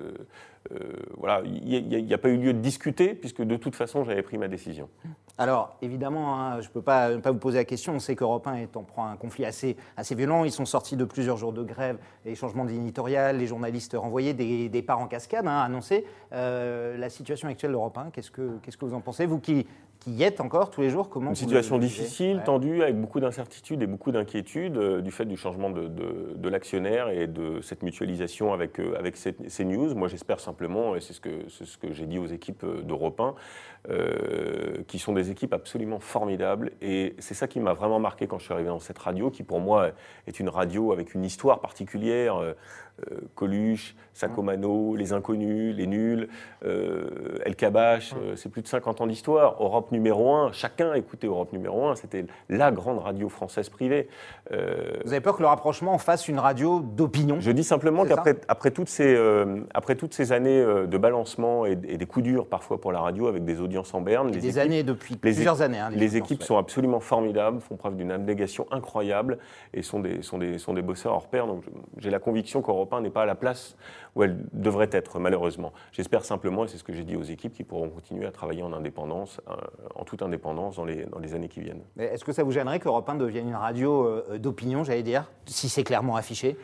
voilà, 1.16 1.42
il 1.44 1.86
n'y 1.86 2.14
a, 2.14 2.18
pas 2.18 2.28
eu 2.28 2.36
lieu 2.36 2.52
de 2.52 2.58
discuter 2.58 3.14
puisque 3.14 3.42
de 3.42 3.56
toute 3.56 3.74
façon, 3.74 4.04
j'avais 4.04 4.22
pris 4.22 4.38
ma 4.38 4.48
décision. 4.48 4.88
Alors, 5.36 5.76
évidemment, 5.82 6.38
hein, 6.38 6.60
je 6.60 6.68
ne 6.68 6.72
peux 6.72 6.82
pas, 6.82 7.18
pas 7.18 7.32
vous 7.32 7.38
poser 7.38 7.58
la 7.58 7.64
question. 7.64 7.94
On 7.94 7.98
sait 7.98 8.14
qu'Europe 8.14 8.46
1 8.46 8.54
est 8.54 8.76
en 8.76 8.84
proie 8.84 9.06
à 9.06 9.08
un 9.08 9.16
conflit 9.16 9.44
assez, 9.44 9.76
assez 9.96 10.14
violent. 10.14 10.44
Ils 10.44 10.52
sont 10.52 10.64
sortis 10.64 10.96
de 10.96 11.04
plusieurs 11.04 11.36
jours 11.36 11.52
de 11.52 11.62
grève, 11.64 11.98
les 12.24 12.36
changements 12.36 12.64
d'éditorial, 12.64 13.38
les 13.38 13.46
journalistes 13.48 13.96
renvoyés, 13.98 14.32
des 14.32 14.68
départs 14.68 15.00
en 15.00 15.08
cascade 15.08 15.46
hein, 15.46 15.60
annoncés. 15.60 16.06
Euh, 16.32 16.96
la 16.96 17.10
situation 17.10 17.48
actuelle 17.48 17.72
d'Europe 17.72 17.98
1, 17.98 18.10
qu'est-ce 18.10 18.30
que, 18.30 18.58
qu'est-ce 18.62 18.76
que 18.76 18.84
vous 18.84 18.94
en 18.94 19.00
pensez 19.00 19.26
Vous 19.26 19.40
qui, 19.40 19.66
qui 20.04 20.10
y 20.12 20.22
êtes 20.22 20.40
encore 20.42 20.70
tous 20.70 20.82
les 20.82 20.90
jours, 20.90 21.08
comment 21.08 21.30
Une 21.30 21.34
situation 21.34 21.78
difficile, 21.78 22.36
Ouais. 22.36 22.44
tendue, 22.44 22.82
avec 22.82 23.00
beaucoup 23.00 23.20
d'incertitudes 23.20 23.82
et 23.82 23.86
beaucoup 23.86 24.12
d'inquiétudes 24.12 24.76
euh, 24.76 25.00
du 25.00 25.10
fait 25.10 25.24
du 25.24 25.38
changement 25.38 25.70
de, 25.70 25.88
de- 25.88 26.34
de 26.36 26.48
l'actionnaire 26.50 27.08
et 27.08 27.26
de 27.26 27.62
cette 27.62 27.82
mutualisation 27.82 28.52
avec, 28.52 28.78
euh, 28.80 28.94
avec 28.98 29.16
ces- 29.16 29.32
CNews. 29.32 29.94
Moi, 29.94 30.08
j'espère 30.08 30.40
simplement, 30.40 30.94
et 30.94 31.00
c'est 31.00 31.14
ce 31.14 31.20
que, 31.22 31.48
ce 31.48 31.78
que 31.78 31.92
j'ai 31.94 32.04
dit 32.06 32.18
aux 32.18 32.26
équipes 32.26 32.64
euh, 32.64 32.82
d'Europe 32.82 33.18
1, 33.18 33.34
euh, 33.90 34.82
qui 34.88 34.98
sont 34.98 35.12
des 35.14 35.30
équipes 35.30 35.54
absolument 35.54 35.98
formidables. 36.00 36.72
Et 36.82 37.14
c'est 37.18 37.34
ça 37.34 37.48
qui 37.48 37.60
m'a 37.60 37.72
vraiment 37.72 37.98
marqué 37.98 38.26
quand 38.26 38.38
je 38.38 38.44
suis 38.44 38.52
arrivé 38.52 38.68
dans 38.68 38.78
cette 38.80 38.98
radio, 38.98 39.30
qui 39.30 39.42
pour 39.42 39.60
moi 39.60 39.90
est 40.26 40.38
une 40.38 40.48
radio 40.50 40.92
avec 40.92 41.14
une 41.14 41.24
histoire 41.24 41.60
particulière. 41.60 42.36
Euh, 43.10 43.16
Coluche, 43.34 43.94
Sacomano, 44.12 44.94
Les 44.94 45.12
Inconnus, 45.12 45.74
Les 45.76 45.86
Nuls, 45.86 46.28
euh, 46.64 47.38
El 47.44 47.56
Kabash, 47.56 48.14
euh, 48.14 48.36
c'est 48.36 48.48
plus 48.48 48.62
de 48.62 48.68
50 48.68 49.00
ans 49.00 49.06
d'histoire. 49.06 49.56
Europe 49.60 49.90
numéro 49.92 50.32
1, 50.34 50.52
chacun 50.52 50.94
écoutait 50.94 51.26
Europe 51.26 51.52
numéro 51.52 51.86
1, 51.88 51.96
c'était 51.96 52.24
la 52.48 52.70
grande 52.70 52.98
radio 52.98 53.28
française 53.28 53.68
privée. 53.68 54.08
Vous 54.50 55.10
avez 55.12 55.20
peur 55.20 55.36
que 55.36 55.42
le 55.42 55.48
rapprochement 55.48 55.98
fasse 55.98 56.28
une 56.28 56.38
radio 56.38 56.80
d'opinion 56.80 57.38
je 57.40 57.50
dis 57.50 57.64
simplement 57.64 58.04
qu'après 58.04 58.36
après 58.48 58.70
toutes, 58.70 58.88
ces, 58.88 59.18
après 59.72 59.94
toutes 59.96 60.14
ces 60.14 60.32
années 60.32 60.62
de 60.62 60.98
balancement 60.98 61.66
et, 61.66 61.72
et 61.72 61.96
des 61.96 62.06
coups 62.06 62.24
durs 62.24 62.46
parfois 62.46 62.80
pour 62.80 62.92
la 62.92 63.00
radio 63.00 63.26
avec 63.26 63.44
des 63.44 63.60
audiences 63.60 63.92
en 63.94 64.00
berne, 64.00 64.28
les 64.28 64.34
des 64.38 64.48
équipes- 64.48 64.58
années 64.60 64.82
depuis 64.82 65.14
les 65.14 65.18
plusieurs 65.20 65.62
années. 65.62 65.78
hein, 65.78 65.90
les 65.92 66.16
équipes 66.16 66.42
sont 66.42 66.58
absolument 66.58 67.00
formidables, 67.00 67.60
font 67.60 67.76
preuve 67.76 67.96
d'une 67.96 68.10
abnégation 68.12 68.66
incroyable 68.70 69.38
et 69.72 69.82
sont 69.82 70.00
des, 70.00 70.22
sont 70.22 70.38
des, 70.38 70.58
sont 70.58 70.74
des 70.74 70.82
bosseurs 70.82 71.12
hors 71.14 71.26
pair. 71.26 71.46
Donc 71.46 71.64
j'ai 71.98 72.10
la 72.10 72.18
conviction 72.18 72.62
qu'Europe 72.62 72.83
1 72.92 73.00
n'est 73.00 73.10
pas 73.10 73.22
à 73.22 73.26
la 73.26 73.34
place 73.34 73.76
où 74.14 74.22
elle 74.22 74.38
devrait 74.52 74.90
être, 74.92 75.18
malheureusement. 75.18 75.72
J'espère 75.92 76.24
simplement, 76.24 76.64
et 76.64 76.68
c'est 76.68 76.78
ce 76.78 76.84
que 76.84 76.92
j'ai 76.92 77.04
dit 77.04 77.16
aux 77.16 77.22
équipes, 77.22 77.52
qu'ils 77.52 77.66
pourront 77.66 77.88
continuer 77.88 78.26
à 78.26 78.30
travailler 78.30 78.62
en 78.62 78.72
indépendance, 78.72 79.40
euh, 79.48 79.54
en 79.94 80.04
toute 80.04 80.22
indépendance 80.22 80.76
dans 80.76 80.84
les, 80.84 81.04
dans 81.06 81.18
les 81.18 81.34
années 81.34 81.48
qui 81.48 81.60
viennent. 81.60 81.82
Est-ce 81.98 82.24
que 82.24 82.32
ça 82.32 82.42
vous 82.42 82.52
gênerait 82.52 82.78
qu'Europe 82.78 83.08
1 83.08 83.16
devienne 83.16 83.48
une 83.48 83.56
radio 83.56 84.06
euh, 84.06 84.38
d'opinion, 84.38 84.84
j'allais 84.84 85.02
dire, 85.02 85.30
si 85.46 85.68
c'est 85.68 85.84
clairement 85.84 86.16
affiché? 86.16 86.56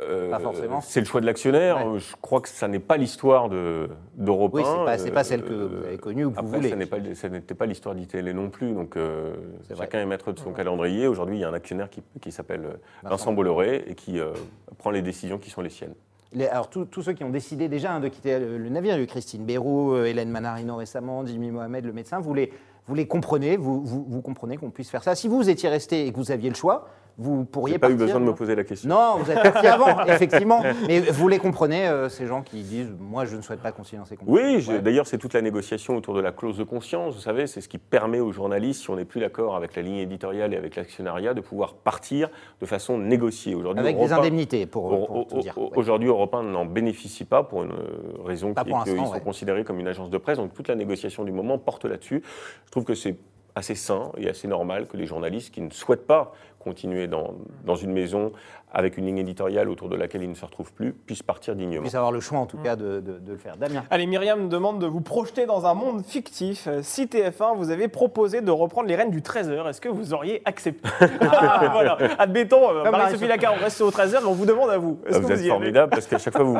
Euh, 0.00 0.30
Pas 0.30 0.38
forcément. 0.40 0.80
C'est 0.82 1.00
le 1.00 1.06
choix 1.06 1.22
de 1.22 1.26
l'actionnaire. 1.26 1.86
Ouais. 1.86 1.98
Je 1.98 2.14
crois 2.20 2.40
que 2.42 2.48
ça 2.50 2.68
n'est 2.68 2.78
pas 2.78 2.98
l'histoire 2.98 3.48
de- 3.48 3.88
d'Europe 4.14 4.54
1. 4.54 4.58
Oui, 4.58 4.64
pas, 4.84 4.98
c'est 4.98 5.10
pas 5.10 5.20
Euh, 5.20 5.24
celle 5.24 5.42
que 5.42 5.54
vous 5.54 5.84
avez 5.86 5.96
connue 5.96 6.26
ou 6.26 6.30
que 6.30 6.34
vous 6.34 6.40
Après, 6.46 6.56
voulez. 6.58 6.68
ça 7.14 7.28
n'est 7.30 7.36
n'était 7.38 7.54
pas 7.54 7.64
l'histoire 7.66 7.94
d'ITL 7.94 8.30
non 8.32 8.50
plus. 8.50 8.72
Donc, 8.72 8.96
euh, 8.96 9.34
chacun 9.76 10.00
est 10.00 10.06
maître 10.06 10.32
de 10.32 10.38
son 10.38 10.52
calendrier. 10.52 11.06
Aujourd'hui, 11.08 11.36
il 11.38 11.40
y 11.40 11.44
a 11.44 11.48
un 11.48 11.54
actionnaire 11.54 11.88
qui, 11.88 12.02
qui 12.20 12.30
s'appelle 12.30 12.78
Vincent 13.04 13.32
Bolloré 13.32 13.84
et 13.86 13.94
qui 13.94 14.20
euh, 14.20 14.32
prend 14.78 14.90
les 14.90 15.00
décisions 15.02 15.38
qui 15.38 15.48
sont 15.48 15.62
les 15.62 15.70
siennes. 15.70 15.94
Les- 16.32 16.46
alors, 16.48 16.68
tous 16.68 17.00
ceux 17.02 17.14
qui 17.14 17.24
ont 17.24 17.30
décidé 17.30 17.68
déjà 17.68 17.92
hein, 17.94 18.00
de 18.00 18.08
quitter 18.08 18.38
le, 18.38 18.58
le 18.58 18.68
navire, 18.68 18.98
Christine 19.06 19.46
Bérou, 19.46 19.92
euh, 19.94 20.04
Hélène 20.04 20.28
Manarino 20.28 20.76
récemment, 20.76 21.24
Jimmy 21.24 21.50
Mohamed, 21.50 21.86
le 21.86 21.92
médecin, 21.94 22.20
vous 22.20 22.34
les, 22.34 22.52
vous 22.86 22.94
les 22.94 23.06
comprenez, 23.06 23.56
vous, 23.56 23.82
vous, 23.82 24.04
vous 24.06 24.20
comprenez 24.20 24.58
qu'on 24.58 24.70
puisse 24.70 24.90
faire 24.90 25.02
ça. 25.02 25.14
Si 25.14 25.26
vous 25.26 25.48
étiez 25.48 25.70
resté 25.70 26.06
et 26.06 26.12
que 26.12 26.16
vous 26.18 26.32
aviez 26.32 26.50
le 26.50 26.54
choix, 26.56 26.88
vous 27.18 27.44
pourriez 27.46 27.78
pas 27.78 27.90
eu 27.90 27.94
besoin 27.94 28.20
de 28.20 28.26
me 28.26 28.34
poser 28.34 28.54
la 28.54 28.64
question. 28.64 28.90
Non, 28.90 29.16
vous 29.18 29.30
êtes 29.30 29.42
parti 29.42 29.66
avant, 29.66 30.04
effectivement. 30.06 30.62
Mais 30.86 31.00
vous 31.00 31.28
les 31.28 31.38
comprenez, 31.38 31.88
euh, 31.88 32.08
ces 32.10 32.26
gens 32.26 32.42
qui 32.42 32.62
disent 32.62 32.92
Moi, 32.98 33.24
je 33.24 33.36
ne 33.36 33.40
souhaite 33.42 33.60
pas 33.60 33.70
dans 33.72 33.84
ces 34.04 34.16
conditions. 34.16 34.24
Oui, 34.26 34.66
Ouais. 34.68 34.80
d'ailleurs, 34.82 35.06
c'est 35.06 35.16
toute 35.16 35.32
la 35.32 35.40
négociation 35.40 35.96
autour 35.96 36.12
de 36.14 36.20
la 36.20 36.32
clause 36.32 36.58
de 36.58 36.64
conscience. 36.64 37.14
Vous 37.14 37.20
savez, 37.20 37.46
c'est 37.46 37.60
ce 37.62 37.68
qui 37.68 37.78
permet 37.78 38.20
aux 38.20 38.32
journalistes, 38.32 38.82
si 38.82 38.90
on 38.90 38.96
n'est 38.96 39.04
plus 39.06 39.20
d'accord 39.20 39.56
avec 39.56 39.74
la 39.76 39.82
ligne 39.82 39.96
éditoriale 39.96 40.52
et 40.52 40.56
avec 40.58 40.76
l'actionnariat, 40.76 41.32
de 41.32 41.40
pouvoir 41.40 41.74
partir 41.74 42.28
de 42.60 42.66
façon 42.66 42.98
négociée. 42.98 43.54
Aujourd'hui, 43.54 43.80
Avec 43.80 43.96
des 43.96 44.06
Europe 44.08 44.18
indemnités, 44.18 44.66
pour, 44.66 44.88
pour 44.90 45.16
au- 45.16 45.24
tout 45.24 45.38
dire. 45.38 45.54
au- 45.56 45.62
Ouais. 45.70 45.70
Aujourd'hui, 45.76 46.08
Europe 46.08 46.34
1 46.34 46.42
n'en 46.42 46.66
bénéficie 46.66 47.24
pas 47.24 47.42
pour 47.42 47.62
une 47.62 47.72
euh, 47.72 48.22
raison 48.24 48.52
Pas 48.52 48.62
qui 48.64 48.70
est 48.70 48.84
qu'ils 48.84 48.96
sont 49.06 49.12
ouais. 49.12 49.20
considérés 49.20 49.64
comme 49.64 49.80
une 49.80 49.88
agence 49.88 50.10
de 50.10 50.18
presse. 50.18 50.36
Donc 50.38 50.52
toute 50.52 50.68
la 50.68 50.74
négociation 50.74 51.24
du 51.24 51.32
moment 51.32 51.56
porte 51.58 51.86
là-dessus. 51.86 52.22
Je 52.66 52.70
trouve 52.70 52.84
que 52.84 52.94
c'est 52.94 53.16
assez 53.54 53.74
sain 53.74 54.12
et 54.18 54.28
assez 54.28 54.46
normal 54.48 54.86
que 54.86 54.98
les 54.98 55.06
journalistes 55.06 55.52
qui 55.54 55.62
ne 55.62 55.70
souhaitent 55.70 56.06
pas 56.06 56.32
continuer 56.70 57.06
dans, 57.06 57.34
dans 57.64 57.76
une 57.76 57.92
maison 57.92 58.32
avec 58.72 58.98
une 58.98 59.06
ligne 59.06 59.18
éditoriale 59.18 59.70
autour 59.70 59.88
de 59.88 59.96
laquelle 59.96 60.22
ils 60.24 60.28
ne 60.28 60.34
se 60.34 60.44
retrouvent 60.44 60.72
plus 60.72 60.92
puissent 60.92 61.22
partir 61.22 61.54
dignement. 61.54 61.80
puisse 61.82 61.94
avoir 61.94 62.10
le 62.12 62.18
choix, 62.20 62.38
en 62.40 62.46
tout 62.46 62.58
cas, 62.58 62.74
de, 62.76 63.00
de- 63.00 63.18
de 63.20 63.32
le 63.32 63.38
faire. 63.38 63.56
Damien 63.56 63.84
Allez, 63.90 64.06
Myriam 64.06 64.42
me 64.42 64.48
demande 64.48 64.80
de 64.80 64.86
vous 64.86 65.00
projeter 65.00 65.46
dans 65.46 65.64
un 65.66 65.72
monde 65.74 66.04
fictif. 66.04 66.68
Si 66.82 67.04
TF1 67.06 67.56
vous 67.56 67.70
avait 67.70 67.86
proposé 67.88 68.40
de 68.42 68.50
reprendre 68.50 68.88
les 68.88 68.96
rênes 68.96 69.10
du 69.12 69.20
13h, 69.20 69.68
est-ce 69.70 69.80
que 69.80 69.88
vous 69.88 70.12
auriez 70.12 70.42
accepté 70.44 70.86
Ah, 71.20 71.68
Voilà, 71.72 71.96
admettons, 72.18 72.68
euh, 72.70 72.82
Comme 72.82 72.90
Marie-Sophie 72.92 73.24
Marie-Sophie. 73.24 73.28
Lacar, 73.28 73.54
on 73.54 73.62
reste 73.62 73.80
au 73.80 73.90
13h, 73.90 74.18
mais 74.22 74.26
on 74.28 74.32
vous 74.32 74.46
demande 74.46 74.68
à 74.70 74.78
vous. 74.78 74.98
Est-ce 75.06 75.16
Ah, 75.16 75.20
que 75.20 75.24
vous 75.26 75.32
êtes 75.32 75.44
y 75.44 75.48
formidable 75.48 75.90
parce 75.90 76.06
qu'à 76.06 76.18
chaque 76.18 76.34
fois, 76.34 76.42
vous, 76.44 76.56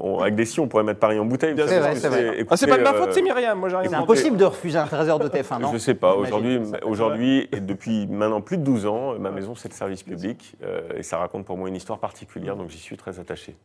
on- 0.00 0.18
avec 0.20 0.34
des 0.34 0.46
si, 0.46 0.58
on 0.58 0.66
pourrait 0.68 0.84
mettre 0.84 1.00
Paris 1.00 1.18
en 1.18 1.26
bouteille. 1.26 1.54
C'est 1.56 1.78
vrai, 1.80 1.94
c'est 1.96 2.08
Ah, 2.50 2.56
c'est 2.56 2.66
pas 2.66 2.78
de 2.78 2.82
ma 2.82 2.94
faute, 2.94 3.08
euh, 3.08 3.12
c'est 3.12 3.22
Myriam. 3.22 3.58
Moi, 3.58 3.68
j'ai 3.68 3.76
rien 3.76 3.88
C'est 3.90 3.94
impossible 3.96 4.36
de 4.38 4.44
refuser 4.46 4.78
un 4.78 4.86
13h 4.86 5.18
de 5.22 5.28
TF1, 5.28 5.60
non 5.60 5.68
Je 5.68 5.74
ne 5.74 5.78
sais 5.78 5.94
pas. 5.94 6.14
Aujourd'hui, 6.16 6.60
aujourd'hui 6.84 7.48
et 7.52 7.60
depuis 7.60 8.06
maintenant 8.06 8.40
plus 8.40 8.56
de 8.56 8.62
12 8.64 8.86
ans, 8.86 8.93
ma 9.18 9.30
maison 9.30 9.54
c'est 9.54 9.68
le 9.68 9.74
service 9.74 10.02
public 10.02 10.56
euh, 10.62 10.88
et 10.96 11.02
ça 11.02 11.18
raconte 11.18 11.44
pour 11.44 11.56
moi 11.56 11.68
une 11.68 11.76
histoire 11.76 11.98
particulière, 11.98 12.56
donc 12.56 12.70
j'y 12.70 12.78
suis 12.78 12.96
très 12.96 13.18
attaché. 13.20 13.56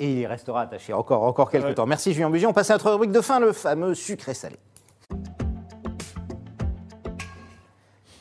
Et 0.00 0.10
il 0.12 0.18
y 0.18 0.26
restera 0.26 0.62
attaché 0.62 0.92
encore, 0.92 1.22
encore 1.22 1.50
quelques 1.50 1.66
Ouais. 1.66 1.74
temps. 1.74 1.86
Merci 1.86 2.12
Julien 2.12 2.30
Bugier. 2.30 2.48
On 2.48 2.52
passe 2.52 2.70
à 2.70 2.74
notre 2.74 2.90
rubrique 2.90 3.12
de 3.12 3.20
fin, 3.20 3.38
le 3.38 3.52
fameux 3.52 3.94
sucré 3.94 4.34
salé. 4.34 4.56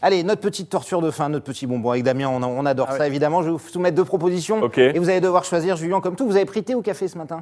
Allez, 0.01 0.23
notre 0.23 0.41
petite 0.41 0.69
torture 0.69 1.01
de 1.01 1.09
fin, 1.09 1.27
notre 1.29 1.45
petit 1.45 1.65
bonbon 1.65 1.89
avec 1.89 2.03
Damien, 2.03 2.27
on, 2.29 2.43
on 2.43 2.65
adore 2.67 2.87
Ah 2.91 2.97
ça 2.97 3.07
évidemment. 3.07 3.41
Je 3.41 3.47
vais 3.47 3.53
vous 3.53 3.59
soumettre 3.59 3.95
deux 3.95 4.05
propositions 4.05 4.61
Ok. 4.61 4.77
et 4.77 4.99
vous 4.99 5.09
allez 5.09 5.21
devoir 5.21 5.43
choisir 5.43 5.75
Julien 5.75 5.99
comme 6.01 6.15
tout. 6.15 6.27
Vous 6.27 6.35
avez 6.35 6.45
pris 6.45 6.63
thé 6.63 6.75
ou 6.75 6.83
café 6.83 7.07
ce 7.07 7.17
matin? 7.17 7.39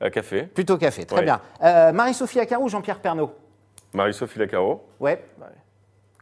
À 0.00 0.10
café, 0.10 0.42
Plutôt 0.42 0.76
café, 0.78 1.04
très 1.04 1.18
Ouais. 1.18 1.22
bien. 1.24 1.40
Euh, 1.62 1.92
Marie-Sophie 1.92 2.40
Acaro 2.40 2.64
ou 2.64 2.68
Jean-Pierre 2.68 2.98
Pernaud? 2.98 3.30
Marie-Sophie 3.94 4.40
Lacaro. 4.40 4.84
Ouais. 4.98 5.24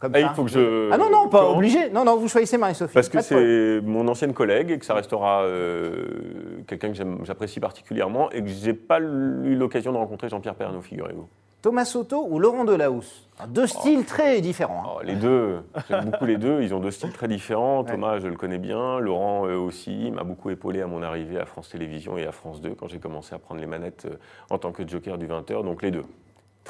Comme 0.01 0.13
Ah, 0.15 0.21
ça. 0.21 0.27
il 0.31 0.35
faut 0.35 0.45
que 0.45 0.51
je. 0.51 0.91
Ah 0.91 0.97
non, 0.99 1.11
non, 1.11 1.29
pas 1.29 1.41
Comment 1.43 1.59
obligé. 1.59 1.91
Non, 1.91 2.05
non, 2.05 2.17
vous 2.17 2.27
choisissez 2.29 2.57
Marie-Sophie. 2.59 2.95
Parce 2.95 3.09
que 3.11 3.19
Pas 3.19 3.23
de 3.23 3.27
problème. 3.29 3.81
c'est 3.85 3.87
mon 3.87 4.09
ancienne 4.09 4.33
collègue 4.33 4.71
et 4.71 4.79
que 4.79 4.85
ça 4.87 4.95
restera 4.95 5.43
euh, 5.43 6.63
quelqu'un 6.67 6.89
que 6.89 6.95
j'aime- 6.95 7.19
j'apprécie 7.25 7.61
particulièrement 7.61 8.31
et 8.31 8.43
que 8.43 8.49
j'ai 8.49 8.73
pas 8.73 8.99
eu 9.01 9.55
l'occasion 9.55 9.93
de 9.93 9.99
rencontrer 9.99 10.29
Jean-Pierre 10.31 10.55
Pernaud, 10.55 10.81
figurez-vous. 10.81 11.29
Thomas 11.63 11.85
Soto 11.85 12.27
ou 12.31 12.39
Laurent 12.39 12.65
Delahousse? 12.65 13.29
Deux 13.49 13.67
styles 13.67 14.07
très 14.07 14.41
différents. 14.41 14.83
hein. 14.87 14.91
Oh, 14.97 15.01
les 15.05 15.15
deux, 15.17 15.59
j'aime 15.91 16.07
beaucoup 16.07 16.25
les 16.25 16.39
deux. 16.39 16.63
Ils 16.63 16.73
ont 16.75 16.81
deux 16.81 16.91
styles 16.91 17.13
très 17.13 17.29
différents. 17.29 17.85
Thomas, 17.85 18.19
je 18.19 18.29
le 18.29 18.37
connais 18.37 18.57
bien. 18.59 18.99
Laurent 18.99 19.47
euh, 19.47 19.57
aussi. 19.59 20.07
Il 20.07 20.13
m'a 20.15 20.25
beaucoup 20.25 20.49
épaulé 20.49 20.81
à 20.81 20.87
mon 20.87 21.03
arrivée 21.03 21.39
à 21.39 21.45
France 21.45 21.69
Télévisions 21.69 22.17
et 22.17 22.27
à 22.27 22.33
France 22.33 22.63
2 22.63 22.71
quand 22.71 22.89
j'ai 22.89 22.99
commencé 22.99 23.35
à 23.35 23.39
prendre 23.39 23.61
les 23.61 23.67
manettes 23.67 24.07
euh, 24.07 24.17
en 24.49 24.57
tant 24.57 24.73
que 24.73 24.89
joker 24.89 25.19
du 25.19 25.27
20h. 25.27 25.63
Donc 25.63 25.83
les 25.83 25.91
deux. 25.91 26.05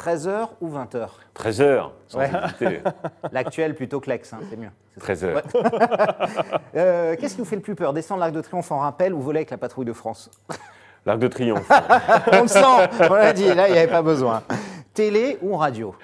13h 0.01 0.49
ou 0.63 0.69
20h 0.71 1.09
13h, 1.37 1.91
sans 2.09 2.19
Ouais. 2.19 2.31
hésiter. 2.45 2.81
L'actuel 3.33 3.75
plutôt 3.75 4.01
que 4.01 4.09
l'ex, 4.09 4.33
hein, 4.33 4.39
c'est 4.49 4.57
mieux. 4.57 4.71
C'est 4.99 5.15
ça. 5.17 5.27
13h. 5.27 5.35
Ouais. 5.35 5.43
Euh, 6.77 7.17
Qu'est-ce 7.19 7.35
qui 7.35 7.41
vous 7.41 7.47
fait 7.47 7.57
le 7.57 7.63
plus 7.63 7.75
peur? 7.75 7.93
Descendre 7.93 8.21
l'Arc 8.21 8.33
de 8.33 8.41
Triomphe 8.41 8.71
en 8.73 8.79
rappel 8.79 9.13
ou 9.13 9.21
voler 9.21 9.39
avec 9.39 9.51
la 9.51 9.59
patrouille 9.59 9.85
de 9.85 9.93
France? 9.93 10.31
L'Arc 11.07 11.19
de 11.19 11.29
Triomphe. 11.29 11.69
On 12.33 12.43
le 12.43 12.49
sent, 12.49 12.61
on 13.11 13.15
l'a 13.15 13.33
dit, 13.33 13.53
là 13.55 13.69
il 13.69 13.73
n'y 13.73 13.79
avait 13.79 13.91
pas 13.91 14.03
besoin. 14.03 14.43
Télé 14.95 15.39
ou 15.43 15.57
radio? 15.57 15.95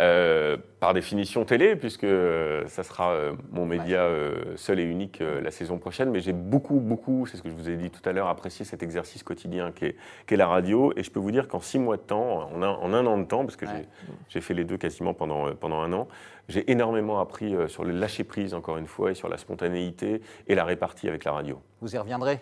Euh, 0.00 0.56
par 0.78 0.94
définition 0.94 1.44
télé, 1.44 1.74
puisque 1.74 2.04
euh, 2.04 2.64
ça 2.68 2.84
sera 2.84 3.10
euh, 3.10 3.32
mon 3.50 3.66
média 3.66 4.02
euh, 4.02 4.56
seul 4.56 4.78
et 4.78 4.84
unique 4.84 5.20
la 5.20 5.50
saison 5.50 5.78
prochaine. 5.78 6.10
Mais 6.10 6.20
j'ai 6.20 6.32
beaucoup, 6.32 6.78
beaucoup, 6.78 7.26
c'est 7.26 7.36
ce 7.36 7.42
que 7.42 7.48
je 7.48 7.54
vous 7.54 7.68
ai 7.68 7.74
dit 7.76 7.90
tout 7.90 8.08
à 8.08 8.12
l'heure, 8.12 8.28
apprécié 8.28 8.64
cet 8.64 8.84
exercice 8.84 9.24
quotidien 9.24 9.72
qu'est 9.72 9.96
qu'est 10.26 10.36
la 10.36 10.46
radio. 10.46 10.92
Et 10.96 11.02
je 11.02 11.10
peux 11.10 11.18
vous 11.18 11.32
dire 11.32 11.48
qu'en 11.48 11.58
six 11.58 11.80
mois 11.80 11.96
de 11.96 12.02
temps, 12.02 12.48
en 12.54 12.62
un, 12.62 12.68
en 12.68 12.94
un 12.94 13.04
an 13.06 13.18
de 13.18 13.24
temps, 13.24 13.44
parce 13.44 13.56
que 13.56 13.66
Ouais. 13.66 13.88
j'ai- 14.28 14.40
fait 14.40 14.54
les 14.54 14.64
deux 14.64 14.76
quasiment 14.76 15.14
pendant, 15.14 15.52
pendant 15.56 15.80
un 15.80 15.92
an, 15.92 16.06
j'ai 16.48 16.70
énormément 16.70 17.18
appris 17.20 17.56
sur 17.66 17.82
le 17.82 17.90
lâcher 17.90 18.22
prise, 18.22 18.54
encore 18.54 18.78
une 18.78 18.86
fois, 18.86 19.10
et 19.10 19.14
sur 19.14 19.28
la 19.28 19.36
spontanéité 19.36 20.22
et 20.46 20.54
la 20.54 20.64
répartie 20.64 21.08
avec 21.08 21.24
la 21.24 21.32
radio. 21.32 21.60
Vous 21.80 21.92
y 21.92 21.98
reviendrez? 21.98 22.38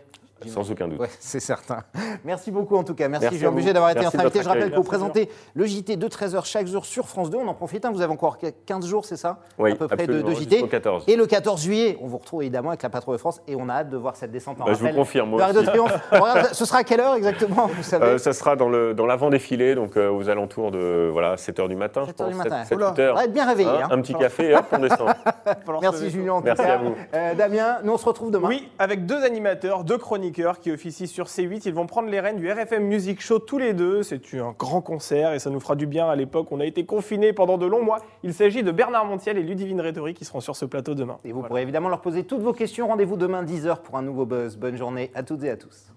Sans 0.46 0.70
aucun 0.70 0.88
doute. 0.88 1.01
Ouais, 1.01 1.09
c'est 1.20 1.40
certain. 1.40 1.83
Merci 2.25 2.51
beaucoup 2.51 2.77
en 2.77 2.85
tout 2.85 2.94
cas. 2.94 3.09
Merci, 3.09 3.29
Merci. 3.31 3.46
Buget 3.57 3.72
d'avoir 3.72 3.90
été 3.90 4.01
Merci 4.01 4.16
notre 4.16 4.31
de 4.31 4.38
invité. 4.38 4.44
Je 4.44 4.49
rappelle 4.49 4.70
que 4.70 4.77
vous 4.77 4.83
présentez 4.83 5.31
le 5.55 5.64
JT 5.64 5.96
de 5.96 6.09
13h 6.09 6.44
chaque 6.44 6.66
jour 6.66 6.85
sur 6.85 7.09
France 7.09 7.31
2. 7.31 7.38
On 7.38 7.49
en 7.49 7.55
profite, 7.55 7.85
hein, 7.85 7.90
vous 7.92 8.03
avez 8.03 8.12
encore 8.12 8.38
15 8.66 8.87
jours, 8.87 9.05
c'est 9.05 9.16
ça? 9.16 9.38
Oui, 9.59 9.72
À 9.72 9.77
peu 9.77 9.88
près 9.88 10.07
de, 10.07 10.18
JT. 10.35 10.51
jusqu'au 10.51 10.66
14. 10.66 11.05
Et 11.09 11.16
le 11.16 11.27
14 11.27 11.62
juillet, 11.62 11.99
on 12.03 12.07
vous 12.07 12.18
retrouve 12.18 12.42
évidemment 12.42 12.70
avec 12.70 12.83
la 12.83 12.90
patrouille 12.90 13.14
de 13.14 13.20
France 13.20 13.40
et 13.49 13.57
on 13.57 13.68
a 13.68 13.75
hâte 13.75 13.90
de 13.90 13.96
voir 13.96 14.16
cette 14.16 14.31
descente 14.31 14.61
en 14.61 14.64
Bah, 14.64 14.72
je 14.75 14.85
vous 14.87 14.94
confirme, 14.94 15.31
moi 15.31 15.53
de 15.53 15.59
regarde, 16.12 16.49
ce 16.53 16.64
sera 16.64 16.79
à 16.79 16.85
quelle 16.85 17.01
heure 17.01 17.14
exactement 17.14 17.66
Vous 17.66 17.83
savez? 17.83 18.05
Euh, 18.07 18.18
ça 18.18 18.33
sera 18.33 18.57
dans 18.57 18.68
le 18.68 18.94
dans 18.94 19.07
l'avant-défilé, 19.07 19.75
donc 19.75 19.96
euh, 19.96 20.11
aux 20.11 20.29
alentours 20.29 20.70
de 20.70 21.09
voilà, 21.12 21.37
7h 21.37 21.68
du 21.68 21.77
matin, 21.77 22.05
7 22.07 22.16
je 22.18 22.22
heures 22.22 22.29
pense. 22.29 22.44
du 22.44 22.51
matin. 22.51 22.64
7, 22.64 22.77
Oula. 22.77 22.90
8 22.90 22.99
heures. 23.01 23.14
On 23.14 23.18
va 23.18 23.25
être 23.25 23.33
bien 23.33 23.46
réveillé. 23.46 23.68
Hein, 23.68 23.81
hein. 23.85 23.88
Un 23.90 24.01
petit 24.01 24.14
café 24.14 24.51
et 24.51 24.55
hop, 24.55 24.66
on 24.72 24.79
descend. 24.79 25.09
Merci. 25.81 26.11
Julien. 26.11 26.35
en 26.35 26.38
tout 26.40 26.44
Merci 26.46 26.62
à 26.62 26.77
vous. 26.79 26.94
Euh, 27.14 27.35
Damien, 27.35 27.79
nous 27.83 27.92
on 27.92 27.99
se 27.99 28.05
retrouve 28.05 28.31
demain. 28.31 28.49
Oui, 28.49 28.68
avec 28.79 29.07
deux 29.07 29.22
animateurs, 29.25 29.85
deux 29.85 29.99
chroniqueurs 30.26 30.60
qui 30.60 30.70
officient 30.72 31.06
sur 31.06 31.26
C8. 31.26 31.62
Ils 31.66 31.74
vont 31.74 31.86
prendre 31.86 32.08
les 32.08 32.18
rênes 32.20 32.38
du 32.38 32.50
RFM 32.50 32.84
Music 32.84 33.20
Show 33.20 33.38
tous 33.38 33.58
les 33.58 33.74
deux. 33.74 34.02
C'est 34.02 34.20
un 34.34 34.54
grand 34.58 34.80
concert 34.80 35.32
et 35.32 35.38
ça 35.38 35.50
nous 35.50 35.60
fera 35.60 35.76
du 35.76 35.86
bien 35.86 36.08
à 36.08 36.16
l'époque. 36.16 36.48
On 36.50 36.60
a 36.60 36.66
été 36.66 36.84
confinés 36.84 37.32
pendant 37.32 37.58
de 37.58 37.66
longs 37.66 37.82
mois. 37.84 37.98
Il 38.22 38.34
s'agit 38.34 38.62
de 38.62 38.72
Bernard 38.72 39.04
Montiel 39.06 39.38
et 39.38 39.42
Ludivine 39.42 39.80
Rétori 39.80 40.14
qui 40.14 40.24
seront 40.24 40.40
sur 40.40 40.56
ce 40.56 40.64
plateau 40.64 40.94
demain. 40.94 41.18
Et 41.24 41.28
vous 41.28 41.34
Voilà. 41.38 41.48
pourrez 41.48 41.62
évidemment 41.62 41.88
leur 41.88 42.00
poser 42.00 42.24
toutes 42.24 42.42
vos 42.42 42.52
questions. 42.52 42.88
Rendez-vous 42.88 43.16
demain 43.16 43.42
10h 43.44 43.82
pour 43.82 43.96
un 43.96 44.02
nouveau 44.02 44.26
buzz. 44.26 44.56
Bonne 44.56 44.76
journée 44.76 45.10
à 45.14 45.22
toutes 45.22 45.44
et 45.44 45.50
à 45.50 45.56
tous. 45.56 45.95